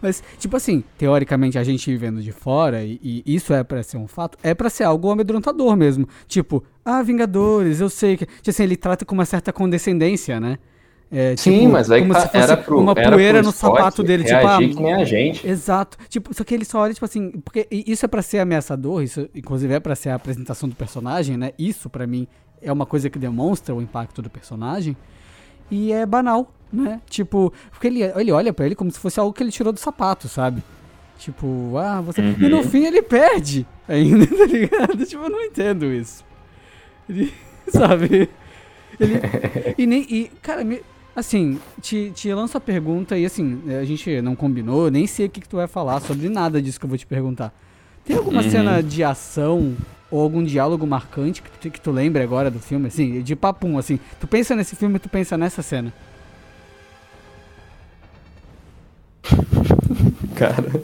Mas, 0.00 0.22
tipo 0.38 0.56
assim, 0.56 0.84
teoricamente, 0.96 1.58
a 1.58 1.64
gente 1.64 1.90
vivendo 1.90 2.22
de 2.22 2.32
fora, 2.32 2.82
e, 2.82 3.00
e 3.02 3.34
isso 3.34 3.52
é 3.52 3.62
para 3.64 3.82
ser 3.82 3.96
um 3.96 4.06
fato, 4.06 4.38
é 4.42 4.54
para 4.54 4.70
ser 4.70 4.84
algo 4.84 5.10
amedrontador 5.10 5.76
mesmo. 5.76 6.08
Tipo, 6.26 6.62
ah, 6.84 7.02
Vingadores, 7.02 7.80
eu 7.80 7.90
sei 7.90 8.16
que. 8.16 8.26
Tipo 8.26 8.50
assim, 8.50 8.62
ele 8.62 8.76
trata 8.76 9.04
com 9.04 9.14
uma 9.14 9.24
certa 9.24 9.52
condescendência, 9.52 10.38
né? 10.40 10.58
É, 11.12 11.34
Sim, 11.36 11.58
tipo, 11.58 11.72
mas 11.72 11.90
aí 11.90 12.02
como 12.02 12.12
tá, 12.14 12.20
se 12.20 12.26
fosse 12.26 12.38
era 12.38 12.56
pro, 12.56 12.78
uma 12.78 12.94
poeira 12.94 13.42
no 13.42 13.50
sapato 13.50 14.00
dele, 14.00 14.22
tipo, 14.22 14.46
ah, 14.46 14.58
que 14.58 14.80
nem 14.80 14.94
a 14.94 15.04
gente. 15.04 15.44
Exato. 15.44 15.98
Tipo, 16.08 16.32
só 16.32 16.44
que 16.44 16.54
ele 16.54 16.64
só 16.64 16.78
olha, 16.78 16.94
tipo 16.94 17.04
assim, 17.04 17.32
porque 17.44 17.66
isso 17.70 18.04
é 18.04 18.08
para 18.08 18.22
ser 18.22 18.38
ameaçador, 18.38 19.02
isso 19.02 19.28
inclusive 19.34 19.74
é 19.74 19.80
para 19.80 19.96
ser 19.96 20.10
a 20.10 20.14
apresentação 20.14 20.68
do 20.68 20.76
personagem, 20.76 21.36
né? 21.36 21.50
Isso 21.58 21.90
para 21.90 22.06
mim 22.06 22.28
é 22.62 22.72
uma 22.72 22.86
coisa 22.86 23.08
que 23.08 23.18
demonstra 23.18 23.74
o 23.74 23.82
impacto 23.82 24.20
do 24.22 24.30
personagem. 24.30 24.96
E 25.70 25.92
é 25.92 26.04
banal, 26.04 26.52
né? 26.72 27.00
Tipo, 27.08 27.52
porque 27.70 27.86
ele, 27.86 28.02
ele 28.02 28.32
olha 28.32 28.52
para 28.52 28.66
ele 28.66 28.74
como 28.74 28.90
se 28.90 28.98
fosse 28.98 29.20
algo 29.20 29.32
que 29.32 29.42
ele 29.42 29.52
tirou 29.52 29.72
do 29.72 29.78
sapato, 29.78 30.28
sabe? 30.28 30.62
Tipo, 31.18 31.76
ah, 31.76 32.00
você. 32.00 32.20
Uhum. 32.20 32.36
E 32.38 32.48
no 32.48 32.62
fim 32.62 32.84
ele 32.84 33.02
perde 33.02 33.66
ainda, 33.86 34.26
tá 34.36 34.46
ligado? 34.46 35.06
Tipo, 35.06 35.24
eu 35.24 35.30
não 35.30 35.42
entendo 35.42 35.86
isso. 35.86 36.24
Ele, 37.08 37.32
sabe? 37.68 38.28
Ele. 38.98 39.20
E 39.76 39.86
nem. 39.86 40.02
E, 40.10 40.30
cara, 40.42 40.64
me, 40.64 40.82
Assim, 41.14 41.58
te, 41.82 42.12
te 42.14 42.32
lanço 42.32 42.56
a 42.56 42.60
pergunta 42.60 43.18
e 43.18 43.26
assim, 43.26 43.60
a 43.78 43.84
gente 43.84 44.22
não 44.22 44.36
combinou, 44.36 44.90
nem 44.90 45.06
sei 45.06 45.26
o 45.26 45.28
que, 45.28 45.40
que 45.40 45.48
tu 45.48 45.56
vai 45.56 45.66
falar 45.66 46.00
sobre 46.00 46.28
nada 46.28 46.62
disso 46.62 46.78
que 46.78 46.86
eu 46.86 46.88
vou 46.88 46.96
te 46.96 47.06
perguntar. 47.06 47.52
Tem 48.04 48.16
alguma 48.16 48.42
uhum. 48.42 48.50
cena 48.50 48.82
de 48.82 49.02
ação 49.02 49.76
ou 50.10 50.20
algum 50.20 50.42
diálogo 50.42 50.86
marcante 50.86 51.42
que 51.42 51.50
tu, 51.50 51.70
que 51.70 51.80
tu 51.80 51.90
lembra 51.90 52.22
agora 52.22 52.50
do 52.50 52.58
filme, 52.58 52.88
assim, 52.88 53.22
de 53.22 53.36
papum, 53.36 53.78
assim, 53.78 53.98
tu 54.20 54.26
pensa 54.26 54.56
nesse 54.56 54.74
filme 54.76 54.98
tu 54.98 55.08
pensa 55.08 55.36
nessa 55.38 55.62
cena? 55.62 55.92
Cara, 60.34 60.82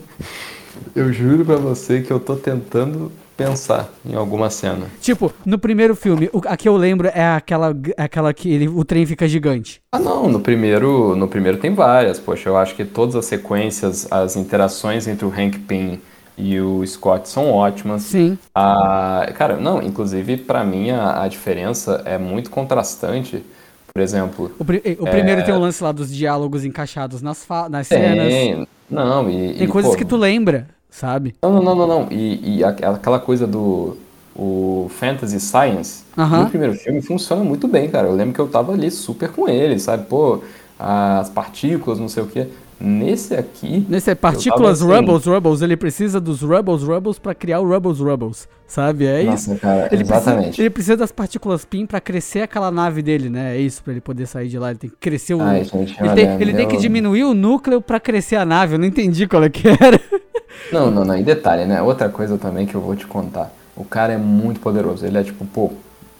eu 0.95 1.11
juro 1.11 1.43
pra 1.45 1.57
você 1.57 2.01
que 2.01 2.11
eu 2.11 2.19
tô 2.19 2.35
tentando 2.35 3.11
pensar 3.37 3.93
em 4.03 4.15
alguma 4.15 4.49
cena. 4.49 4.87
Tipo, 4.99 5.31
no 5.45 5.59
primeiro 5.59 5.95
filme, 5.95 6.27
o, 6.33 6.41
a 6.45 6.57
que 6.57 6.67
eu 6.67 6.75
lembro 6.75 7.07
é 7.07 7.35
aquela, 7.35 7.75
aquela 7.95 8.33
que 8.33 8.51
ele, 8.51 8.67
o 8.67 8.83
trem 8.83 9.05
fica 9.05 9.27
gigante. 9.27 9.79
Ah, 9.91 9.99
não, 9.99 10.27
no 10.27 10.39
primeiro, 10.39 11.15
no 11.15 11.27
primeiro 11.27 11.59
tem 11.59 11.73
várias. 11.73 12.19
Poxa, 12.19 12.49
eu 12.49 12.57
acho 12.57 12.75
que 12.75 12.83
todas 12.83 13.15
as 13.15 13.25
sequências, 13.25 14.11
as 14.11 14.35
interações 14.35 15.07
entre 15.07 15.23
o 15.23 15.29
Hank 15.29 15.59
Pym 15.59 15.99
e 16.37 16.59
o 16.59 16.85
Scott 16.85 17.27
são 17.27 17.51
ótimas. 17.51 18.03
Sim. 18.03 18.37
Ah, 18.53 19.27
cara, 19.35 19.57
não, 19.57 19.81
inclusive 19.81 20.37
para 20.37 20.63
mim 20.63 20.91
a, 20.91 21.23
a, 21.23 21.27
diferença 21.27 22.01
é 22.05 22.17
muito 22.17 22.49
contrastante. 22.49 23.43
Por 23.91 24.01
exemplo. 24.01 24.51
O, 24.59 24.65
pri 24.65 24.81
o 24.99 25.07
é... 25.07 25.11
primeiro 25.11 25.43
tem 25.43 25.53
o 25.53 25.59
lance 25.59 25.83
lá 25.83 25.91
dos 25.91 26.13
diálogos 26.13 26.63
encaixados 26.63 27.21
nas, 27.21 27.45
nas 27.69 27.87
cenas. 27.87 28.27
Tem, 28.27 28.67
não, 28.89 29.29
e. 29.29 29.53
Tem 29.55 29.63
e, 29.63 29.67
coisas 29.67 29.91
pô, 29.91 29.97
que 29.97 30.05
tu 30.05 30.15
lembra 30.15 30.67
sabe? 30.97 31.35
Não, 31.43 31.61
não, 31.61 31.75
não, 31.75 31.87
não. 31.87 32.07
E, 32.11 32.57
e 32.57 32.63
aquela 32.63 33.19
coisa 33.19 33.45
do 33.45 33.97
o 34.35 34.87
Fantasy 34.91 35.39
Science, 35.39 36.03
no 36.15 36.47
primeiro 36.47 36.75
filme, 36.75 37.01
funciona 37.01 37.43
muito 37.43 37.67
bem, 37.67 37.89
cara. 37.89 38.07
Eu 38.07 38.15
lembro 38.15 38.35
que 38.35 38.39
eu 38.39 38.47
tava 38.47 38.71
ali 38.71 38.91
super 38.91 39.31
com 39.31 39.49
ele, 39.49 39.79
sabe? 39.79 40.05
Pô, 40.05 40.41
as 40.77 41.29
partículas, 41.29 41.99
não 41.99 42.07
sei 42.07 42.21
o 42.21 42.27
quê. 42.27 42.47
Nesse 42.79 43.33
aqui. 43.33 43.85
Nesse 43.89 44.11
é 44.11 44.15
partículas 44.15 44.81
assim, 44.81 44.91
Rubbles, 44.91 45.25
Rubbles, 45.25 45.61
ele 45.61 45.75
precisa 45.75 46.21
dos 46.21 46.41
Rubbles, 46.41 46.83
Rubbles 46.83 47.17
para 47.17 47.33
criar 47.33 47.59
o 47.59 47.67
Rubbles, 47.67 47.99
Rubbles, 47.99 48.47
sabe? 48.67 49.05
É 49.05 49.23
Nossa, 49.23 49.51
isso. 49.51 49.61
Cara, 49.61 49.89
ele 49.91 50.03
exatamente. 50.03 50.43
Precisa, 50.43 50.61
ele 50.61 50.69
precisa 50.69 50.97
das 50.97 51.11
partículas 51.11 51.65
PIN 51.65 51.87
para 51.87 51.99
crescer 51.99 52.41
aquela 52.41 52.69
nave 52.69 53.01
dele, 53.01 53.29
né? 53.29 53.57
É 53.57 53.59
isso, 53.59 53.81
para 53.81 53.93
ele 53.93 54.01
poder 54.01 54.27
sair 54.27 54.47
de 54.47 54.59
lá. 54.59 54.69
Ele 54.69 54.79
tem 54.79 54.89
que 54.91 54.95
crescer 54.97 55.33
o. 55.33 55.41
Ai, 55.41 55.63
gente, 55.63 55.97
ele, 55.99 56.13
tem, 56.13 56.41
ele 56.41 56.53
tem, 56.53 56.67
que 56.67 56.77
diminuir 56.77 57.23
o 57.23 57.33
núcleo 57.33 57.81
para 57.81 57.99
crescer 57.99 58.35
a 58.35 58.45
nave. 58.45 58.75
Eu 58.75 58.79
não 58.79 58.85
entendi 58.85 59.27
qual 59.27 59.43
é 59.43 59.49
que 59.49 59.67
era. 59.67 59.99
Não, 60.71 60.89
não, 60.89 61.05
não. 61.05 61.15
E 61.15 61.23
detalhe, 61.23 61.65
né? 61.65 61.81
Outra 61.81 62.09
coisa 62.09 62.37
também 62.37 62.65
que 62.65 62.73
eu 62.73 62.81
vou 62.81 62.95
te 62.95 63.05
contar. 63.05 63.53
O 63.75 63.85
cara 63.85 64.13
é 64.13 64.17
muito 64.17 64.59
poderoso. 64.59 65.05
Ele 65.05 65.17
é 65.17 65.23
tipo, 65.23 65.45
pô, 65.45 65.71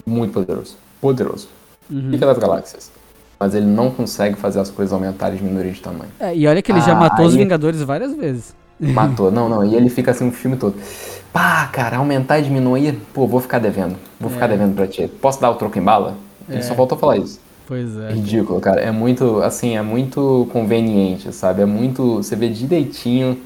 muito 0.06 0.32
poderoso. 0.32 0.78
Poderoso. 1.02 1.50
Uhum. 1.90 2.12
Pica 2.12 2.26
das 2.26 2.38
galáxias. 2.38 2.92
Mas 3.40 3.54
ele 3.54 3.66
não 3.66 3.92
consegue 3.92 4.36
fazer 4.36 4.60
as 4.60 4.70
coisas 4.70 4.92
aumentarem 4.94 5.36
e 5.36 5.40
diminuírem 5.40 5.72
de 5.72 5.82
tamanho. 5.82 6.10
É, 6.20 6.36
e 6.36 6.48
olha 6.48 6.62
que 6.62 6.72
ele 6.72 6.80
ah, 6.80 6.84
já 6.84 6.96
matou 6.96 7.26
os 7.26 7.36
Vingadores 7.36 7.82
várias 7.82 8.16
vezes. 8.16 8.56
Matou, 8.80 9.30
não, 9.32 9.48
não. 9.48 9.64
E 9.64 9.76
ele 9.76 9.90
fica 9.90 10.12
assim 10.12 10.28
o 10.28 10.32
filme 10.32 10.58
todo. 10.58 10.76
Pá, 11.32 11.68
cara, 11.68 11.98
aumentar 11.98 12.40
e 12.40 12.44
diminuir, 12.44 12.98
pô, 13.14 13.28
vou 13.28 13.40
ficar 13.40 13.60
devendo. 13.60 13.96
Vou 14.20 14.30
é. 14.30 14.34
ficar 14.34 14.48
devendo 14.48 14.76
pra 14.76 14.88
ti. 14.88 15.08
Posso 15.22 15.40
dar 15.40 15.52
o 15.52 15.56
troco 15.56 15.78
em 15.78 15.84
bala? 15.84 16.16
Ele 16.50 16.60
é. 16.60 16.62
só 16.62 16.74
faltou 16.74 16.98
falar 16.98 17.18
isso. 17.18 17.40
Pois 17.68 17.96
é. 17.98 18.12
Ridículo, 18.12 18.60
cara. 18.60 18.82
É 18.82 18.92
muito, 18.92 19.42
assim, 19.42 19.78
é 19.78 19.82
muito 19.82 20.48
conveniente, 20.52 21.32
sabe? 21.34 21.62
É 21.62 21.66
muito. 21.66 22.18
Você 22.18 22.36
vê 22.36 22.50
direitinho 22.50 23.38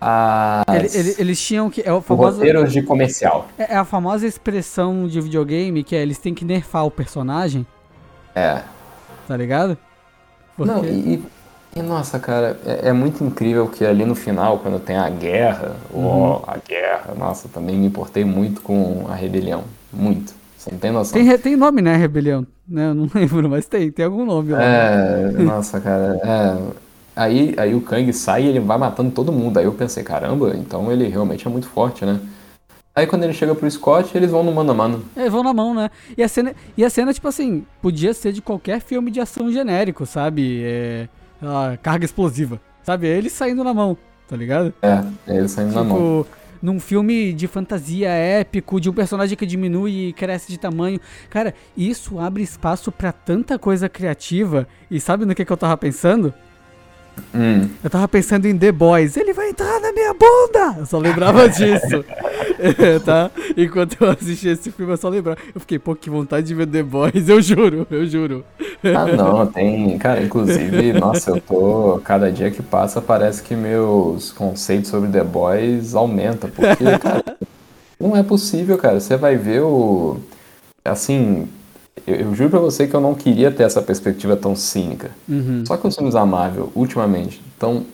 as... 0.00 0.94
Ele, 0.94 1.08
ele, 1.08 1.16
eles 1.18 1.40
tinham 1.40 1.70
que. 1.70 1.82
É 1.84 1.92
o 1.92 2.00
famoso, 2.00 2.36
roteiros 2.38 2.72
de 2.72 2.82
comercial. 2.82 3.48
É, 3.58 3.74
é, 3.74 3.76
a 3.76 3.84
famosa 3.84 4.26
expressão 4.26 5.06
de 5.08 5.20
videogame 5.20 5.82
que 5.82 5.96
é 5.96 6.02
eles 6.02 6.18
têm 6.18 6.34
que 6.34 6.44
nerfar 6.44 6.84
o 6.84 6.90
personagem. 6.90 7.66
É. 8.34 8.62
Tá 9.26 9.36
ligado? 9.36 9.76
Porque... 10.56 10.72
Não, 10.72 10.84
e, 10.84 11.22
e, 11.74 11.82
nossa, 11.82 12.18
cara, 12.18 12.58
é, 12.64 12.88
é, 12.88 12.92
muito 12.92 13.22
incrível 13.22 13.68
que 13.68 13.84
ali 13.84 14.04
no 14.04 14.14
final, 14.14 14.58
quando 14.58 14.80
tem 14.80 14.96
a 14.96 15.08
guerra, 15.10 15.76
uhum. 15.92 16.06
oh, 16.06 16.42
a 16.46 16.56
guerra, 16.56 17.14
nossa, 17.18 17.48
também 17.48 17.76
me 17.76 17.86
importei 17.86 18.24
muito 18.24 18.60
com 18.62 19.06
a 19.08 19.14
rebelião. 19.14 19.64
Muito. 19.92 20.34
Você 20.56 20.70
não 20.70 20.78
tem 20.78 20.90
noção. 20.90 21.12
Tem, 21.12 21.38
tem 21.38 21.56
nome, 21.56 21.82
né, 21.82 21.96
rebelião? 21.96 22.46
Né, 22.66 22.88
eu 22.88 22.94
não 22.94 23.08
lembro, 23.14 23.48
mas 23.48 23.66
tem, 23.66 23.90
tem 23.90 24.04
algum 24.04 24.24
nome 24.24 24.52
lá. 24.52 24.62
É, 24.62 25.30
nossa, 25.32 25.80
cara, 25.80 26.20
é 26.22 26.86
Aí, 27.16 27.54
aí 27.56 27.74
o 27.74 27.80
Kang 27.80 28.12
sai 28.12 28.44
e 28.44 28.48
ele 28.48 28.60
vai 28.60 28.76
matando 28.76 29.10
todo 29.10 29.32
mundo. 29.32 29.58
Aí 29.58 29.64
eu 29.64 29.72
pensei, 29.72 30.04
caramba, 30.04 30.54
então 30.54 30.92
ele 30.92 31.08
realmente 31.08 31.46
é 31.46 31.50
muito 31.50 31.66
forte, 31.66 32.04
né? 32.04 32.20
Aí 32.96 33.06
quando 33.06 33.24
ele 33.24 33.34
chega 33.34 33.54
pro 33.54 33.70
Scott, 33.70 34.16
eles 34.16 34.30
vão 34.30 34.42
no 34.42 34.50
mano 34.50 34.72
a 34.72 34.74
mano. 34.74 35.04
Eles 35.14 35.30
vão 35.30 35.42
na 35.42 35.52
mão, 35.52 35.74
né? 35.74 35.90
E 36.16 36.22
a 36.22 36.28
cena, 36.28 36.54
e 36.74 36.82
a 36.82 36.88
cena 36.88 37.12
tipo 37.12 37.28
assim, 37.28 37.66
podia 37.82 38.14
ser 38.14 38.32
de 38.32 38.40
qualquer 38.40 38.80
filme 38.80 39.10
de 39.10 39.20
ação 39.20 39.52
genérico, 39.52 40.06
sabe? 40.06 40.62
É, 40.64 41.08
carga 41.82 42.06
explosiva, 42.06 42.58
sabe? 42.82 43.06
Eles 43.06 43.32
saindo 43.32 43.62
na 43.62 43.74
mão, 43.74 43.98
tá 44.26 44.34
ligado? 44.34 44.72
É, 44.80 45.04
eles 45.28 45.50
saindo 45.50 45.68
tipo, 45.68 45.78
na 45.78 45.84
mão. 45.84 46.26
Num 46.62 46.80
filme 46.80 47.34
de 47.34 47.46
fantasia 47.46 48.08
épico, 48.08 48.80
de 48.80 48.88
um 48.88 48.94
personagem 48.94 49.36
que 49.36 49.44
diminui 49.44 50.08
e 50.08 50.12
cresce 50.14 50.50
de 50.50 50.58
tamanho. 50.58 50.98
Cara, 51.28 51.52
isso 51.76 52.18
abre 52.18 52.42
espaço 52.42 52.90
para 52.90 53.12
tanta 53.12 53.58
coisa 53.58 53.90
criativa. 53.90 54.66
E 54.90 54.98
sabe 54.98 55.26
no 55.26 55.34
que, 55.34 55.44
que 55.44 55.52
eu 55.52 55.56
tava 55.58 55.76
pensando? 55.76 56.32
Hum. 57.34 57.68
Eu 57.82 57.90
tava 57.90 58.08
pensando 58.08 58.46
em 58.46 58.56
The 58.56 58.72
Boys. 58.72 59.16
Ele 59.16 59.32
vai 59.32 59.50
entrar 59.50 59.80
na 59.80 59.92
minha 59.92 60.14
bunda! 60.14 60.78
Eu 60.78 60.86
só 60.86 60.98
lembrava 60.98 61.48
disso. 61.50 62.04
tá? 63.04 63.30
Enquanto 63.56 63.96
eu 64.00 64.10
assisti 64.10 64.48
esse 64.48 64.70
filme, 64.70 64.92
eu 64.92 64.96
só 64.96 65.08
lembrava. 65.08 65.38
Eu 65.54 65.60
fiquei, 65.60 65.78
pô, 65.78 65.94
que 65.94 66.08
vontade 66.08 66.46
de 66.46 66.54
ver 66.54 66.66
The 66.66 66.82
Boys, 66.82 67.28
eu 67.28 67.40
juro, 67.40 67.86
eu 67.90 68.06
juro. 68.06 68.44
Ah, 68.84 69.06
não, 69.16 69.46
tem. 69.46 69.98
Cara, 69.98 70.22
inclusive, 70.22 70.92
nossa, 70.94 71.30
eu 71.30 71.40
tô. 71.40 72.00
Cada 72.04 72.30
dia 72.30 72.50
que 72.50 72.62
passa, 72.62 73.00
parece 73.00 73.42
que 73.42 73.54
meus 73.54 74.32
conceitos 74.32 74.90
sobre 74.90 75.10
The 75.10 75.24
Boys 75.24 75.94
aumentam. 75.94 76.50
Porque, 76.50 76.98
cara, 76.98 77.36
não 77.98 78.16
é 78.16 78.22
possível, 78.22 78.78
cara. 78.78 79.00
Você 79.00 79.16
vai 79.16 79.36
ver 79.36 79.62
o. 79.62 80.18
Assim, 80.84 81.48
eu, 82.06 82.14
eu, 82.14 82.34
juro 82.34 82.50
pra 82.50 82.58
você 82.58 82.86
que 82.86 82.94
eu 82.94 83.00
não 83.00 83.14
queria 83.14 83.50
ter 83.50 83.62
essa 83.62 83.80
perspectiva 83.80 84.36
tão 84.36 84.56
cínica. 84.56 85.10
Uhum. 85.28 85.64
Só 85.66 85.76
que 85.76 85.86
os 85.86 85.94
filmes 85.94 86.14
da 86.14 86.26
Marvel, 86.26 86.70
ultimamente, 86.74 87.40
estão 87.52 87.84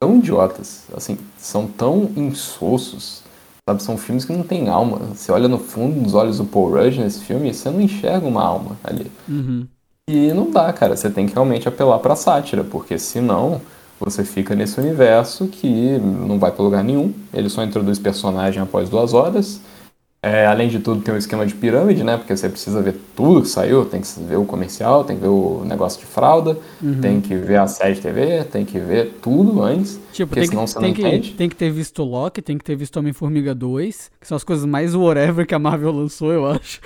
tão 0.00 0.16
idiotas, 0.18 0.84
assim, 0.94 1.16
são 1.38 1.66
tão 1.66 2.10
insossos, 2.16 3.22
sabe? 3.68 3.82
São 3.82 3.96
filmes 3.96 4.24
que 4.24 4.32
não 4.32 4.42
têm 4.42 4.68
alma. 4.68 4.98
Você 5.14 5.32
olha 5.32 5.48
no 5.48 5.58
fundo 5.58 6.00
dos 6.00 6.14
olhos 6.14 6.38
do 6.38 6.44
Paul 6.44 6.70
Rudd 6.70 6.98
nesse 6.98 7.20
filme, 7.24 7.52
você 7.52 7.70
não 7.70 7.80
enxerga 7.80 8.26
uma 8.26 8.44
alma 8.44 8.76
ali. 8.84 9.10
Uhum. 9.28 9.66
E 10.08 10.32
não 10.32 10.50
dá, 10.50 10.72
cara. 10.72 10.96
Você 10.96 11.10
tem 11.10 11.26
que 11.26 11.34
realmente 11.34 11.66
apelar 11.66 11.98
pra 11.98 12.14
sátira, 12.14 12.62
porque 12.62 12.98
senão 12.98 13.60
você 13.98 14.22
fica 14.22 14.54
nesse 14.54 14.78
universo 14.78 15.48
que 15.48 15.98
não 15.98 16.38
vai 16.38 16.52
pra 16.52 16.62
lugar 16.62 16.84
nenhum. 16.84 17.12
Ele 17.32 17.48
só 17.48 17.64
introduz 17.64 17.98
personagem 17.98 18.62
após 18.62 18.88
duas 18.88 19.14
horas 19.14 19.60
é, 20.26 20.44
além 20.44 20.68
de 20.68 20.80
tudo, 20.80 21.02
tem 21.02 21.14
um 21.14 21.16
esquema 21.16 21.46
de 21.46 21.54
pirâmide, 21.54 22.02
né? 22.02 22.16
Porque 22.16 22.36
você 22.36 22.48
precisa 22.48 22.82
ver 22.82 22.96
tudo 23.14 23.42
que 23.42 23.48
saiu, 23.48 23.84
tem 23.84 24.00
que 24.00 24.08
ver 24.20 24.36
o 24.36 24.44
comercial, 24.44 25.04
tem 25.04 25.14
que 25.14 25.22
ver 25.22 25.28
o 25.28 25.62
negócio 25.64 26.00
de 26.00 26.06
fralda, 26.06 26.58
uhum. 26.82 27.00
tem 27.00 27.20
que 27.20 27.36
ver 27.36 27.58
a 27.58 27.68
série 27.68 27.94
de 27.94 28.00
TV, 28.00 28.42
tem 28.42 28.64
que 28.64 28.76
ver 28.80 29.18
tudo 29.22 29.62
antes. 29.62 30.00
Tipo, 30.12 30.30
porque 30.30 30.40
tem 30.40 30.48
senão 30.48 30.64
que, 30.64 30.70
você 30.70 30.78
tem 30.80 30.88
não 30.88 30.94
que, 30.94 31.02
entende. 31.02 31.32
Tem 31.34 31.48
que 31.48 31.54
ter 31.54 31.70
visto 31.70 32.02
Loki, 32.02 32.42
tem 32.42 32.58
que 32.58 32.64
ter 32.64 32.74
visto 32.74 32.96
Homem-Formiga 32.96 33.54
2, 33.54 34.10
que 34.20 34.26
são 34.26 34.34
as 34.34 34.42
coisas 34.42 34.64
mais 34.64 34.96
whatever 34.96 35.46
que 35.46 35.54
a 35.54 35.60
Marvel 35.60 35.92
lançou, 35.92 36.32
eu 36.32 36.44
acho. 36.44 36.80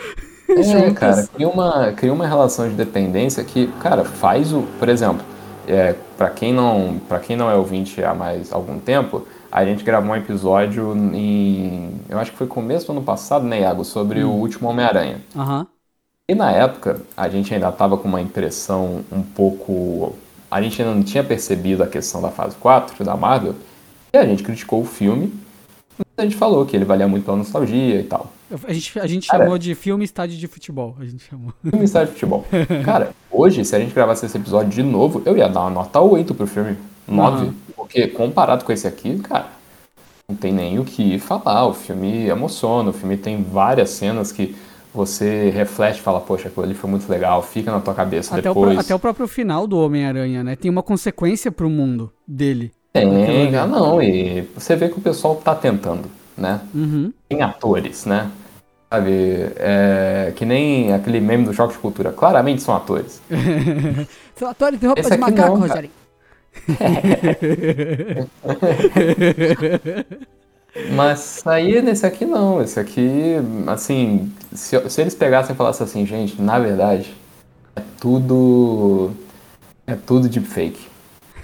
É, 0.46 0.90
cara, 0.92 1.26
cria 1.34 1.48
uma, 1.48 1.92
cria 1.92 2.12
uma 2.12 2.26
relação 2.26 2.68
de 2.68 2.74
dependência 2.74 3.42
que, 3.42 3.68
cara, 3.80 4.04
faz 4.04 4.52
o. 4.52 4.64
Por 4.78 4.90
exemplo, 4.90 5.24
é, 5.66 5.94
para 6.18 6.28
quem, 6.28 6.52
não, 6.52 7.00
quem 7.26 7.36
não 7.36 7.50
é 7.50 7.54
ouvinte 7.54 8.04
há 8.04 8.14
mais 8.14 8.52
algum 8.52 8.78
tempo 8.78 9.26
a 9.50 9.64
gente 9.64 9.82
gravou 9.82 10.12
um 10.12 10.16
episódio 10.16 10.94
em. 11.14 12.00
Eu 12.08 12.18
acho 12.18 12.30
que 12.30 12.36
foi 12.36 12.46
começo 12.46 12.86
do 12.86 12.92
ano 12.92 13.02
passado, 13.02 13.44
né, 13.44 13.60
Iago? 13.60 13.84
Sobre 13.84 14.24
hum. 14.24 14.30
o 14.30 14.40
último 14.40 14.68
Homem-Aranha. 14.68 15.20
Aham. 15.34 15.60
Uhum. 15.60 15.66
E 16.28 16.34
na 16.34 16.52
época, 16.52 17.02
a 17.16 17.28
gente 17.28 17.52
ainda 17.52 17.70
estava 17.70 17.98
com 17.98 18.06
uma 18.06 18.20
impressão 18.20 19.04
um 19.10 19.20
pouco. 19.20 20.14
A 20.48 20.62
gente 20.62 20.80
ainda 20.80 20.94
não 20.94 21.02
tinha 21.02 21.24
percebido 21.24 21.82
a 21.82 21.88
questão 21.88 22.22
da 22.22 22.30
fase 22.30 22.54
4 22.56 23.04
da 23.04 23.16
Marvel, 23.16 23.56
e 24.12 24.16
a 24.16 24.24
gente 24.24 24.44
criticou 24.44 24.80
o 24.80 24.84
filme. 24.84 25.32
A 26.16 26.22
gente 26.22 26.36
falou 26.36 26.64
que 26.64 26.76
ele 26.76 26.84
valia 26.84 27.08
muito 27.08 27.24
pela 27.24 27.36
nostalgia 27.36 28.00
e 28.00 28.04
tal. 28.04 28.30
A 28.64 28.72
gente, 28.72 28.98
a 29.00 29.06
gente 29.06 29.28
Cara, 29.28 29.44
chamou 29.44 29.58
de 29.58 29.74
filme 29.74 30.04
estádio 30.04 30.36
de 30.36 30.46
futebol. 30.46 30.96
A 31.00 31.04
gente 31.04 31.24
chamou. 31.24 31.52
Filme 31.68 31.84
estádio 31.84 32.08
de 32.08 32.14
futebol. 32.14 32.44
Cara, 32.84 33.12
hoje, 33.30 33.64
se 33.64 33.74
a 33.76 33.78
gente 33.78 33.94
gravasse 33.94 34.26
esse 34.26 34.36
episódio 34.36 34.70
de 34.70 34.82
novo, 34.82 35.22
eu 35.24 35.36
ia 35.36 35.48
dar 35.48 35.60
uma 35.62 35.70
nota 35.70 36.00
8 36.00 36.34
pro 36.34 36.46
filme. 36.46 36.76
9. 37.10 37.46
Uhum. 37.46 37.54
Porque 37.76 38.06
comparado 38.06 38.64
com 38.64 38.72
esse 38.72 38.86
aqui, 38.86 39.18
cara, 39.18 39.48
não 40.28 40.36
tem 40.36 40.52
nem 40.52 40.78
o 40.78 40.84
que 40.84 41.18
falar. 41.18 41.66
O 41.66 41.74
filme 41.74 42.28
emociona, 42.28 42.90
o 42.90 42.92
filme 42.92 43.16
tem 43.16 43.42
várias 43.42 43.90
cenas 43.90 44.30
que 44.30 44.54
você 44.94 45.50
reflete 45.50 45.98
e 45.98 46.02
fala, 46.02 46.20
poxa, 46.20 46.48
aquilo 46.48 46.64
ali 46.64 46.74
foi 46.74 46.90
muito 46.90 47.08
legal, 47.10 47.42
fica 47.42 47.70
na 47.70 47.80
tua 47.80 47.94
cabeça 47.94 48.34
até 48.34 48.48
depois. 48.48 48.76
O, 48.76 48.80
até 48.80 48.94
o 48.94 48.98
próprio 48.98 49.28
final 49.28 49.66
do 49.66 49.78
Homem-Aranha, 49.78 50.42
né? 50.42 50.56
Tem 50.56 50.70
uma 50.70 50.82
consequência 50.82 51.50
pro 51.50 51.70
mundo 51.70 52.12
dele. 52.26 52.72
Tem, 52.92 53.54
ah, 53.54 53.66
não, 53.66 54.02
e 54.02 54.42
você 54.54 54.74
vê 54.74 54.88
que 54.88 54.98
o 54.98 55.00
pessoal 55.00 55.36
tá 55.36 55.54
tentando, 55.54 56.10
né? 56.36 56.60
Uhum. 56.74 57.12
Tem 57.28 57.40
atores, 57.40 58.04
né? 58.04 58.30
Sabe, 58.92 59.52
é, 59.56 60.32
que 60.34 60.44
nem 60.44 60.92
aquele 60.92 61.20
meme 61.20 61.44
do 61.44 61.54
Choque 61.54 61.74
de 61.74 61.78
Cultura. 61.78 62.10
Claramente 62.10 62.60
são 62.60 62.74
atores. 62.74 63.22
são 64.34 64.48
atores 64.48 64.80
de 64.80 64.86
roupa 64.86 65.00
Esse 65.00 65.10
de 65.10 65.18
macaco, 65.18 65.54
Rogério. 65.54 65.90
Mas 70.92 71.44
aí 71.46 71.82
nesse 71.82 72.06
aqui 72.06 72.24
não, 72.24 72.62
esse 72.62 72.78
aqui, 72.78 73.34
assim, 73.66 74.32
se, 74.52 74.88
se 74.88 75.00
eles 75.00 75.14
pegassem 75.14 75.54
e 75.54 75.56
falassem 75.56 75.84
assim, 75.84 76.06
gente, 76.06 76.40
na 76.40 76.58
verdade, 76.58 77.14
é 77.74 77.82
tudo. 78.00 79.12
É 79.86 79.94
tudo 79.94 80.28
deepfake. 80.28 80.88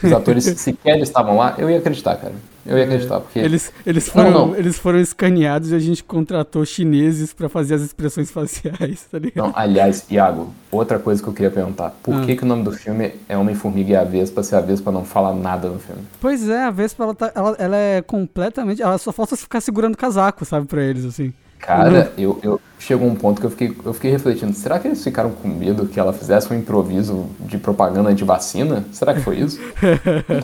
Os 0.03 0.13
atores 0.13 0.45
sequer 0.61 0.99
estavam 1.01 1.37
lá, 1.37 1.55
eu 1.59 1.71
ia 1.71 1.79
acreditar, 1.79 2.17
cara. 2.17 2.35
Eu 2.67 2.77
ia 2.79 2.85
acreditar, 2.85 3.21
porque. 3.21 3.39
Eles, 3.39 3.73
eles, 3.85 4.09
foram, 4.09 4.31
não, 4.31 4.47
não. 4.49 4.57
eles 4.57 4.79
foram 4.79 5.01
escaneados 5.01 5.71
e 5.71 5.75
a 5.75 5.79
gente 5.79 6.03
contratou 6.03 6.65
chineses 6.65 7.33
para 7.33 7.49
fazer 7.49 7.75
as 7.75 7.83
expressões 7.83 8.31
faciais, 8.33 9.07
tá 9.11 9.19
ligado? 9.19 9.47
Não, 9.47 9.53
aliás, 9.57 10.07
Iago, 10.11 10.53
outra 10.71 10.99
coisa 10.99 11.23
que 11.23 11.29
eu 11.29 11.33
queria 11.33 11.51
perguntar. 11.51 11.91
Por 12.03 12.15
ah. 12.15 12.21
que, 12.27 12.37
que 12.37 12.43
o 12.43 12.47
nome 12.47 12.65
do 12.65 12.73
filme 12.73 13.13
é 13.29 13.37
Homem-Formiga 13.37 13.93
e 13.93 13.97
a 13.97 14.05
Vespa 14.05 14.43
se 14.43 14.55
a 14.55 14.61
Vespa 14.61 14.91
não 14.91 15.05
fala 15.05 15.35
nada 15.35 15.69
no 15.69 15.79
filme? 15.79 16.03
Pois 16.21 16.49
é, 16.49 16.65
a 16.65 16.71
Vespa, 16.71 17.05
ela, 17.05 17.15
tá, 17.15 17.33
ela, 17.35 17.57
ela 17.59 17.77
é 17.77 18.03
completamente. 18.03 18.83
Ela 18.83 18.99
só 18.99 19.13
falta 19.13 19.37
ficar 19.37 19.61
segurando 19.61 19.97
casaco, 19.97 20.45
sabe, 20.45 20.67
pra 20.67 20.83
eles, 20.83 21.05
assim. 21.05 21.33
Cara, 21.67 22.13
eu, 22.17 22.39
eu 22.45 22.61
chegou 22.79 23.09
um 23.09 23.17
ponto 23.17 23.41
que 23.41 23.47
eu 23.47 23.51
fiquei, 23.51 23.77
eu 23.85 23.93
fiquei 23.93 24.09
refletindo, 24.13 24.53
será 24.53 24.79
que 24.79 24.87
eles 24.87 25.03
ficaram 25.03 25.31
com 25.31 25.49
medo 25.49 25.87
que 25.87 25.99
ela 25.99 26.13
fizesse 26.13 26.53
um 26.53 26.57
improviso 26.57 27.27
de 27.41 27.59
propaganda 27.59 28.15
de 28.15 28.23
vacina? 28.23 28.85
Será 28.93 29.13
que 29.13 29.21
foi 29.21 29.41
isso? 29.41 29.61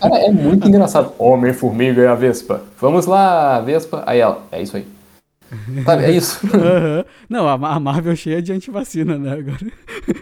Cara, 0.01 0.19
é 0.19 0.33
muito 0.33 0.67
engraçado. 0.67 1.13
Homem, 1.19 1.53
formiga 1.53 2.03
e 2.03 2.07
a 2.09 2.17
Vespa. 2.17 2.63
Vamos 2.81 3.07
lá, 3.07 3.61
Vespa. 3.61 4.03
Aí 4.05 4.19
ela, 4.19 4.43
é 4.51 4.61
isso 4.61 4.77
aí. 4.77 4.85
Sabe, 5.85 6.05
é 6.05 6.11
isso. 6.11 6.41
Uhum. 6.53 7.05
Não, 7.29 7.49
a 7.49 7.79
Marvel 7.79 8.17
cheia 8.17 8.43
de 8.43 8.53
antivacina, 8.53 9.17
né, 9.17 9.33
agora. 9.33 9.59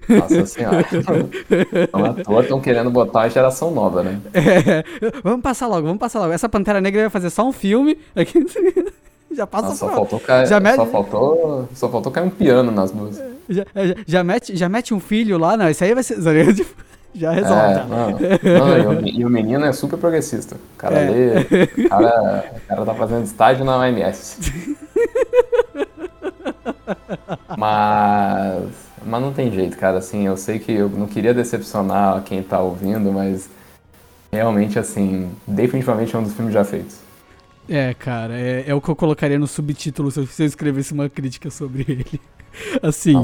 Nossa 0.08 0.46
senhora. 0.46 0.84
Não 1.92 2.04
à 2.04 2.14
toa 2.14 2.42
estão 2.42 2.60
querendo 2.60 2.90
botar 2.90 3.22
a 3.22 3.28
geração 3.28 3.70
nova, 3.70 4.02
né? 4.02 4.20
É, 4.34 4.84
vamos 5.22 5.40
passar 5.40 5.66
logo, 5.66 5.86
vamos 5.86 5.98
passar 5.98 6.20
logo. 6.20 6.32
Essa 6.32 6.48
Pantera 6.48 6.80
Negra 6.80 7.02
vai 7.02 7.10
fazer 7.10 7.30
só 7.30 7.46
um 7.48 7.52
filme. 7.52 7.96
Aqui... 8.14 8.44
Já 9.32 9.46
passa 9.46 9.68
ah, 9.68 9.76
só 9.76 9.88
faltou 9.88 10.18
cair, 10.18 10.46
já 10.48 10.58
mete... 10.58 10.76
só, 10.76 10.86
faltou, 10.86 11.68
só 11.74 11.88
faltou 11.88 12.10
cair 12.10 12.24
um 12.24 12.30
piano 12.30 12.72
nas 12.72 12.90
duas. 12.90 13.16
Já, 13.48 13.64
já, 13.74 13.94
já, 14.06 14.24
mete, 14.24 14.56
já 14.56 14.68
mete 14.68 14.92
um 14.92 15.00
filho 15.00 15.38
lá, 15.38 15.56
não, 15.56 15.70
isso 15.70 15.84
aí 15.84 15.94
vai 15.94 16.02
ser. 16.02 16.16
Já 17.12 17.32
resolve. 17.32 18.24
É, 18.24 19.10
e, 19.12 19.24
o, 19.24 19.28
menino 19.28 19.64
é 19.64 19.72
super 19.72 19.98
progressista. 19.98 20.54
O 20.54 20.76
cara 20.78 20.96
é. 20.96 21.10
lê. 21.10 21.40
O 21.84 21.88
cara, 21.88 22.52
o 22.54 22.60
cara 22.68 22.84
tá 22.84 22.94
fazendo 22.94 23.24
estágio 23.24 23.64
na 23.64 23.78
OMS. 23.78 24.76
mas. 27.58 28.90
Mas 29.04 29.22
não 29.22 29.32
tem 29.32 29.50
jeito, 29.50 29.76
cara. 29.76 29.98
Assim, 29.98 30.26
eu 30.26 30.36
sei 30.36 30.60
que 30.60 30.70
eu 30.70 30.88
não 30.88 31.08
queria 31.08 31.34
decepcionar 31.34 32.22
quem 32.22 32.42
tá 32.42 32.60
ouvindo, 32.60 33.10
mas 33.10 33.50
realmente, 34.30 34.78
assim, 34.78 35.30
definitivamente 35.46 36.14
é 36.14 36.18
um 36.18 36.22
dos 36.22 36.34
filmes 36.34 36.54
já 36.54 36.64
feitos. 36.64 36.99
É, 37.70 37.94
cara, 37.94 38.36
é, 38.36 38.64
é, 38.66 38.74
o 38.74 38.80
que 38.80 38.88
eu 38.88 38.96
colocaria 38.96 39.38
no 39.38 39.46
subtítulo 39.46 40.10
se 40.10 40.18
eu, 40.18 40.26
se 40.26 40.42
eu 40.42 40.46
escrevesse 40.46 40.92
uma 40.92 41.08
crítica 41.08 41.50
sobre 41.50 41.86
ele. 41.88 42.20
assim, 42.82 43.14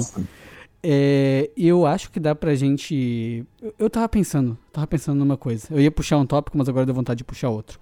é, 0.80 1.50
eu 1.56 1.84
acho 1.84 2.12
que 2.12 2.20
dá 2.20 2.32
pra 2.32 2.54
gente. 2.54 3.44
Eu, 3.60 3.74
eu 3.76 3.90
tava 3.90 4.08
pensando, 4.08 4.56
tava 4.72 4.86
pensando 4.86 5.18
numa 5.18 5.36
coisa. 5.36 5.66
Eu 5.68 5.80
ia 5.80 5.90
puxar 5.90 6.16
um 6.16 6.24
tópico, 6.24 6.56
mas 6.56 6.68
agora 6.68 6.86
deu 6.86 6.94
vontade 6.94 7.18
de 7.18 7.24
puxar 7.24 7.48
outro. 7.48 7.80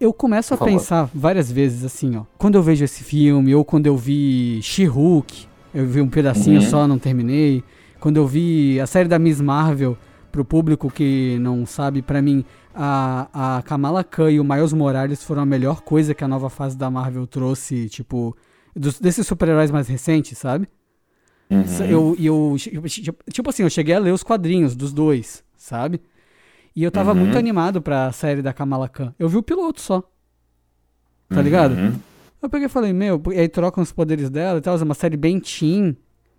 Eu 0.00 0.10
começo 0.10 0.54
a 0.54 0.56
pensar 0.56 1.10
várias 1.14 1.52
vezes 1.52 1.84
assim, 1.84 2.16
ó. 2.16 2.22
Quando 2.38 2.54
eu 2.54 2.62
vejo 2.62 2.82
esse 2.82 3.04
filme, 3.04 3.54
ou 3.54 3.62
quando 3.62 3.84
eu 3.84 3.94
vi 3.94 4.58
She-Hulk, 4.62 5.46
eu 5.74 5.86
vi 5.86 6.00
um 6.00 6.08
pedacinho 6.08 6.62
uhum. 6.62 6.66
só, 6.66 6.88
não 6.88 6.98
terminei. 6.98 7.62
Quando 8.00 8.16
eu 8.16 8.26
vi 8.26 8.80
a 8.80 8.86
série 8.86 9.06
da 9.06 9.18
Miss 9.18 9.38
Marvel, 9.38 9.98
pro 10.32 10.46
público 10.46 10.90
que 10.90 11.36
não 11.40 11.66
sabe, 11.66 12.00
para 12.00 12.22
mim, 12.22 12.42
a, 12.76 13.56
a 13.56 13.62
Kamala 13.62 14.04
Khan 14.04 14.30
e 14.30 14.38
o 14.38 14.44
Miles 14.44 14.74
Morales 14.74 15.22
foram 15.24 15.42
a 15.42 15.46
melhor 15.46 15.80
coisa 15.80 16.14
que 16.14 16.22
a 16.22 16.28
nova 16.28 16.50
fase 16.50 16.76
da 16.76 16.90
Marvel 16.90 17.26
trouxe, 17.26 17.88
tipo, 17.88 18.36
dos, 18.74 19.00
desses 19.00 19.26
super-heróis 19.26 19.70
mais 19.70 19.88
recentes, 19.88 20.36
sabe? 20.36 20.68
Uhum. 21.48 21.64
Eu, 21.88 22.16
eu, 22.18 22.56
tipo 23.32 23.48
assim, 23.48 23.62
eu 23.62 23.70
cheguei 23.70 23.94
a 23.94 23.98
ler 23.98 24.12
os 24.12 24.22
quadrinhos 24.22 24.76
dos 24.76 24.92
dois, 24.92 25.42
sabe? 25.56 26.02
E 26.74 26.84
eu 26.84 26.90
tava 26.90 27.12
uhum. 27.12 27.20
muito 27.20 27.38
animado 27.38 27.80
pra 27.80 28.12
série 28.12 28.42
da 28.42 28.52
Kamala 28.52 28.88
Khan. 28.88 29.14
Eu 29.18 29.28
vi 29.28 29.38
o 29.38 29.42
piloto 29.42 29.80
só. 29.80 30.02
Tá 31.30 31.36
uhum. 31.36 31.42
ligado? 31.42 31.74
Eu 32.42 32.50
peguei 32.50 32.66
e 32.66 32.70
falei, 32.70 32.92
meu, 32.92 33.22
e 33.32 33.38
aí 33.38 33.48
trocam 33.48 33.82
os 33.82 33.90
poderes 33.90 34.28
dela 34.28 34.58
e 34.58 34.60
tal, 34.60 34.78
é 34.78 34.82
uma 34.82 34.94
série 34.94 35.16
bem 35.16 35.40
teen. 35.40 35.96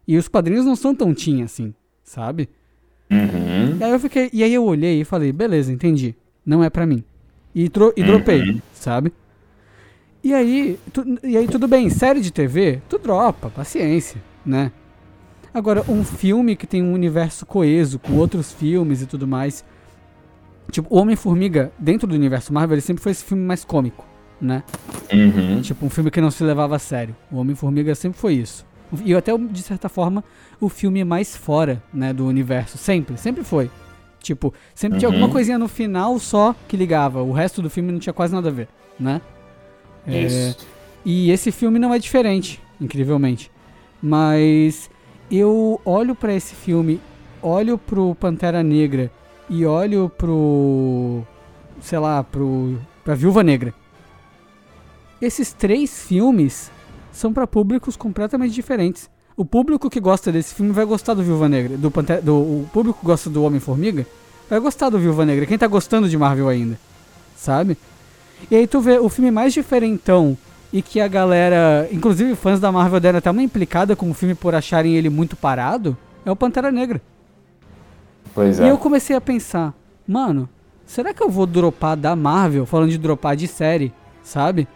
E 0.07 0.15
os 0.17 0.27
quadrinhos 0.27 0.65
não 0.65 0.75
são 0.75 0.93
tão 0.93 1.15
teen 1.15 1.41
assim, 1.41 1.73
sabe? 2.03 2.47
Uhum. 3.09 3.77
E 3.79 3.83
aí 3.83 3.91
eu 3.91 3.99
fiquei, 3.99 4.29
e 4.31 4.43
aí 4.43 4.53
eu 4.53 4.63
olhei 4.63 5.01
e 5.01 5.03
falei, 5.03 5.31
beleza, 5.31 5.73
entendi 5.73 6.15
não 6.47 6.63
é 6.63 6.69
para 6.69 6.85
mim. 6.85 7.03
E, 7.53 7.67
tro 7.67 7.93
e 7.97 8.03
dropei, 8.03 8.41
uhum. 8.41 8.61
sabe? 8.73 9.11
E 10.23 10.33
aí, 10.33 10.79
tu, 10.93 11.03
e 11.23 11.35
aí 11.35 11.47
tudo 11.47 11.67
bem, 11.67 11.89
série 11.89 12.21
de 12.21 12.31
TV, 12.31 12.81
tu 12.87 12.97
dropa, 12.97 13.49
paciência, 13.49 14.21
né? 14.45 14.71
Agora, 15.53 15.83
um 15.89 16.03
filme 16.03 16.55
que 16.55 16.65
tem 16.65 16.81
um 16.81 16.93
universo 16.93 17.45
coeso 17.45 17.99
com 17.99 18.13
outros 18.13 18.51
filmes 18.51 19.01
e 19.01 19.05
tudo 19.05 19.27
mais. 19.27 19.65
Tipo, 20.71 20.95
Homem-Formiga, 20.95 21.71
dentro 21.79 22.07
do 22.07 22.13
universo 22.13 22.53
Marvel, 22.53 22.75
ele 22.75 22.81
sempre 22.81 23.01
foi 23.01 23.11
esse 23.11 23.23
filme 23.23 23.43
mais 23.43 23.65
cômico, 23.65 24.05
né? 24.39 24.63
Uhum. 25.11 25.61
Tipo, 25.61 25.85
um 25.85 25.89
filme 25.89 26.11
que 26.11 26.21
não 26.21 26.29
se 26.29 26.43
levava 26.43 26.75
a 26.75 26.79
sério. 26.79 27.15
O 27.31 27.37
Homem-Formiga 27.37 27.95
sempre 27.95 28.19
foi 28.19 28.33
isso. 28.33 28.65
E 29.03 29.15
até, 29.15 29.35
de 29.37 29.61
certa 29.63 29.89
forma, 29.89 30.23
o 30.59 30.69
filme 30.69 31.03
mais 31.03 31.35
fora, 31.35 31.81
né, 31.93 32.13
do 32.13 32.25
universo. 32.25 32.77
Sempre, 32.77 33.17
sempre 33.17 33.43
foi. 33.43 33.69
Tipo, 34.27 34.53
sempre 34.75 34.95
uhum. 34.95 34.99
tinha 34.99 35.07
alguma 35.07 35.27
uhum. 35.27 35.31
coisinha 35.31 35.57
no 35.57 35.69
final 35.69 36.19
só 36.19 36.53
que 36.67 36.75
ligava. 36.75 37.23
O 37.23 37.31
resto 37.31 37.61
do 37.61 37.69
filme 37.69 37.93
não 37.93 37.99
tinha 37.99 38.11
quase 38.11 38.33
nada 38.33 38.49
a 38.49 38.51
ver, 38.51 38.67
né? 38.99 39.21
É, 40.05 40.53
e 41.05 41.31
esse 41.31 41.49
filme 41.49 41.79
não 41.79 41.93
é 41.93 41.99
diferente, 41.99 42.61
incrivelmente. 42.79 43.49
Mas 44.01 44.89
eu 45.31 45.79
olho 45.85 46.13
para 46.13 46.33
esse 46.33 46.53
filme, 46.55 46.99
olho 47.41 47.77
pro 47.77 48.15
Pantera 48.15 48.61
Negra 48.61 49.09
e 49.49 49.65
olho 49.65 50.09
pro. 50.09 51.23
sei 51.79 51.99
lá, 51.99 52.21
pro. 52.21 52.77
pra 53.05 53.15
Viúva 53.15 53.43
Negra. 53.43 53.73
Esses 55.21 55.53
três 55.53 56.03
filmes 56.03 56.69
são 57.13 57.31
para 57.31 57.47
públicos 57.47 57.95
completamente 57.95 58.53
diferentes. 58.53 59.09
O 59.37 59.45
público 59.45 59.87
que 59.87 59.99
gosta 59.99 60.31
desse 60.31 60.55
filme 60.55 60.71
vai 60.71 60.83
gostar 60.83 61.13
do 61.13 61.21
Viúva 61.21 61.47
Negra. 61.47 61.77
Do, 61.77 61.93
do 62.23 62.35
o 62.35 62.69
público 62.73 62.99
que 62.99 63.05
gosta 63.05 63.29
do 63.29 63.43
Homem-Formiga 63.43 64.03
vai 64.49 64.59
gostar 64.59 64.89
do 64.89 64.97
Viúva 64.97 65.27
Negra. 65.27 65.45
Quem 65.45 65.59
tá 65.59 65.67
gostando 65.67 66.09
de 66.09 66.17
Marvel 66.17 66.49
ainda, 66.49 66.79
sabe? 67.35 67.77
E 68.49 68.55
aí 68.55 68.65
tu 68.65 68.81
vê 68.81 68.97
o 68.97 69.07
filme 69.09 69.29
mais 69.29 69.53
diferentão 69.53 70.35
e 70.73 70.81
que 70.81 70.99
a 70.99 71.07
galera, 71.07 71.87
inclusive 71.91 72.35
fãs 72.35 72.59
da 72.59 72.71
Marvel 72.71 72.99
deram 72.99 73.19
até 73.19 73.29
uma 73.29 73.43
implicada 73.43 73.95
com 73.95 74.09
o 74.09 74.13
filme 74.13 74.33
por 74.33 74.55
acharem 74.55 74.95
ele 74.95 75.07
muito 75.07 75.35
parado, 75.35 75.95
é 76.25 76.31
o 76.31 76.35
Pantera 76.35 76.71
Negra. 76.71 76.99
Pois 78.33 78.59
é. 78.59 78.65
E 78.65 78.69
eu 78.69 78.77
comecei 78.79 79.15
a 79.15 79.21
pensar, 79.21 79.71
mano, 80.07 80.49
será 80.83 81.13
que 81.13 81.21
eu 81.21 81.29
vou 81.29 81.45
dropar 81.45 81.95
da 81.95 82.15
Marvel, 82.15 82.65
falando 82.65 82.89
de 82.89 82.97
dropar 82.97 83.35
de 83.35 83.47
série, 83.47 83.93
sabe? 84.23 84.67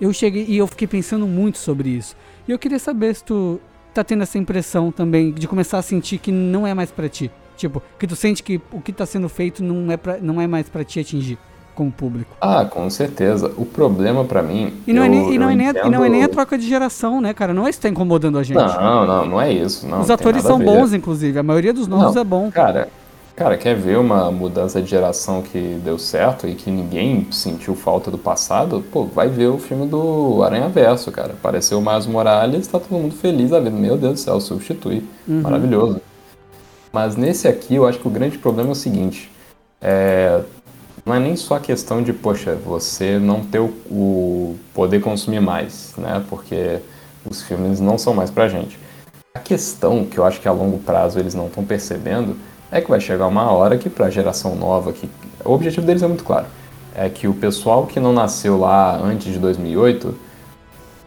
Eu 0.00 0.14
cheguei 0.14 0.46
e 0.48 0.56
eu 0.56 0.66
fiquei 0.66 0.88
pensando 0.88 1.26
muito 1.26 1.58
sobre 1.58 1.90
isso. 1.90 2.16
E 2.46 2.52
eu 2.52 2.58
queria 2.58 2.78
saber 2.78 3.14
se 3.14 3.24
tu 3.24 3.60
tá 3.92 4.04
tendo 4.04 4.22
essa 4.22 4.38
impressão 4.38 4.90
também 4.90 5.32
de 5.32 5.48
começar 5.48 5.78
a 5.78 5.82
sentir 5.82 6.18
que 6.18 6.30
não 6.30 6.66
é 6.66 6.74
mais 6.74 6.90
para 6.90 7.08
ti. 7.08 7.30
Tipo, 7.56 7.82
que 7.98 8.06
tu 8.06 8.16
sente 8.16 8.42
que 8.42 8.60
o 8.72 8.80
que 8.80 8.92
tá 8.92 9.04
sendo 9.04 9.28
feito 9.28 9.62
não 9.62 9.92
é, 9.92 9.96
pra, 9.96 10.18
não 10.18 10.40
é 10.40 10.46
mais 10.46 10.68
para 10.68 10.82
te 10.82 11.00
atingir 11.00 11.38
com 11.74 11.88
o 11.88 11.90
público. 11.90 12.36
Ah, 12.40 12.64
com 12.64 12.88
certeza. 12.88 13.52
O 13.56 13.64
problema 13.64 14.24
para 14.24 14.42
mim. 14.42 14.72
E 14.86 14.92
não, 14.92 15.02
eu, 15.02 15.06
é 15.06 15.08
nem, 15.08 15.34
e, 15.34 15.38
não 15.38 15.50
é 15.50 15.54
nem, 15.54 15.68
entendo... 15.68 15.86
e 15.86 15.90
não 15.90 16.04
é 16.04 16.08
nem 16.08 16.24
a 16.24 16.28
troca 16.28 16.56
de 16.56 16.66
geração, 16.66 17.20
né, 17.20 17.32
cara? 17.34 17.52
Não 17.52 17.66
é 17.66 17.70
isso 17.70 17.78
que 17.78 17.82
tá 17.82 17.88
incomodando 17.88 18.38
a 18.38 18.42
gente. 18.42 18.56
Não, 18.56 19.06
não, 19.06 19.26
não 19.26 19.40
é 19.40 19.52
isso. 19.52 19.86
Não, 19.86 20.00
Os 20.00 20.10
atores 20.10 20.42
são 20.42 20.58
bons, 20.58 20.92
inclusive. 20.92 21.38
A 21.38 21.42
maioria 21.42 21.72
dos 21.72 21.86
novos 21.86 22.14
não, 22.14 22.22
é 22.22 22.24
bom. 22.24 22.50
Cara, 22.50 22.88
cara, 23.36 23.56
quer 23.56 23.74
ver 23.74 23.98
uma 23.98 24.30
mudança 24.30 24.80
de 24.82 24.88
geração 24.88 25.42
que 25.42 25.80
deu 25.84 25.98
certo 25.98 26.46
e 26.46 26.54
que 26.54 26.70
ninguém 26.70 27.26
sentiu 27.30 27.74
falta 27.74 28.10
do 28.10 28.18
passado? 28.18 28.84
Pô, 28.92 29.04
vai 29.04 29.28
ver 29.28 29.46
o 29.46 29.58
filme 29.58 29.86
do 29.86 30.42
Aranha 30.42 30.68
Verso, 30.68 31.10
cara. 31.10 31.32
Apareceu 31.32 31.78
o 31.78 31.82
Miles 31.82 32.06
Morales, 32.06 32.66
tá 32.66 32.78
todo 32.78 32.98
mundo 32.98 33.14
feliz 33.14 33.52
a 33.52 33.60
ver. 33.60 33.70
Meu 33.70 33.96
Deus 33.96 34.14
do 34.14 34.18
céu, 34.18 34.40
substitui. 34.40 35.04
Uhum. 35.26 35.40
Maravilhoso. 35.42 36.00
Mas 36.92 37.16
nesse 37.16 37.46
aqui, 37.46 37.76
eu 37.76 37.86
acho 37.86 37.98
que 37.98 38.08
o 38.08 38.10
grande 38.10 38.36
problema 38.38 38.70
é 38.70 38.72
o 38.72 38.76
seguinte. 38.76 39.30
É, 39.80 40.42
não 41.04 41.14
é 41.14 41.20
nem 41.20 41.36
só 41.36 41.56
a 41.56 41.60
questão 41.60 42.02
de, 42.02 42.12
poxa, 42.12 42.54
você 42.54 43.18
não 43.18 43.44
ter 43.44 43.58
o, 43.58 43.72
o 43.90 44.56
poder 44.74 45.00
consumir 45.00 45.40
mais, 45.40 45.94
né? 45.96 46.22
Porque 46.28 46.80
os 47.28 47.42
filmes 47.42 47.80
não 47.80 47.96
são 47.96 48.12
mais 48.12 48.30
pra 48.30 48.48
gente. 48.48 48.78
A 49.34 49.38
questão 49.38 50.04
que 50.04 50.18
eu 50.18 50.24
acho 50.24 50.40
que 50.40 50.48
a 50.48 50.52
longo 50.52 50.78
prazo 50.78 51.18
eles 51.18 51.34
não 51.34 51.46
estão 51.46 51.64
percebendo 51.64 52.36
é 52.70 52.80
que 52.80 52.88
vai 52.88 53.00
chegar 53.00 53.26
uma 53.26 53.50
hora 53.50 53.76
que 53.76 53.90
para 53.90 54.06
a 54.06 54.10
geração 54.10 54.54
nova, 54.54 54.92
que 54.92 55.08
o 55.44 55.52
objetivo 55.52 55.86
deles 55.86 56.02
é 56.02 56.06
muito 56.06 56.24
claro, 56.24 56.46
é 56.94 57.08
que 57.08 57.26
o 57.26 57.34
pessoal 57.34 57.86
que 57.86 57.98
não 57.98 58.12
nasceu 58.12 58.58
lá 58.58 58.96
antes 58.96 59.32
de 59.32 59.38
2008 59.38 60.14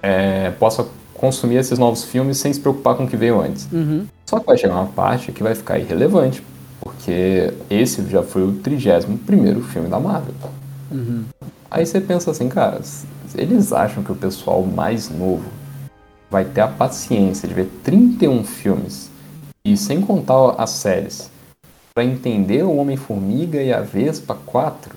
é, 0.01 0.51
possa 0.51 0.85
consumir 1.13 1.55
esses 1.55 1.79
novos 1.79 2.03
filmes 2.03 2.37
sem 2.37 2.51
se 2.51 2.59
preocupar 2.59 2.95
com 2.95 3.05
o 3.05 3.07
que 3.07 3.15
veio 3.15 3.39
antes. 3.39 3.67
Uhum. 3.71 4.05
Só 4.25 4.39
que 4.39 4.45
vai 4.45 4.57
chegar 4.57 4.75
uma 4.75 4.87
parte 4.87 5.31
que 5.31 5.41
vai 5.41 5.55
ficar 5.55 5.79
irrelevante, 5.79 6.43
porque 6.81 7.53
esse 7.69 8.05
já 8.09 8.23
foi 8.23 8.43
o 8.43 8.53
31 8.53 9.61
filme 9.63 9.87
da 9.87 9.99
Marvel. 9.99 10.33
Uhum. 10.91 11.23
Aí 11.71 11.85
você 11.85 12.01
pensa 12.01 12.31
assim, 12.31 12.49
cara, 12.49 12.81
eles 13.35 13.71
acham 13.71 14.03
que 14.03 14.11
o 14.11 14.15
pessoal 14.15 14.63
mais 14.63 15.09
novo 15.09 15.45
vai 16.29 16.43
ter 16.43 16.61
a 16.61 16.67
paciência 16.67 17.47
de 17.47 17.53
ver 17.53 17.69
31 17.83 18.43
filmes 18.43 19.09
e 19.63 19.77
sem 19.77 20.01
contar 20.01 20.55
as 20.57 20.71
séries 20.71 21.31
para 21.93 22.03
entender 22.03 22.63
o 22.63 22.75
Homem-Formiga 22.75 23.61
e 23.61 23.71
a 23.71 23.81
Vespa 23.81 24.35
4? 24.45 24.95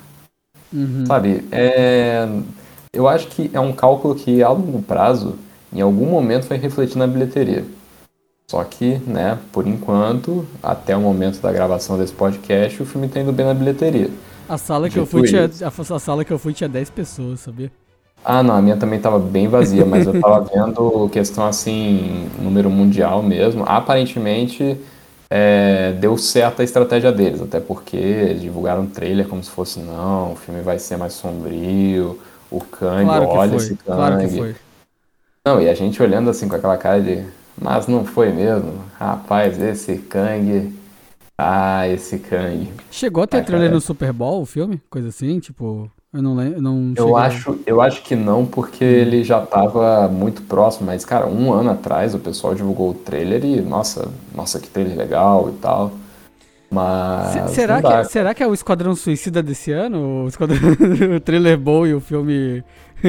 Uhum. 0.73 1.05
Sabe? 1.07 1.45
É... 1.53 2.27
Eu 2.93 3.07
acho 3.07 3.27
que 3.29 3.51
é 3.53 3.61
um 3.61 3.73
cálculo 3.73 4.15
que 4.15 4.43
a 4.43 4.49
longo 4.49 4.81
prazo, 4.81 5.37
em 5.73 5.81
algum 5.81 6.07
momento, 6.07 6.49
vai 6.49 6.57
refletir 6.57 6.97
na 6.97 7.07
bilheteria. 7.07 7.65
Só 8.49 8.63
que, 8.65 9.01
né, 9.07 9.39
por 9.53 9.67
enquanto, 9.67 10.47
até 10.63 10.97
o 10.97 11.01
momento 11.01 11.41
da 11.41 11.53
gravação 11.53 11.99
desse 11.99 12.13
podcast, 12.13 12.81
o 12.81 12.87
filme 12.87 13.09
tá 13.09 13.21
indo 13.21 13.33
bem 13.33 13.45
na 13.45 13.53
bilheteria. 13.53 14.09
A 14.49 14.57
sala 14.57 14.89
que, 14.89 14.97
eu 14.97 15.05
fui, 15.05 15.25
tinha, 15.25 15.45
a, 15.45 15.99
sala 15.99 16.25
que 16.25 16.33
eu 16.33 16.39
fui 16.39 16.55
tinha 16.55 16.69
10 16.69 16.91
pessoas, 16.91 17.41
sabia? 17.41 17.71
Ah, 18.25 18.43
não, 18.43 18.55
a 18.55 18.63
minha 18.63 18.77
também 18.77 19.01
tava 19.01 19.19
bem 19.19 19.49
vazia, 19.49 19.85
mas 19.85 20.07
eu 20.07 20.21
tava 20.21 20.41
vendo 20.41 21.09
questão 21.11 21.45
assim, 21.45 22.29
número 22.41 22.71
mundial 22.71 23.23
mesmo. 23.23 23.65
Aparentemente, 23.67 24.79
é, 25.31 25.93
deu 25.93 26.17
certo 26.17 26.61
a 26.61 26.65
estratégia 26.65 27.13
deles, 27.13 27.43
até 27.43 27.61
porque 27.61 27.97
eles 27.97 28.43
divulgaram 28.43 28.83
um 28.83 28.87
trailer 28.87 29.27
como 29.27 29.43
se 29.43 29.51
fosse, 29.51 29.81
não, 29.81 30.33
o 30.33 30.37
filme 30.37 30.63
vai 30.63 30.79
ser 30.79 30.97
mais 30.97 31.15
sombrio, 31.15 32.19
o 32.51 32.61
Kang, 32.61 33.05
claro 33.05 33.29
olha 33.29 33.57
esse 33.57 33.75
Kang. 33.77 33.97
Claro 33.97 34.19
que 34.19 34.29
foi. 34.29 34.57
Não, 35.45 35.61
e 35.61 35.69
a 35.69 35.75
gente 35.75 36.03
olhando 36.03 36.31
assim 36.31 36.49
com 36.49 36.57
aquela 36.57 36.77
cara 36.77 37.01
de, 37.01 37.25
mas 37.61 37.87
não 37.87 38.05
foi 38.05 38.33
mesmo. 38.33 38.85
Rapaz, 38.99 39.61
esse 39.61 39.99
Kang. 39.99 40.75
Ah, 41.39 41.87
esse 41.89 42.19
Kang. 42.19 42.69
Chegou 42.91 43.23
a 43.23 43.27
ter 43.27 43.45
trailer 43.45 43.71
no 43.71 43.81
Super 43.81 44.13
Bowl, 44.13 44.43
o 44.43 44.47
filme? 44.47 44.81
Coisa 44.91 45.09
assim, 45.09 45.39
tipo. 45.39 45.91
Eu 46.13 46.23
não 46.23 46.35
lembro. 46.35 46.63
Não 46.63 46.95
eu, 46.97 47.17
acho, 47.17 47.59
eu 47.67 47.81
acho 47.81 48.03
que 48.03 48.17
não, 48.17 48.47
porque 48.47 48.85
hum. 48.85 48.89
ele 48.89 49.25
já 49.25 49.43
estava 49.43 50.09
muito 50.09 50.43
próximo, 50.43 50.87
mas, 50.87 51.05
cara, 51.05 51.27
um 51.27 51.53
ano 51.53 51.71
atrás 51.71 52.15
o 52.15 52.19
pessoal 52.19 52.55
divulgou 52.55 52.91
o 52.91 52.95
trailer 52.95 53.45
e, 53.45 53.61
nossa, 53.61 54.09
nossa, 54.35 54.59
que 54.59 54.69
trailer 54.69 54.97
legal 54.97 55.51
e 55.51 55.53
tal. 55.59 55.93
Mas. 56.71 57.51
será, 57.51 57.81
que, 57.81 57.93
é, 57.93 58.05
será 58.05 58.35
que 58.35 58.43
é 58.43 58.47
o 58.47 58.55
Esquadrão 58.55 58.95
Suicida 58.97 59.43
desse 59.43 59.71
ano? 59.73 60.25
O, 60.25 60.29
Esquadrão, 60.29 60.59
o 61.17 61.21
trailer 61.21 61.59
bom 61.59 61.87
e 61.87 61.95
o 61.95 62.01
filme. 62.01 62.65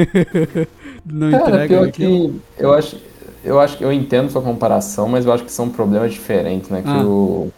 não 1.05 1.31
cara, 1.31 1.65
entrega 1.65 1.67
pior 1.67 1.91
que 1.91 2.41
eu 2.57 2.73
acho, 2.73 2.97
eu 3.43 3.59
acho 3.59 3.77
que 3.77 3.83
eu 3.83 3.91
entendo 3.91 4.29
sua 4.29 4.41
comparação, 4.41 5.07
mas 5.07 5.25
eu 5.25 5.31
acho 5.31 5.45
que 5.45 5.51
são 5.51 5.69
problemas 5.69 6.11
diferentes, 6.11 6.69
né? 6.69 6.81
Que 6.81 6.89
ah. 6.89 7.05
o. 7.05 7.51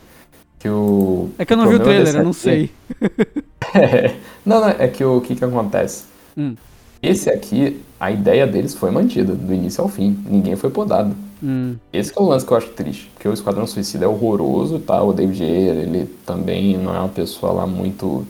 Que 0.60 0.70
o. 0.70 1.30
É 1.38 1.46
que 1.46 1.54
eu 1.54 1.58
não 1.58 1.68
vi 1.68 1.76
o 1.76 1.80
trailer, 1.80 2.16
eu 2.16 2.24
não 2.24 2.34
sei. 2.34 2.72
é, 3.74 4.16
não, 4.46 4.62
não, 4.62 4.70
é 4.70 4.88
que 4.88 5.04
o 5.04 5.22
que, 5.22 5.36
que 5.36 5.44
acontece? 5.44 6.06
Hum. 6.38 6.56
Esse 7.02 7.30
aqui, 7.30 7.82
a 8.00 8.12
ideia 8.12 8.46
deles 8.46 8.76
foi 8.76 8.92
mantida, 8.92 9.34
do 9.34 9.54
início 9.54 9.82
ao 9.82 9.90
fim. 9.90 10.18
Ninguém 10.30 10.56
foi 10.56 10.70
podado. 10.70 11.16
Hum. 11.42 11.76
Esse 11.94 12.12
é 12.16 12.22
o 12.22 12.26
lance 12.26 12.46
que 12.46 12.52
eu 12.52 12.58
acho 12.58 12.70
triste. 12.70 13.10
Porque 13.14 13.28
o 13.28 13.34
Esquadrão 13.34 13.66
Suicida 13.66 14.06
é 14.06 14.08
horroroso, 14.08 14.80
tá? 14.80 15.02
O 15.02 15.14
David 15.14 15.44
Ayer, 15.44 15.76
ele 15.78 16.10
também 16.26 16.78
não 16.78 16.94
é 16.94 17.00
uma 17.00 17.10
pessoa 17.10 17.54
lá 17.54 17.68
muito 17.68 18.28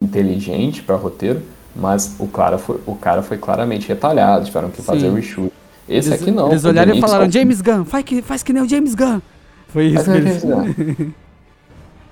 inteligente 0.00 0.82
para 0.82 0.96
roteiro. 0.96 1.42
Mas 1.74 2.16
o 2.18 2.26
cara, 2.26 2.56
foi, 2.56 2.80
o 2.86 2.94
cara 2.94 3.22
foi 3.22 3.36
claramente 3.36 3.86
retalhado, 3.86 4.46
tiveram 4.46 4.70
que 4.70 4.78
Sim. 4.78 4.82
fazer 4.82 5.08
o 5.08 5.14
reshoot. 5.14 5.52
Esse 5.86 6.08
eles, 6.08 6.22
aqui 6.22 6.30
não. 6.30 6.48
Eles 6.48 6.64
olharam 6.64 6.94
e 6.94 7.00
falaram, 7.00 7.30
James 7.30 7.60
Gunn, 7.60 7.84
faz 7.84 8.04
que, 8.04 8.22
faz 8.22 8.42
que 8.42 8.52
nem 8.52 8.62
o 8.62 8.68
James 8.68 8.94
Gunn. 8.94 9.20
Foi 9.68 9.86
isso 9.86 10.04
que 10.04 10.10
eles... 10.10 10.42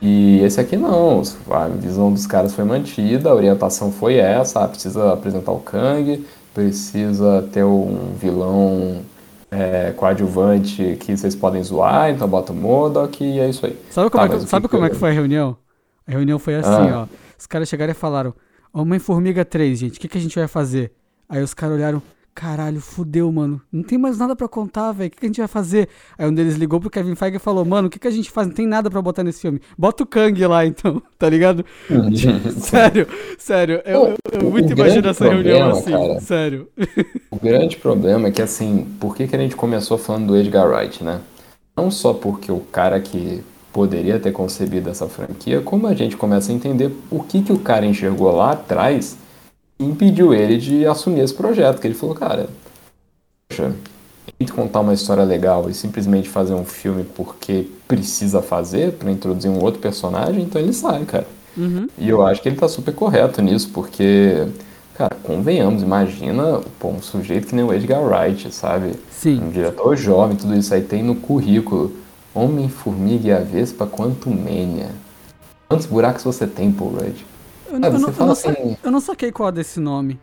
E 0.06 0.40
esse 0.42 0.60
aqui 0.60 0.76
não, 0.76 1.22
a 1.50 1.66
visão 1.68 2.12
dos 2.12 2.26
caras 2.26 2.52
foi 2.52 2.62
mantida, 2.62 3.30
a 3.30 3.34
orientação 3.34 3.90
foi 3.90 4.16
essa, 4.16 4.62
ah, 4.62 4.68
precisa 4.68 5.14
apresentar 5.14 5.50
o 5.50 5.60
Kang, 5.60 6.22
precisa 6.52 7.48
ter 7.50 7.64
um 7.64 8.12
vilão 8.20 9.00
é, 9.50 9.94
coadjuvante 9.96 10.98
que 11.00 11.16
vocês 11.16 11.34
podem 11.34 11.62
zoar, 11.62 12.10
então 12.10 12.28
bota 12.28 12.52
o 12.52 12.54
Modok 12.54 13.24
e 13.24 13.40
é 13.40 13.48
isso 13.48 13.64
aí. 13.64 13.78
Sabe 13.90 14.10
como, 14.10 14.28
tá, 14.28 14.34
é, 14.34 14.38
que, 14.38 14.46
sabe 14.46 14.68
como 14.68 14.84
é 14.84 14.90
que 14.90 14.96
foi 14.96 15.08
a 15.08 15.12
reunião? 15.14 15.56
A 16.06 16.10
reunião 16.10 16.38
foi 16.38 16.56
assim, 16.56 16.90
ah. 16.90 17.08
ó. 17.10 17.16
Os 17.38 17.46
caras 17.46 17.66
chegaram 17.66 17.92
e 17.92 17.94
falaram, 17.94 18.34
Homem-Formiga 18.74 19.42
3, 19.42 19.78
gente, 19.78 19.96
o 19.96 20.00
que, 20.02 20.08
que 20.08 20.18
a 20.18 20.20
gente 20.20 20.38
vai 20.38 20.46
fazer? 20.46 20.92
Aí 21.26 21.42
os 21.42 21.54
caras 21.54 21.76
olharam, 21.76 22.02
caralho, 22.34 22.80
fudeu, 22.80 23.30
mano. 23.30 23.60
Não 23.72 23.82
tem 23.82 23.96
mais 23.96 24.18
nada 24.18 24.34
para 24.34 24.48
contar, 24.48 24.90
velho. 24.92 25.08
O 25.08 25.10
que, 25.10 25.18
que, 25.18 25.26
a 25.26 25.28
gente 25.28 25.38
vai 25.38 25.48
fazer? 25.48 25.88
Aí 26.18 26.28
um 26.28 26.34
deles 26.34 26.56
ligou 26.56 26.80
pro 26.80 26.90
Kevin 26.90 27.14
Feige 27.14 27.36
e 27.36 27.40
falou, 27.40 27.64
mano, 27.64 27.86
o 27.86 27.90
que, 27.90 27.98
que 27.98 28.08
a 28.08 28.10
gente 28.10 28.30
faz? 28.30 28.48
Não 28.48 28.54
tem 28.54 28.66
nada 28.66 28.90
para 28.90 29.00
botar 29.00 29.22
nesse 29.22 29.40
filme. 29.40 29.60
Bota 29.78 30.02
o 30.02 30.06
Kang 30.06 30.46
lá, 30.46 30.66
então, 30.66 31.00
tá 31.18 31.28
ligado? 31.28 31.64
sério, 32.58 33.06
sério. 33.38 33.80
Eu, 33.84 34.16
eu, 34.32 34.40
eu 34.40 34.50
muito 34.50 34.72
imagino 34.72 35.08
essa 35.08 35.24
reunião 35.24 35.70
assim, 35.70 35.92
cara, 35.92 36.20
sério. 36.20 36.68
O 37.30 37.36
grande 37.36 37.76
problema 37.76 38.28
é 38.28 38.30
que, 38.30 38.40
assim, 38.40 38.86
por 39.00 39.16
que, 39.16 39.26
que 39.26 39.34
a 39.34 39.38
gente 39.38 39.56
começou 39.56 39.98
falando 39.98 40.28
do 40.28 40.36
Edgar 40.36 40.68
Wright, 40.68 41.02
né? 41.02 41.20
Não 41.76 41.90
só 41.90 42.14
porque 42.14 42.50
o 42.50 42.60
cara 42.60 43.00
que 43.00 43.42
poderia 43.72 44.20
ter 44.20 44.30
concebido 44.30 44.88
essa 44.88 45.08
franquia, 45.08 45.60
como 45.60 45.88
a 45.88 45.94
gente 45.94 46.16
começa 46.16 46.52
a 46.52 46.54
entender 46.54 46.92
o 47.10 47.20
que, 47.20 47.42
que 47.42 47.52
o 47.52 47.58
cara 47.58 47.84
enxergou 47.84 48.30
lá 48.34 48.52
atrás 48.52 49.16
impediu 49.78 50.32
ele 50.32 50.56
de 50.58 50.86
assumir 50.86 51.20
esse 51.20 51.34
projeto, 51.34 51.80
que 51.80 51.86
ele 51.86 51.94
falou, 51.94 52.14
cara, 52.14 52.48
poxa, 53.48 53.74
contar 54.54 54.80
uma 54.80 54.94
história 54.94 55.24
legal 55.24 55.68
e 55.68 55.74
simplesmente 55.74 56.28
fazer 56.28 56.54
um 56.54 56.64
filme 56.64 57.04
porque 57.04 57.68
precisa 57.86 58.40
fazer 58.40 58.92
para 58.92 59.10
introduzir 59.10 59.50
um 59.50 59.62
outro 59.62 59.80
personagem, 59.80 60.44
então 60.44 60.60
ele 60.60 60.72
sai, 60.72 61.04
cara. 61.04 61.26
Uhum. 61.56 61.88
E 61.98 62.08
eu 62.08 62.24
acho 62.26 62.42
que 62.42 62.48
ele 62.48 62.56
tá 62.56 62.68
super 62.68 62.94
correto 62.94 63.42
nisso, 63.42 63.70
porque, 63.72 64.46
cara, 64.94 65.14
convenhamos, 65.22 65.82
imagina 65.82 66.60
pô, 66.78 66.88
um 66.88 67.02
sujeito 67.02 67.48
que 67.48 67.54
nem 67.54 67.64
o 67.64 67.72
Edgar 67.72 68.02
Wright, 68.02 68.52
sabe? 68.52 68.94
Sim. 69.10 69.40
Um 69.42 69.50
diretor 69.50 69.96
jovem, 69.96 70.36
tudo 70.36 70.54
isso 70.54 70.72
aí 70.72 70.82
tem 70.82 71.02
no 71.02 71.14
currículo. 71.14 71.92
Homem-Formiga 72.34 73.28
e 73.28 73.32
a 73.32 73.38
Vespa 73.38 73.86
Quantumania. 73.86 74.88
Quantos 75.68 75.86
buracos 75.86 76.24
você 76.24 76.48
tem, 76.48 76.72
Paul 76.72 76.90
Rudd? 76.90 77.24
Eu, 77.74 77.80
ah, 77.82 77.86
eu, 77.86 77.98
não, 77.98 78.08
eu, 78.08 78.26
não 78.26 78.32
assim... 78.32 78.76
eu 78.82 78.90
não 78.90 79.00
saquei 79.00 79.32
qual 79.32 79.48
é 79.48 79.52
desse 79.52 79.80
nome. 79.80 80.20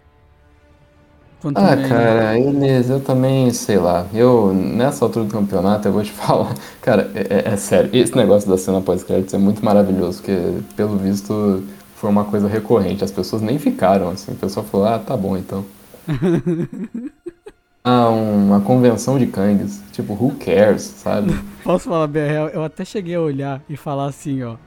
Quanto 1.42 1.58
ah, 1.58 1.76
meio. 1.76 1.90
cara, 1.90 2.40
eles, 2.40 2.90
eu 2.90 3.00
também, 3.00 3.52
sei 3.52 3.78
lá. 3.78 4.06
Eu, 4.14 4.54
nessa 4.54 5.04
altura 5.04 5.26
do 5.26 5.32
campeonato, 5.32 5.88
eu 5.88 5.92
vou 5.92 6.04
te 6.04 6.12
falar. 6.14 6.54
Cara, 6.82 7.12
é, 7.16 7.50
é, 7.50 7.54
é 7.54 7.58
sério, 7.58 7.90
esse 7.94 8.16
negócio 8.16 8.50
da 8.50 8.58
cena 8.58 8.80
pós-créditos 8.80 9.34
é 9.34 9.38
muito 9.38 9.64
maravilhoso, 9.66 10.20
porque, 10.20 10.38
pelo 10.76 10.98
visto, 10.98 11.64
foi 11.96 12.10
uma 12.10 12.24
coisa 12.24 12.48
recorrente. 12.48 13.04
As 13.04 13.12
pessoas 13.12 13.42
nem 13.42 13.58
ficaram, 13.58 14.10
assim. 14.10 14.32
O 14.32 14.36
pessoal 14.36 14.66
falou, 14.66 14.88
ah, 14.88 15.00
tá 15.00 15.18
bom 15.18 15.36
então. 15.36 15.66
ah, 17.84 18.10
uma 18.10 18.62
convenção 18.62 19.18
de 19.18 19.26
Kangs. 19.26 19.82
Tipo, 19.92 20.14
who 20.14 20.36
cares, 20.36 20.84
sabe? 20.84 21.34
Posso 21.66 21.90
falar 21.90 22.08
bem 22.08 22.30
real? 22.30 22.50
Eu 22.50 22.64
até 22.64 22.86
cheguei 22.86 23.16
a 23.16 23.22
olhar 23.22 23.62
e 23.68 23.76
falar 23.76 24.06
assim, 24.06 24.44
ó. 24.44 24.58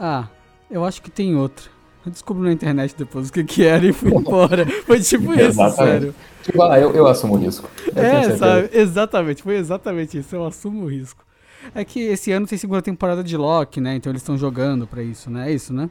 Ah, 0.00 0.28
eu 0.70 0.82
acho 0.82 1.02
que 1.02 1.10
tem 1.10 1.36
outra. 1.36 1.75
Eu 2.06 2.12
descobri 2.12 2.44
na 2.44 2.52
internet 2.52 2.94
depois 2.96 3.28
o 3.28 3.32
que 3.32 3.42
que 3.42 3.64
era 3.66 3.84
e 3.84 3.92
fui 3.92 4.14
embora. 4.14 4.64
Foi 4.86 5.00
tipo 5.00 5.34
isso, 5.34 5.70
sério. 5.70 6.14
Tipo, 6.42 6.62
ah, 6.62 6.78
eu, 6.78 6.92
eu 6.92 7.06
assumo 7.08 7.34
o 7.34 7.36
risco. 7.36 7.68
Eu 7.94 8.02
é, 8.02 8.36
sabe? 8.36 8.70
Exatamente, 8.72 9.42
foi 9.42 9.56
exatamente 9.56 10.16
isso. 10.16 10.36
Eu 10.36 10.46
assumo 10.46 10.84
o 10.84 10.86
risco. 10.88 11.26
É 11.74 11.84
que 11.84 11.98
esse 11.98 12.30
ano 12.30 12.46
tem 12.46 12.56
segunda 12.56 12.80
temporada 12.80 13.24
de 13.24 13.36
Loki, 13.36 13.80
né? 13.80 13.96
Então 13.96 14.12
eles 14.12 14.22
estão 14.22 14.38
jogando 14.38 14.86
pra 14.86 15.02
isso, 15.02 15.28
né? 15.28 15.50
É 15.50 15.52
isso, 15.52 15.74
né? 15.74 15.90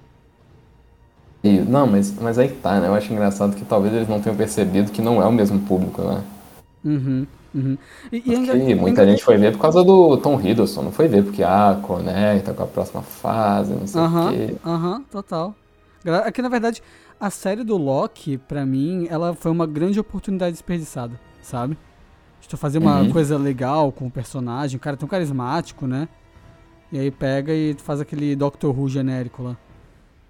E, 1.43 1.59
não, 1.59 1.85
mas, 1.85 2.13
mas 2.19 2.39
aí 2.39 2.47
tá, 2.47 2.79
né? 2.79 2.87
Eu 2.87 2.93
acho 2.95 3.11
engraçado 3.11 3.53
que 3.53 3.65
talvez 3.65 3.93
eles 3.93 4.07
não 4.07 4.21
tenham 4.21 4.37
percebido 4.37 4.91
que 4.91 5.01
não 5.01 5.21
é 5.21 5.25
o 5.25 5.31
mesmo 5.33 5.59
público, 5.59 6.01
né? 6.01 6.23
Uhum, 6.83 7.27
uhum. 7.53 7.77
E, 8.11 8.23
e 8.25 8.35
ainda, 8.35 8.55
muita 8.75 9.01
ainda... 9.01 9.11
gente 9.11 9.23
foi 9.23 9.37
ver 9.37 9.51
por 9.51 9.59
causa 9.59 9.83
do 9.83 10.17
Tom 10.17 10.39
Hiddleston, 10.39 10.83
não 10.83 10.91
foi 10.91 11.07
ver 11.09 11.23
porque, 11.23 11.43
ah, 11.43 11.77
conecta 11.81 12.53
com 12.53 12.63
a 12.63 12.67
próxima 12.67 13.01
fase, 13.01 13.73
não 13.73 13.85
sei 13.85 14.01
uhum, 14.01 14.27
o 14.27 14.31
quê. 14.31 14.55
Aham, 14.65 14.93
uhum, 14.93 15.03
total. 15.11 15.55
Aqui, 16.23 16.41
na 16.41 16.49
verdade, 16.49 16.81
a 17.19 17.29
série 17.29 17.63
do 17.63 17.77
Loki, 17.77 18.37
pra 18.37 18.65
mim, 18.65 19.07
ela 19.09 19.33
foi 19.33 19.51
uma 19.51 19.65
grande 19.65 19.99
oportunidade 19.99 20.51
desperdiçada, 20.51 21.19
sabe? 21.41 21.77
De 22.39 22.47
tu 22.47 22.57
fazer 22.57 22.77
uma 22.77 23.01
uhum. 23.01 23.11
coisa 23.11 23.37
legal 23.37 23.91
com 23.91 24.07
o 24.07 24.11
personagem, 24.11 24.77
o 24.77 24.79
cara 24.79 24.95
tão 24.95 25.07
carismático, 25.07 25.87
né? 25.87 26.07
E 26.91 26.99
aí 26.99 27.09
pega 27.09 27.51
e 27.53 27.75
faz 27.79 27.99
aquele 27.99 28.35
Doctor 28.35 28.77
Who 28.77 28.87
genérico 28.87 29.41
lá. 29.41 29.57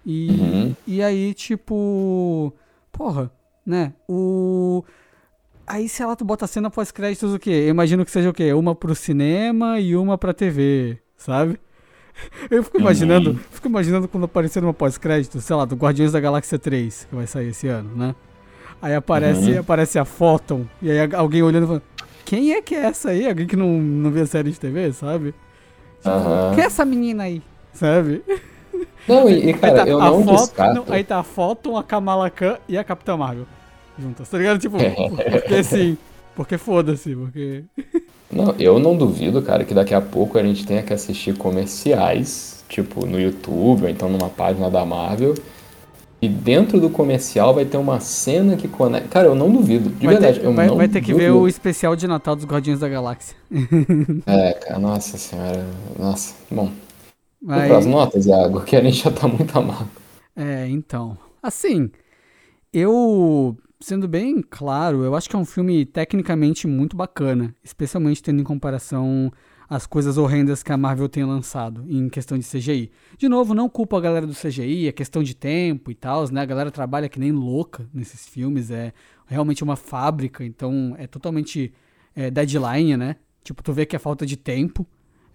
E, 0.05 0.30
uhum. 0.30 0.76
e 0.88 1.03
aí, 1.03 1.34
tipo. 1.34 2.53
Porra, 2.91 3.32
né? 3.65 3.93
O. 4.07 4.84
Aí, 5.67 5.89
sei 5.89 6.05
lá, 6.05 6.15
tu 6.15 6.23
bota 6.23 6.45
a 6.45 6.47
cena 6.47 6.69
pós-créditos 6.69 7.34
o 7.34 7.39
quê? 7.39 7.49
Eu 7.49 7.69
imagino 7.69 8.05
que 8.05 8.11
seja 8.11 8.30
o 8.30 8.34
quê? 8.34 8.53
Uma 8.53 8.76
pro 8.76 8.93
cinema 8.93 9.80
e 9.80 9.95
uma 9.95 10.17
pra 10.17 10.34
TV, 10.34 10.99
sabe? 11.17 11.59
Eu 12.49 12.63
fico 12.63 12.80
imaginando, 12.80 13.32
uhum. 13.32 13.39
fico 13.51 13.68
imaginando 13.68 14.07
quando 14.07 14.24
aparecer 14.24 14.63
uma 14.63 14.74
pós-crédito, 14.74 15.39
sei 15.41 15.55
lá, 15.55 15.66
do 15.66 15.76
Guardiões 15.76 16.11
da 16.11 16.20
Galáxia 16.20 16.57
3, 16.57 17.07
que 17.09 17.16
vai 17.16 17.28
sair 17.28 17.49
esse 17.49 17.68
ano, 17.68 17.89
né? 17.95 18.16
Aí 18.82 18.93
aparece, 18.93 19.51
uhum. 19.51 19.59
aparece 19.59 19.99
a 19.99 20.05
Photon, 20.05 20.66
e 20.82 20.91
aí 20.91 21.09
alguém 21.13 21.41
olhando 21.43 21.63
e 21.63 21.68
falando, 21.68 21.84
quem 22.24 22.53
é 22.53 22.61
que 22.61 22.76
é 22.76 22.86
essa 22.86 23.09
aí? 23.09 23.28
Alguém 23.28 23.47
que 23.47 23.55
não, 23.55 23.70
não 23.70 24.11
vê 24.11 24.26
série 24.26 24.51
de 24.51 24.59
TV, 24.59 24.91
sabe? 24.93 25.34
Tipo, 26.01 26.16
uhum. 26.16 26.55
Quem 26.55 26.63
é 26.63 26.68
essa 26.68 26.86
menina 26.86 27.24
aí? 27.24 27.41
Sabe? 27.74 28.24
Não, 29.07 29.30
e, 29.30 29.53
cara, 29.53 29.86
tá 29.86 29.88
eu 29.88 29.99
não 29.99 30.24
foto, 30.24 30.41
descarto. 30.41 30.93
Aí 30.93 31.03
tá 31.03 31.20
a 31.20 31.24
Photon, 31.24 31.78
a 31.78 31.84
Kamala 31.84 32.30
Khan 32.30 32.57
e 32.68 32.78
a 32.78 32.84
Capitã 32.84 33.16
Marvel 33.16 33.45
juntas, 33.97 34.30
tá 34.30 34.38
ligado? 34.38 34.59
Tipo, 34.59 34.78
porque 35.32 35.63
sim, 35.63 35.97
porque 36.36 36.57
foda-se, 36.57 37.16
porque... 37.16 37.63
Não, 38.36 38.53
eu 38.59 38.77
não 38.79 38.97
duvido, 38.97 39.41
cara, 39.41 39.63
que 39.63 39.73
daqui 39.73 39.93
a 39.93 40.01
pouco 40.01 40.38
a 40.38 40.43
gente 40.43 40.65
tenha 40.65 40.83
que 40.83 40.93
assistir 40.93 41.38
comerciais, 41.38 42.65
tipo 42.67 43.05
no 43.05 43.17
YouTube 43.19 43.83
ou 43.83 43.89
então 43.89 44.09
numa 44.09 44.29
página 44.29 44.69
da 44.69 44.86
Marvel. 44.86 45.33
E 46.21 46.27
dentro 46.27 46.79
do 46.79 46.89
comercial 46.89 47.53
vai 47.53 47.63
ter 47.65 47.77
uma 47.77 47.99
cena 48.01 48.57
que 48.57 48.67
conecta. 48.67 49.07
Cara, 49.07 49.27
eu 49.27 49.36
não 49.36 49.49
duvido. 49.49 49.89
De 49.89 50.05
vai 50.05 50.15
verdade, 50.15 50.39
ter, 50.39 50.45
eu 50.45 50.53
vai, 50.53 50.67
não 50.67 50.75
Vai 50.75 50.88
ter 50.89 50.99
que 51.01 51.11
duvido. 51.11 51.19
ver 51.19 51.31
o 51.31 51.47
especial 51.47 51.95
de 51.95 52.07
Natal 52.07 52.36
dos 52.36 52.45
Guardiões 52.45 52.79
da 52.79 52.89
Galáxia. 52.89 53.38
é, 54.25 54.53
cara, 54.53 54.79
nossa 54.79 55.17
senhora. 55.17 55.65
Nossa, 55.97 56.36
bom. 56.51 56.71
Vai... 57.41 57.69
Vamos 57.69 57.86
notas, 57.86 58.25
Iago, 58.25 58.61
que 58.61 58.75
a 58.75 58.83
gente 58.83 59.03
já 59.03 59.11
tá 59.11 59.27
muito 59.27 59.57
amado. 59.57 59.88
É, 60.36 60.67
então. 60.67 61.17
Assim, 61.41 61.91
eu 62.73 63.55
sendo 63.86 64.07
bem 64.07 64.41
claro, 64.41 65.03
eu 65.03 65.13
acho 65.13 65.29
que 65.29 65.36
é 65.36 65.39
um 65.39 65.45
filme 65.45 65.86
tecnicamente 65.86 66.65
muito 66.65 66.97
bacana, 66.97 67.55
especialmente 67.63 68.23
tendo 68.23 68.41
em 68.41 68.43
comparação 68.43 69.31
as 69.69 69.86
coisas 69.86 70.17
horrendas 70.17 70.63
que 70.63 70.71
a 70.71 70.77
Marvel 70.77 71.07
tem 71.07 71.23
lançado 71.23 71.86
em 71.88 72.09
questão 72.09 72.36
de 72.36 72.43
CGI. 72.43 72.89
De 73.15 73.29
novo, 73.29 73.53
não 73.53 73.69
culpo 73.69 73.95
a 73.95 74.01
galera 74.01 74.25
do 74.25 74.33
CGI, 74.33 74.88
é 74.88 74.91
questão 74.91 75.21
de 75.21 75.36
tempo 75.36 75.91
e 75.91 75.95
tal, 75.95 76.27
né? 76.31 76.41
A 76.41 76.45
galera 76.45 76.71
trabalha 76.71 77.07
que 77.07 77.19
nem 77.19 77.31
louca 77.31 77.88
nesses 77.93 78.27
filmes, 78.27 78.71
é 78.71 78.91
realmente 79.27 79.63
uma 79.63 79.75
fábrica, 79.75 80.43
então 80.43 80.95
é 80.97 81.05
totalmente 81.05 81.71
é, 82.15 82.31
deadline, 82.31 82.97
né? 82.97 83.17
Tipo, 83.43 83.61
tu 83.61 83.71
vê 83.71 83.86
que 83.86 83.95
é 83.95 83.99
falta 83.99 84.25
de 84.25 84.36
tempo, 84.36 84.83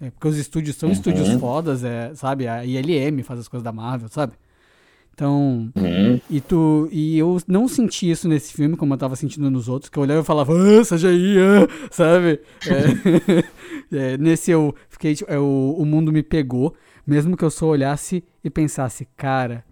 é, 0.01 0.11
porque 0.11 0.27
os 0.27 0.37
estúdios 0.37 0.75
são 0.75 0.89
uhum. 0.89 0.93
estúdios 0.93 1.29
fodas, 1.35 1.85
é, 1.85 2.13
sabe? 2.17 2.49
A 2.49 2.65
ILM 2.65 3.23
faz 3.23 3.39
as 3.39 3.47
coisas 3.47 3.63
da 3.63 3.71
Marvel, 3.71 4.09
sabe? 4.09 4.33
Então, 5.15 5.71
uhum. 5.77 6.21
e 6.31 6.41
tu 6.41 6.89
e 6.91 7.19
eu 7.19 7.39
não 7.47 7.69
senti 7.69 8.11
isso 8.11 8.27
nesse 8.27 8.55
filme 8.55 8.77
como 8.77 8.95
eu 8.95 8.99
tava 8.99 9.17
sentindo 9.17 9.51
nos 9.51 9.69
outros, 9.69 9.91
que 9.91 9.99
eu 9.99 10.03
olhava 10.03 10.21
e 10.21 10.25
falava, 10.25 10.53
ah, 10.53 10.83
CGI, 10.83 11.37
ah, 11.39 11.69
sabe? 11.93 12.41
É, 13.93 13.95
é, 14.15 14.19
nesse 14.19 14.51
eu 14.51 14.75
fiquei, 14.89 15.15
tipo, 15.15 15.31
é, 15.31 15.39
o, 15.39 15.77
o 15.79 15.85
mundo 15.85 16.11
me 16.11 16.23
pegou, 16.23 16.75
mesmo 17.07 17.37
que 17.37 17.45
eu 17.45 17.51
só 17.51 17.67
olhasse 17.67 18.25
e 18.43 18.49
pensasse, 18.49 19.07
cara, 19.17 19.63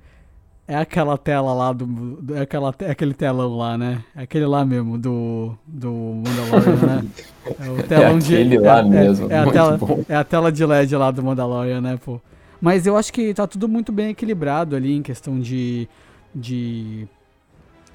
é 0.69 0.77
aquela 0.77 1.17
tela 1.17 1.55
lá 1.55 1.73
do, 1.73 2.35
é 2.35 2.43
aquela 2.43 2.75
é 2.81 2.91
aquele 2.91 3.15
telão 3.15 3.57
lá, 3.57 3.79
né? 3.79 4.05
É 4.15 4.25
aquele 4.25 4.45
lá 4.45 4.67
mesmo 4.67 4.99
do 4.99 5.57
do 5.67 6.23
Mandalorian, 6.23 6.87
né? 6.87 7.05
É 7.59 7.71
o 7.71 7.83
telão 7.83 8.05
é 8.05 8.19
aquele 8.19 8.51
de 8.51 8.59
lá 8.59 8.81
é, 8.81 8.83
mesmo. 8.83 9.33
É, 9.33 9.35
é 9.35 9.39
a 9.39 9.51
tela, 9.51 9.81
é 10.11 10.17
a 10.17 10.25
tela 10.25 10.53
de 10.53 10.67
LED 10.67 10.95
lá 10.95 11.11
do 11.11 11.23
Mandalorian, 11.23 11.81
né, 11.81 11.99
pô? 12.05 12.21
Mas 12.61 12.87
eu 12.87 12.97
acho 12.97 13.13
que 13.13 13.33
tá 13.33 13.47
tudo 13.47 13.69
muito 13.69 13.93
bem 13.93 14.11
equilibrado 14.11 14.75
ali 14.75 14.95
em 14.95 15.03
questão 15.03 15.39
de, 15.39 15.89
de 16.35 17.07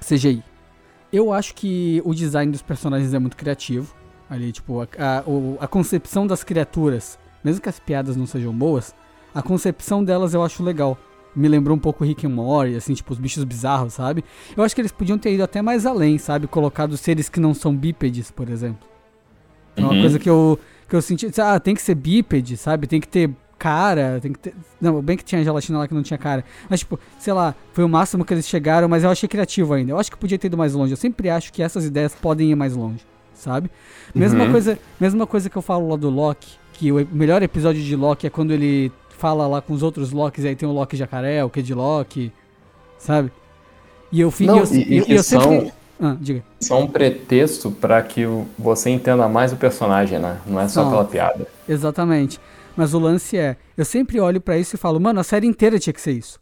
CGI. 0.00 0.42
Eu 1.12 1.32
acho 1.32 1.54
que 1.54 2.02
o 2.04 2.14
design 2.14 2.50
dos 2.50 2.62
personagens 2.62 3.12
é 3.12 3.18
muito 3.18 3.36
criativo. 3.36 3.94
Ali, 4.28 4.50
tipo, 4.52 4.80
a, 4.80 4.88
a, 4.98 5.64
a 5.64 5.68
concepção 5.68 6.26
das 6.26 6.42
criaturas, 6.42 7.18
mesmo 7.44 7.60
que 7.60 7.68
as 7.68 7.78
piadas 7.78 8.16
não 8.16 8.26
sejam 8.26 8.52
boas, 8.52 8.94
a 9.34 9.42
concepção 9.42 10.02
delas 10.02 10.32
eu 10.32 10.42
acho 10.42 10.62
legal. 10.62 10.98
Me 11.36 11.46
lembrou 11.46 11.76
um 11.76 11.80
pouco 11.80 12.04
Rick 12.04 12.26
and 12.26 12.30
Morty, 12.30 12.76
assim, 12.76 12.94
tipo, 12.94 13.12
os 13.12 13.18
bichos 13.18 13.44
bizarros, 13.44 13.94
sabe? 13.94 14.24
Eu 14.56 14.62
acho 14.62 14.74
que 14.74 14.80
eles 14.80 14.92
podiam 14.92 15.18
ter 15.18 15.34
ido 15.34 15.42
até 15.42 15.60
mais 15.60 15.84
além, 15.84 16.16
sabe? 16.16 16.46
Colocado 16.46 16.96
seres 16.96 17.28
que 17.28 17.38
não 17.38 17.52
são 17.52 17.76
bípedes, 17.76 18.30
por 18.30 18.48
exemplo. 18.48 18.88
É 19.76 19.80
uma 19.80 19.92
uhum. 19.92 20.00
coisa 20.00 20.18
que 20.18 20.30
eu, 20.30 20.58
que 20.88 20.94
eu 20.94 21.02
senti. 21.02 21.28
Ah, 21.40 21.58
tem 21.58 21.74
que 21.74 21.82
ser 21.82 21.96
bípede, 21.96 22.56
sabe? 22.56 22.86
Tem 22.86 23.00
que 23.00 23.08
ter 23.08 23.30
cara, 23.64 24.18
tem 24.20 24.30
que 24.30 24.38
ter. 24.38 24.54
Não, 24.78 25.00
bem 25.00 25.16
que 25.16 25.24
tinha 25.24 25.42
gelatina 25.42 25.78
lá 25.78 25.88
que 25.88 25.94
não 25.94 26.02
tinha 26.02 26.18
cara. 26.18 26.44
Mas, 26.68 26.80
tipo, 26.80 27.00
sei 27.18 27.32
lá, 27.32 27.54
foi 27.72 27.82
o 27.82 27.88
máximo 27.88 28.22
que 28.22 28.34
eles 28.34 28.46
chegaram, 28.46 28.86
mas 28.86 29.04
eu 29.04 29.08
achei 29.08 29.26
criativo 29.26 29.72
ainda. 29.72 29.92
Eu 29.92 29.98
acho 29.98 30.10
que 30.10 30.18
podia 30.18 30.38
ter 30.38 30.48
ido 30.48 30.58
mais 30.58 30.74
longe. 30.74 30.92
Eu 30.92 30.98
sempre 30.98 31.30
acho 31.30 31.50
que 31.50 31.62
essas 31.62 31.86
ideias 31.86 32.14
podem 32.14 32.50
ir 32.50 32.54
mais 32.54 32.76
longe, 32.76 33.00
sabe? 33.32 33.70
Mesma, 34.14 34.44
uhum. 34.44 34.50
coisa, 34.52 34.78
mesma 35.00 35.26
coisa 35.26 35.48
que 35.48 35.56
eu 35.56 35.62
falo 35.62 35.88
lá 35.88 35.96
do 35.96 36.10
Loki, 36.10 36.58
que 36.74 36.92
o 36.92 37.08
melhor 37.10 37.42
episódio 37.42 37.82
de 37.82 37.96
Loki 37.96 38.26
é 38.26 38.30
quando 38.30 38.50
ele 38.50 38.92
fala 39.16 39.46
lá 39.46 39.62
com 39.62 39.72
os 39.72 39.82
outros 39.82 40.12
Locks, 40.12 40.44
aí 40.44 40.54
tem 40.54 40.68
o 40.68 40.72
Loki 40.72 40.94
jacaré, 40.94 41.42
o 41.42 41.48
Kid 41.48 41.72
Loki, 41.72 42.30
sabe? 42.98 43.32
E 44.12 44.20
eu 44.20 44.30
fico. 44.30 44.52
Eu, 44.52 44.64
e, 44.66 44.98
eu, 44.98 45.04
e 45.08 45.12
eu 45.14 45.22
são, 45.22 45.40
sempre. 45.40 45.72
Ah, 45.98 46.16
diga. 46.20 46.42
São 46.60 46.82
um 46.82 46.86
pretexto 46.86 47.70
para 47.70 48.02
que 48.02 48.26
você 48.58 48.90
entenda 48.90 49.26
mais 49.26 49.54
o 49.54 49.56
personagem, 49.56 50.18
né? 50.18 50.36
Não 50.46 50.60
é 50.60 50.68
só 50.68 50.84
Não, 50.84 50.90
pela 50.90 51.04
piada. 51.06 51.46
Exatamente. 51.66 52.38
Mas 52.76 52.94
o 52.94 52.98
lance 52.98 53.36
é, 53.36 53.56
eu 53.76 53.84
sempre 53.84 54.20
olho 54.20 54.40
para 54.40 54.58
isso 54.58 54.74
e 54.74 54.78
falo, 54.78 55.00
mano, 55.00 55.20
a 55.20 55.24
série 55.24 55.46
inteira 55.46 55.78
tinha 55.78 55.92
que 55.92 56.00
ser 56.00 56.12
isso. 56.12 56.40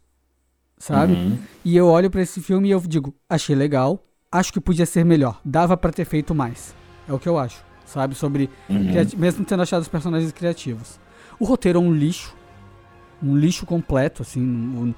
Sabe? 0.77 1.13
Uhum. 1.13 1.37
E 1.63 1.77
eu 1.77 1.87
olho 1.87 2.09
para 2.09 2.21
esse 2.21 2.41
filme 2.41 2.67
e 2.69 2.71
eu 2.71 2.79
digo, 2.81 3.13
achei 3.29 3.55
legal, 3.55 4.03
acho 4.31 4.51
que 4.51 4.59
podia 4.59 4.85
ser 4.85 5.05
melhor, 5.05 5.39
dava 5.45 5.77
para 5.77 5.91
ter 5.91 6.05
feito 6.05 6.33
mais. 6.33 6.75
É 7.07 7.13
o 7.13 7.19
que 7.19 7.29
eu 7.29 7.37
acho, 7.37 7.63
sabe? 7.85 8.15
Sobre 8.15 8.49
uhum. 8.69 8.91
mesmo 9.17 9.45
tendo 9.45 9.63
achado 9.63 9.81
os 9.81 9.87
personagens 9.87 10.31
criativos. 10.31 10.99
O 11.39 11.45
roteiro 11.45 11.79
é 11.79 11.81
um 11.81 11.93
lixo, 11.93 12.35
um 13.21 13.37
lixo 13.37 13.65
completo, 13.65 14.21
assim, 14.21 14.41
um, 14.41 14.93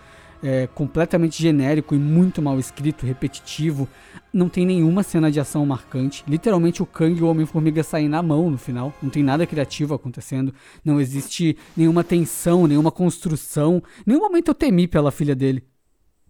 é, 0.45 0.67
completamente 0.67 1.41
genérico 1.41 1.95
e 1.95 1.97
muito 1.97 2.39
mal 2.39 2.59
escrito, 2.59 3.03
repetitivo. 3.03 3.89
Não 4.31 4.47
tem 4.47 4.63
nenhuma 4.63 5.01
cena 5.01 5.31
de 5.31 5.39
ação 5.39 5.65
marcante. 5.65 6.23
Literalmente 6.27 6.83
o 6.83 6.85
Kang 6.85 7.19
e 7.19 7.23
o 7.23 7.27
Homem-Formiga 7.27 7.81
saem 7.81 8.07
na 8.07 8.21
mão 8.21 8.51
no 8.51 8.57
final. 8.57 8.93
Não 9.01 9.09
tem 9.09 9.23
nada 9.23 9.47
criativo 9.47 9.95
acontecendo. 9.95 10.53
Não 10.83 11.01
existe 11.01 11.57
nenhuma 11.75 12.03
tensão, 12.03 12.67
nenhuma 12.67 12.91
construção. 12.91 13.81
Nenhum 14.05 14.19
momento 14.19 14.49
eu 14.49 14.53
temi 14.53 14.87
pela 14.87 15.09
filha 15.09 15.33
dele. 15.33 15.63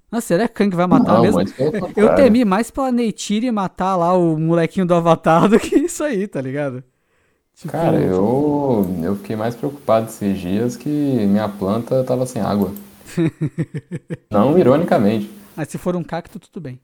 Nossa, 0.09 0.27
será 0.27 0.47
que 0.47 0.53
Kang 0.53 0.73
vai 0.73 0.87
matar 0.87 1.15
não, 1.15 1.21
mesmo? 1.21 1.41
Eu 1.97 2.15
temi 2.15 2.45
mais 2.45 2.71
pela 2.71 2.91
Neytiri 2.91 3.51
matar 3.51 3.97
lá 3.97 4.13
o 4.13 4.39
molequinho 4.39 4.85
do 4.85 4.93
Avatar 4.93 5.49
do 5.49 5.59
que 5.59 5.75
isso 5.75 6.03
aí, 6.03 6.25
tá 6.25 6.39
ligado? 6.39 6.83
Tipo... 7.53 7.71
Cara, 7.71 7.97
eu, 7.97 8.87
eu 9.01 9.15
fiquei 9.17 9.35
mais 9.35 9.55
preocupado 9.55 10.07
esses 10.07 10.39
dias 10.39 10.77
que 10.77 10.89
minha 10.89 11.49
planta 11.49 12.03
tava 12.03 12.25
sem 12.25 12.41
água. 12.41 12.71
Não 14.31 14.57
ironicamente. 14.57 15.29
Mas 15.55 15.69
se 15.69 15.77
for 15.77 15.95
um 15.95 16.03
cacto, 16.03 16.39
tudo 16.39 16.61
bem. 16.61 16.79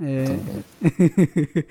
É... 0.00 0.24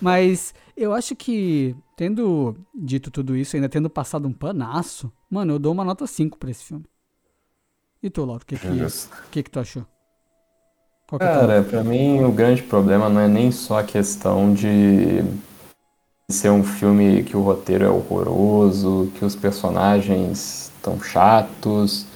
Mas 0.00 0.54
eu 0.76 0.92
acho 0.92 1.14
que, 1.14 1.76
tendo 1.96 2.56
dito 2.74 3.10
tudo 3.10 3.36
isso, 3.36 3.56
ainda 3.56 3.68
tendo 3.68 3.88
passado 3.88 4.26
um 4.26 4.32
panaço, 4.32 5.12
mano, 5.30 5.54
eu 5.54 5.58
dou 5.58 5.72
uma 5.72 5.84
nota 5.84 6.06
5 6.06 6.38
pra 6.38 6.50
esse 6.50 6.64
filme. 6.64 6.84
E 8.02 8.10
tu, 8.10 8.24
Lauro, 8.24 8.42
o 8.42 8.46
que 8.46 8.56
que, 8.56 8.68
que 9.30 9.42
que 9.42 9.50
tu 9.50 9.60
achou? 9.60 9.84
Qual 11.08 11.18
Cara, 11.18 11.54
é 11.54 11.62
pra 11.62 11.82
mim 11.82 12.22
o 12.22 12.30
grande 12.30 12.62
problema 12.62 13.08
não 13.08 13.20
é 13.20 13.28
nem 13.28 13.50
só 13.50 13.78
a 13.78 13.84
questão 13.84 14.52
de 14.52 15.24
ser 16.30 16.50
um 16.50 16.62
filme 16.62 17.24
que 17.24 17.34
o 17.34 17.40
roteiro 17.40 17.84
é 17.84 17.88
horroroso, 17.88 19.10
que 19.18 19.24
os 19.24 19.34
personagens 19.34 20.70
estão 20.76 21.00
chatos, 21.00 22.06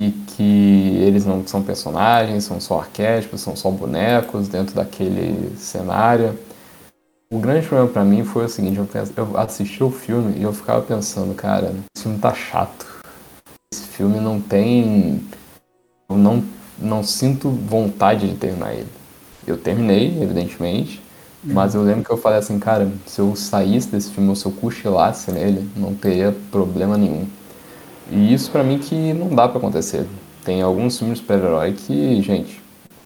e 0.00 0.10
que 0.10 0.98
eles 1.00 1.24
não 1.24 1.46
são 1.46 1.62
personagens, 1.62 2.44
são 2.44 2.60
só 2.60 2.80
arquétipos, 2.80 3.40
são 3.40 3.56
só 3.56 3.70
bonecos 3.70 4.48
dentro 4.48 4.74
daquele 4.74 5.56
cenário. 5.56 6.38
O 7.30 7.38
grande 7.38 7.66
problema 7.66 7.90
para 7.90 8.04
mim 8.04 8.24
foi 8.24 8.44
o 8.44 8.48
seguinte, 8.48 8.78
eu, 8.78 8.88
eu 9.16 9.38
assisti 9.38 9.82
o 9.82 9.90
filme 9.90 10.38
e 10.38 10.42
eu 10.42 10.52
ficava 10.52 10.82
pensando, 10.82 11.34
cara, 11.34 11.74
esse 11.94 12.04
filme 12.04 12.18
tá 12.18 12.32
chato. 12.34 12.86
Esse 13.72 13.84
filme 13.84 14.20
não 14.20 14.40
tem. 14.40 15.22
Eu 16.08 16.16
não 16.16 16.44
não 16.78 17.02
sinto 17.02 17.48
vontade 17.50 18.28
de 18.28 18.36
terminar 18.36 18.74
ele. 18.74 18.88
Eu 19.46 19.56
terminei, 19.56 20.08
evidentemente, 20.22 21.00
uhum. 21.44 21.54
mas 21.54 21.74
eu 21.74 21.82
lembro 21.82 22.04
que 22.04 22.10
eu 22.10 22.16
falei 22.16 22.38
assim, 22.38 22.58
cara, 22.58 22.90
se 23.06 23.20
eu 23.20 23.34
saísse 23.36 23.88
desse 23.88 24.10
filme 24.10 24.28
ou 24.28 24.36
se 24.36 24.44
eu 24.44 24.52
cochilasse 24.52 25.30
nele, 25.30 25.68
não 25.76 25.94
teria 25.94 26.36
problema 26.50 26.98
nenhum. 26.98 27.26
E 28.10 28.32
isso 28.32 28.50
para 28.50 28.62
mim 28.62 28.78
que 28.78 29.12
não 29.12 29.28
dá 29.28 29.48
para 29.48 29.58
acontecer. 29.58 30.06
Tem 30.44 30.62
alguns 30.62 30.98
filmes 30.98 31.18
de 31.18 31.22
super-herói 31.22 31.72
que, 31.72 32.22
gente, 32.22 32.62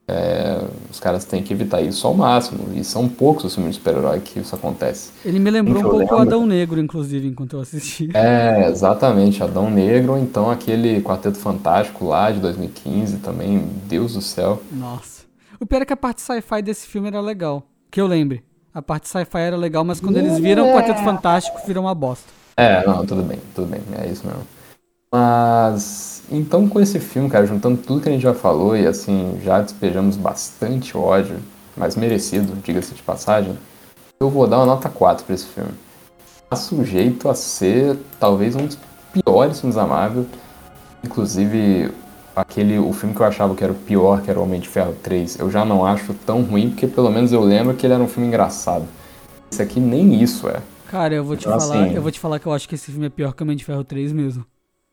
é, 0.07 0.61
os 0.90 0.98
caras 0.98 1.24
têm 1.24 1.42
que 1.42 1.53
evitar 1.53 1.80
isso 1.80 2.07
ao 2.07 2.12
máximo. 2.12 2.74
E 2.74 2.82
são 2.82 3.09
poucos 3.09 3.44
os 3.44 3.55
filmes 3.55 3.76
de 3.76 3.78
super-herói 3.78 4.20
que 4.20 4.40
isso 4.40 4.55
acontece. 4.55 5.11
Ele 5.24 5.38
me 5.38 5.51
lembrou 5.51 5.78
um 5.78 5.98
pouco 5.98 6.14
o 6.14 6.18
Adão 6.18 6.44
Negro, 6.44 6.80
inclusive, 6.80 7.28
enquanto 7.28 7.55
eu 7.55 7.61
assisti. 7.61 8.11
É, 8.12 8.68
exatamente. 8.68 9.42
Adão 9.42 9.70
Negro, 9.70 10.12
ou 10.12 10.18
então 10.18 10.51
aquele 10.51 11.01
Quarteto 11.01 11.38
Fantástico 11.38 12.05
lá 12.05 12.30
de 12.30 12.40
2015 12.40 13.18
também. 13.18 13.66
Deus 13.86 14.14
do 14.14 14.20
céu. 14.20 14.61
Nossa. 14.72 15.22
O 15.61 15.66
pior 15.66 15.82
é 15.82 15.84
que 15.84 15.92
a 15.92 15.96
parte 15.96 16.20
sci-fi 16.22 16.61
desse 16.62 16.86
filme 16.86 17.09
era 17.09 17.20
legal. 17.20 17.62
Que 17.90 18.01
eu 18.01 18.07
lembre. 18.07 18.42
A 18.74 18.82
parte 18.82 19.09
sci-fi 19.09 19.38
era 19.38 19.57
legal, 19.57 19.84
mas 19.84 20.01
quando 20.01 20.16
eles 20.16 20.38
viram 20.38 20.68
o 20.68 20.72
Quarteto 20.74 21.03
Fantástico, 21.03 21.59
virou 21.66 21.84
uma 21.84 21.94
bosta. 21.94 22.30
É, 22.57 22.86
não, 22.86 23.07
tudo 23.07 23.22
bem, 23.22 23.38
tudo 23.55 23.68
bem. 23.68 23.80
É 23.98 24.07
isso 24.07 24.26
mesmo. 24.26 24.42
Mas 25.12 26.22
então 26.30 26.68
com 26.68 26.80
esse 26.80 27.00
filme, 27.00 27.28
cara, 27.28 27.46
juntando 27.46 27.76
tudo 27.78 28.00
que 28.00 28.08
a 28.08 28.12
gente 28.12 28.22
já 28.22 28.32
falou 28.32 28.76
e 28.76 28.86
assim, 28.86 29.38
já 29.42 29.61
despejamos 29.61 30.16
bastante 30.16 30.96
ódio, 30.96 31.38
mas 31.76 31.96
merecido, 31.96 32.54
diga-se 32.62 32.94
de 32.94 33.02
passagem, 33.02 33.58
eu 34.20 34.30
vou 34.30 34.46
dar 34.46 34.58
uma 34.58 34.66
nota 34.66 34.88
4 34.88 35.24
para 35.24 35.34
esse 35.34 35.46
filme. 35.46 35.72
Tá 36.48 36.56
sujeito 36.56 37.28
a 37.28 37.34
ser 37.34 37.96
talvez 38.18 38.54
um 38.54 38.66
dos 38.66 38.78
piores 39.12 39.61
filmes 39.61 39.76
Marvel. 39.76 40.26
Inclusive, 41.02 41.90
aquele 42.34 42.78
o 42.78 42.92
filme 42.92 43.14
que 43.14 43.20
eu 43.20 43.26
achava 43.26 43.54
que 43.54 43.64
era 43.64 43.72
o 43.72 43.76
pior, 43.76 44.22
que 44.22 44.30
era 44.30 44.38
o 44.38 44.42
Homem 44.42 44.61
de 44.61 44.68
Ferro 44.68 44.94
3, 45.02 45.40
eu 45.40 45.50
já 45.50 45.64
não 45.64 45.84
acho 45.84 46.14
tão 46.26 46.42
ruim, 46.42 46.70
porque 46.70 46.86
pelo 46.86 47.11
menos 47.11 47.32
eu 47.32 47.40
lembro 47.40 47.74
que 47.74 47.86
ele 47.86 47.94
era 47.94 48.02
um 48.02 48.08
filme 48.08 48.28
engraçado. 48.28 48.84
Esse 49.50 49.62
aqui 49.62 49.80
nem 49.80 50.22
isso 50.22 50.48
é. 50.48 50.61
Cara, 50.88 51.14
eu 51.14 51.24
vou 51.24 51.36
te 51.36 51.46
então, 51.46 51.58
falar, 51.58 51.84
assim, 51.84 51.94
eu 51.94 52.02
vou 52.02 52.11
te 52.11 52.20
falar 52.20 52.38
que 52.38 52.46
eu 52.46 52.52
acho 52.52 52.68
que 52.68 52.74
esse 52.74 52.90
filme 52.90 53.06
é 53.06 53.11
pior 53.11 53.32
que 53.32 53.42
o 53.42 53.44
Homem 53.44 53.56
de 53.56 53.64
Ferro 53.64 53.82
3 53.82 54.12
mesmo. 54.12 54.44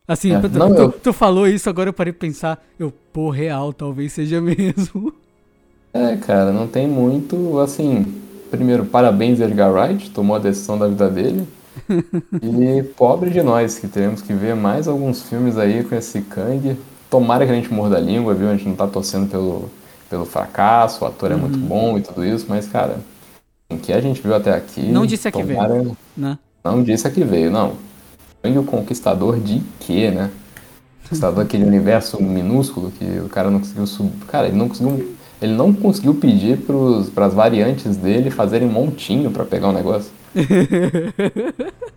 Assim, 0.07 0.33
é, 0.33 0.39
tu, 0.39 0.49
não, 0.57 0.73
tu, 0.73 0.81
eu... 0.81 0.91
tu, 0.91 1.11
falou 1.11 1.47
isso, 1.47 1.69
agora 1.69 1.89
eu 1.89 1.93
parei 1.93 2.13
pra 2.13 2.27
pensar, 2.27 2.63
eu, 2.79 2.93
pô, 3.11 3.29
real, 3.29 3.73
talvez 3.73 4.13
seja 4.13 4.39
mesmo. 4.41 5.13
É, 5.93 6.15
cara, 6.15 6.51
não 6.51 6.67
tem 6.67 6.87
muito, 6.87 7.59
assim, 7.59 8.05
primeiro, 8.49 8.85
parabéns 8.85 9.41
Edgar 9.41 9.71
Wright, 9.73 10.09
tomou 10.11 10.37
a 10.37 10.39
decisão 10.39 10.77
da 10.77 10.87
vida 10.87 11.09
dele. 11.09 11.47
e 12.41 12.83
pobre 12.83 13.29
de 13.29 13.41
nós, 13.41 13.77
que 13.77 13.87
teremos 13.87 14.21
que 14.21 14.33
ver 14.33 14.55
mais 14.55 14.87
alguns 14.87 15.23
filmes 15.23 15.57
aí 15.57 15.83
com 15.83 15.95
esse 15.95 16.21
Kang. 16.21 16.77
Tomara 17.09 17.45
que 17.45 17.51
a 17.51 17.55
gente 17.55 17.71
morda 17.71 17.97
a 17.97 17.99
língua, 17.99 18.33
viu? 18.33 18.49
A 18.49 18.55
gente 18.55 18.67
não 18.67 18.75
tá 18.75 18.87
torcendo 18.87 19.29
pelo, 19.29 19.69
pelo 20.09 20.25
fracasso, 20.25 21.03
o 21.03 21.07
ator 21.07 21.31
é 21.31 21.35
muito 21.35 21.57
uhum. 21.57 21.65
bom 21.65 21.97
e 21.97 22.01
tudo 22.01 22.25
isso, 22.25 22.45
mas, 22.49 22.67
cara, 22.67 22.97
o 23.69 23.77
que 23.77 23.91
a 23.91 23.99
gente 24.01 24.21
viu 24.21 24.33
até 24.33 24.53
aqui. 24.53 24.81
Não 24.89 25.05
disse 25.05 25.27
a 25.27 25.31
que 25.31 25.43
veio. 25.43 25.97
Né? 26.15 26.39
Não 26.63 26.81
disse 26.81 27.07
a 27.07 27.11
que 27.11 27.23
veio, 27.23 27.51
não. 27.51 27.75
E 28.43 28.57
o 28.57 28.63
Conquistador 28.63 29.39
de 29.39 29.61
quê, 29.79 30.11
né? 30.11 30.31
Conquistador 31.03 31.43
aquele 31.43 31.65
universo 31.65 32.21
minúsculo 32.21 32.91
que 32.91 33.05
o 33.19 33.29
cara 33.29 33.49
não 33.49 33.59
conseguiu 33.59 33.87
subir. 33.87 34.25
Cara, 34.27 34.47
ele 34.47 34.57
não 34.57 34.67
conseguiu. 34.67 35.15
Ele 35.39 35.53
não 35.53 35.71
conseguiu 35.71 36.15
pedir 36.15 36.57
para 37.13 37.25
as 37.27 37.33
variantes 37.33 37.95
dele 37.95 38.31
fazerem 38.31 38.67
montinho 38.67 39.29
para 39.29 39.45
pegar 39.45 39.69
o 39.69 39.71
negócio. 39.71 40.11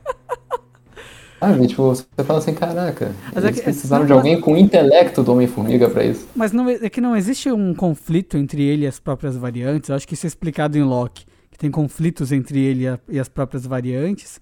Ah, 1.40 1.54
tipo, 1.66 1.82
você 1.84 2.04
fala 2.22 2.38
assim, 2.38 2.52
caraca, 2.52 3.14
Mas 3.34 3.42
eles 3.42 3.56
é 3.56 3.60
que, 3.60 3.64
precisaram 3.64 4.04
de 4.04 4.12
alguém 4.12 4.38
com 4.38 4.58
intelecto 4.58 5.22
do 5.22 5.32
Homem-Formiga 5.32 5.88
pra 5.88 6.04
isso. 6.04 6.28
Mas 6.36 6.52
não, 6.52 6.68
é 6.68 6.90
que 6.90 7.00
não 7.00 7.16
existe 7.16 7.50
um 7.50 7.72
conflito 7.72 8.36
entre 8.36 8.62
ele 8.62 8.84
e 8.84 8.86
as 8.86 9.00
próprias 9.00 9.38
variantes. 9.38 9.88
Eu 9.88 9.96
acho 9.96 10.06
que 10.06 10.12
isso 10.12 10.26
é 10.26 10.28
explicado 10.28 10.76
em 10.76 10.82
Loki. 10.82 11.24
Que 11.50 11.58
tem 11.58 11.70
conflitos 11.70 12.30
entre 12.30 12.60
ele 12.60 12.84
e 13.08 13.18
as 13.18 13.28
próprias 13.28 13.64
variantes. 13.64 14.38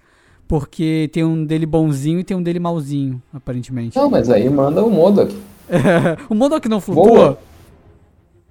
Porque 0.49 1.11
tem 1.13 1.23
um 1.23 1.45
dele 1.45 1.67
bonzinho 1.67 2.19
e 2.19 2.25
tem 2.25 2.35
um 2.35 2.43
dele 2.43 2.59
malzinho, 2.59 3.23
aparentemente. 3.33 3.97
Não, 3.97 4.09
mas 4.09 4.31
aí 4.31 4.49
manda 4.49 4.83
o 4.83 4.91
Modok. 4.91 5.37
o 6.31 6.35
Modok 6.35 6.67
não 6.69 6.81
flutua? 6.81 7.05
Boa. 7.05 7.39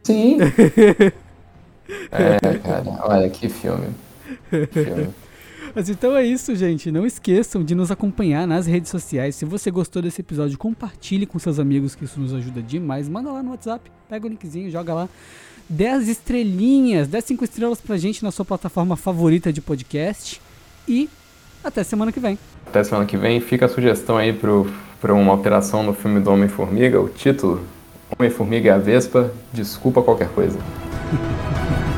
Sim. 0.04 0.38
é, 2.12 2.58
cara, 2.60 3.00
olha 3.04 3.30
que 3.30 3.50
filme. 3.50 3.88
Que 4.50 4.68
filme. 4.68 5.10
Mas 5.76 5.90
então 5.90 6.16
é 6.16 6.26
isso, 6.26 6.56
gente. 6.56 6.92
Não 6.92 7.06
esqueçam 7.06 7.64
de 7.64 7.76
nos 7.76 7.92
acompanhar 7.92 8.48
nas 8.48 8.66
redes 8.66 8.90
sociais. 8.90 9.36
Se 9.36 9.46
você 9.46 9.70
gostou 9.70 10.02
desse 10.02 10.22
episódio, 10.22 10.58
compartilhe 10.58 11.26
com 11.26 11.38
seus 11.40 11.60
amigos, 11.60 11.96
que 11.96 12.06
isso 12.06 12.20
nos 12.20 12.34
ajuda 12.34 12.62
demais. 12.62 13.10
Manda 13.10 13.32
lá 13.32 13.44
no 13.44 13.52
WhatsApp, 13.52 13.92
pega 14.08 14.26
o 14.26 14.30
linkzinho, 14.30 14.72
joga 14.72 14.94
lá. 14.94 15.10
10 15.70 16.08
estrelinhas, 16.08 17.08
10 17.08 17.26
5 17.26 17.44
estrelas 17.44 17.82
pra 17.82 17.98
gente 17.98 18.24
na 18.24 18.32
sua 18.32 18.46
plataforma 18.46 18.96
favorita 18.96 19.52
de 19.52 19.62
podcast. 19.62 20.40
E 20.88 21.10
até 21.68 21.84
semana 21.84 22.12
que 22.12 22.20
vem. 22.20 22.38
Até 22.66 22.84
semana 22.84 23.06
que 23.06 23.18
vem. 23.18 23.40
Fica 23.40 23.66
a 23.66 23.70
sugestão 23.70 24.18
aí 24.18 24.34
para 24.34 25.14
uma 25.14 25.32
alteração 25.32 25.84
no 25.84 25.94
filme 25.94 26.20
do 26.20 26.32
Homem-Formiga. 26.32 27.00
O 27.00 27.10
título: 27.10 27.62
Homem-Formiga 28.18 28.68
e 28.68 28.72
a 28.72 28.78
Vespa. 28.78 29.32
Desculpa 29.54 30.02
qualquer 30.02 30.30
coisa. 30.30 30.58